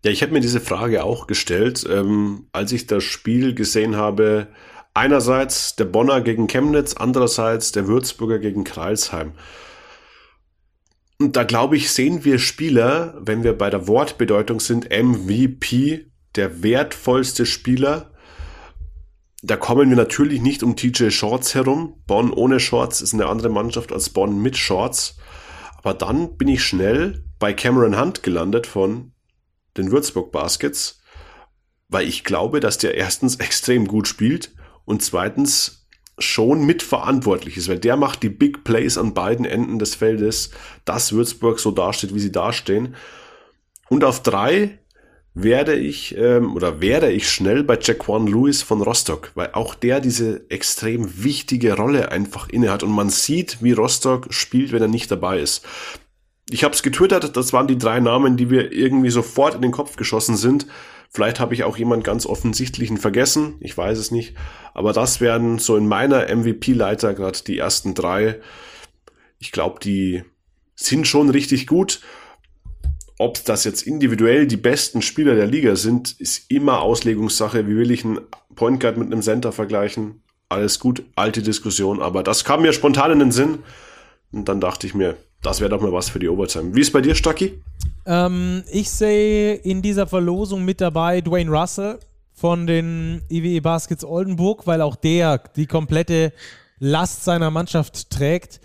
[0.04, 4.48] Ja, ich habe mir diese Frage auch gestellt, ähm, als ich das Spiel gesehen habe.
[4.94, 9.34] Einerseits der Bonner gegen Chemnitz, andererseits der Würzburger gegen Kreilsheim.
[11.20, 16.64] Und da glaube ich, sehen wir Spieler, wenn wir bei der Wortbedeutung sind, MVP, der
[16.64, 18.12] wertvollste Spieler,
[19.44, 21.96] da kommen wir natürlich nicht um TJ Shorts herum.
[22.06, 25.18] Bonn ohne Shorts ist eine andere Mannschaft als Bonn mit Shorts.
[25.78, 29.11] Aber dann bin ich schnell bei Cameron Hunt gelandet von
[29.78, 31.02] den Würzburg Baskets,
[31.88, 34.54] weil ich glaube, dass der erstens extrem gut spielt
[34.86, 35.88] und zweitens
[36.20, 40.52] schon mitverantwortlich ist, weil der macht die Big Plays an beiden Enden des Feldes,
[40.86, 42.96] dass Würzburg so dasteht, wie sie dastehen.
[43.90, 44.80] Und auf drei
[45.34, 50.02] werde ich ähm, oder wäre ich schnell bei Jaquan Lewis von Rostock, weil auch der
[50.02, 55.10] diese extrem wichtige Rolle einfach innehat und man sieht, wie Rostock spielt, wenn er nicht
[55.10, 55.66] dabei ist.
[56.52, 59.72] Ich habe es getwittert, das waren die drei Namen, die mir irgendwie sofort in den
[59.72, 60.68] Kopf geschossen sind.
[61.10, 64.36] Vielleicht habe ich auch jemand ganz offensichtlichen vergessen, ich weiß es nicht.
[64.74, 68.40] Aber das wären so in meiner MVP-Leiter gerade die ersten drei.
[69.40, 70.24] Ich glaube, die
[70.76, 72.02] sind schon richtig gut
[73.18, 77.68] ob das jetzt individuell die besten Spieler der Liga sind, ist immer Auslegungssache.
[77.68, 78.22] Wie will ich einen
[78.56, 80.24] Point Guard mit einem Center vergleichen?
[80.52, 83.60] alles gut, alte Diskussion, aber das kam mir spontan in den Sinn.
[84.32, 86.76] Und dann dachte ich mir, das wäre doch mal was für die Overtime.
[86.76, 87.62] Wie ist bei dir, Stucky?
[88.06, 92.00] Ähm, ich sehe in dieser Verlosung mit dabei Dwayne Russell
[92.34, 96.34] von den IWE Baskets Oldenburg, weil auch der die komplette
[96.80, 98.60] Last seiner Mannschaft trägt.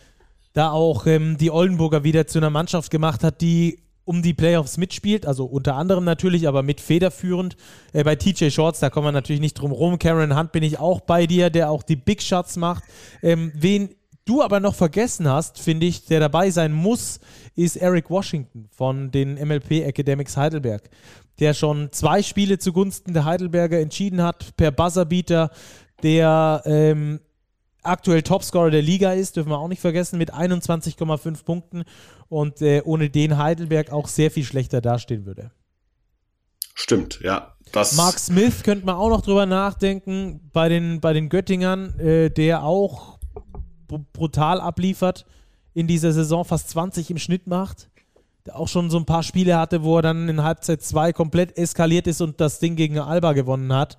[0.53, 4.79] Da auch ähm, die Oldenburger wieder zu einer Mannschaft gemacht hat, die um die Playoffs
[4.79, 7.57] mitspielt, also unter anderem natürlich, aber mit federführend.
[7.93, 9.99] Äh, bei TJ Shorts, da kommen wir natürlich nicht drum rum.
[9.99, 12.85] Karen Hunt bin ich auch bei dir, der auch die Big Shots macht.
[13.23, 13.91] Ähm, wen
[14.27, 17.21] du aber noch vergessen hast, finde ich, der dabei sein muss,
[17.55, 20.91] ist Eric Washington von den MLP Academics Heidelberg,
[21.39, 25.51] der schon zwei Spiele zugunsten der Heidelberger entschieden hat, per Buzzerbeater,
[26.03, 27.21] der ähm,
[27.83, 31.85] aktuell Topscorer der Liga ist, dürfen wir auch nicht vergessen, mit 21,5 Punkten
[32.29, 35.53] und äh, ohne den Heidelberg auch sehr viel schlechter dastehen würde.
[36.75, 37.55] Stimmt, ja.
[37.73, 42.31] Das Mark Smith könnte man auch noch drüber nachdenken, bei den, bei den Göttingern, äh,
[42.31, 43.16] der auch
[43.87, 45.27] brutal abliefert
[45.75, 47.89] in dieser Saison, fast 20 im Schnitt macht.
[48.47, 51.59] Der auch schon so ein paar Spiele hatte, wo er dann in Halbzeit 2 komplett
[51.59, 53.99] eskaliert ist und das Ding gegen Alba gewonnen hat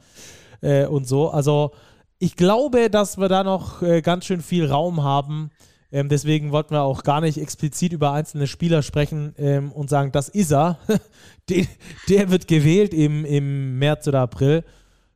[0.61, 1.29] äh, und so.
[1.29, 1.71] Also
[2.19, 5.51] ich glaube, dass wir da noch äh, ganz schön viel Raum haben.
[5.91, 10.11] Ähm, deswegen wollten wir auch gar nicht explizit über einzelne Spieler sprechen ähm, und sagen,
[10.11, 10.79] das ist er.
[11.49, 11.67] Den,
[12.09, 14.65] der wird gewählt im, im März oder April.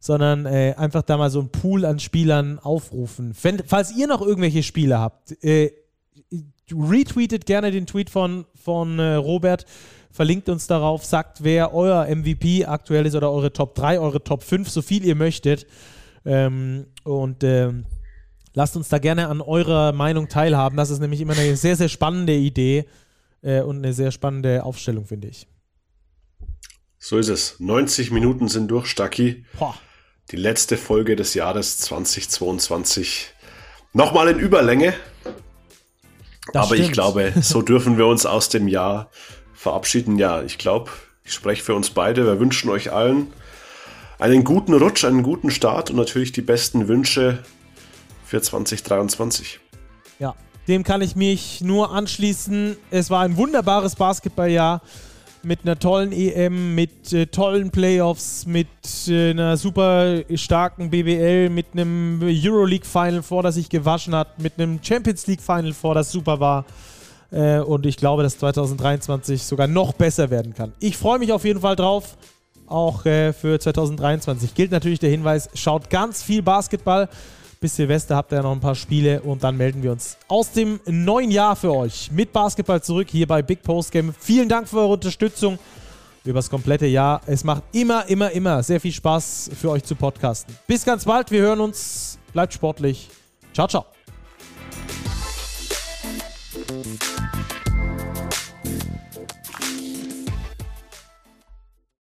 [0.04, 3.34] Sondern äh, einfach da mal so einen Pool an Spielern aufrufen.
[3.42, 5.72] Wenn, falls ihr noch irgendwelche Spiele habt, äh,
[6.72, 9.66] retweetet gerne den Tweet von, von äh, Robert,
[10.12, 14.44] verlinkt uns darauf, sagt, wer euer MVP aktuell ist oder eure Top 3, eure Top
[14.44, 15.66] 5, so viel ihr möchtet.
[16.26, 17.86] Ähm, und ähm,
[18.54, 20.78] lasst uns da gerne an eurer Meinung teilhaben.
[20.78, 22.86] Das ist nämlich immer eine sehr, sehr spannende Idee
[23.42, 25.48] äh, und eine sehr spannende Aufstellung, finde ich.
[27.00, 27.60] So ist es.
[27.60, 29.46] 90 Minuten sind durch, Stacki.
[29.58, 29.76] Boah.
[30.30, 33.34] Die letzte Folge des Jahres 2022.
[33.94, 34.94] Nochmal in Überlänge.
[36.54, 36.80] Das Aber stimmt.
[36.80, 39.10] ich glaube, so dürfen wir uns aus dem Jahr
[39.54, 40.18] verabschieden.
[40.18, 40.92] Ja, ich glaube,
[41.24, 42.26] ich spreche für uns beide.
[42.26, 43.34] Wir wünschen euch allen
[44.20, 47.44] einen guten Rutsch, einen guten Start und natürlich die besten Wünsche
[48.24, 49.60] für 2023.
[50.20, 50.36] Ja,
[50.68, 52.78] dem kann ich mich nur anschließen.
[52.92, 54.82] Es war ein wunderbares Basketballjahr
[55.44, 58.68] mit einer tollen EM, mit äh, tollen Playoffs, mit
[59.08, 64.54] äh, einer super starken BBL, mit einem Euroleague Final vor, das sich gewaschen hat, mit
[64.58, 66.66] einem Champions League Final vor, das super war.
[67.32, 70.74] Äh, und ich glaube, dass 2023 sogar noch besser werden kann.
[70.80, 72.18] Ich freue mich auf jeden Fall drauf
[72.72, 74.56] auch äh, für 2023.
[74.56, 77.10] Gilt natürlich der Hinweis, schaut ganz viel Basketball.
[77.62, 80.80] Bis Silvester habt ihr noch ein paar Spiele und dann melden wir uns aus dem
[80.88, 84.16] neuen Jahr für euch mit Basketball zurück hier bei Big Post Game.
[84.20, 85.60] Vielen Dank für eure Unterstützung
[86.26, 87.22] über das komplette Jahr.
[87.28, 90.58] Es macht immer, immer, immer sehr viel Spaß für euch zu podcasten.
[90.66, 92.18] Bis ganz bald, wir hören uns.
[92.34, 93.10] Bleibt sportlich.
[93.54, 93.86] Ciao, ciao.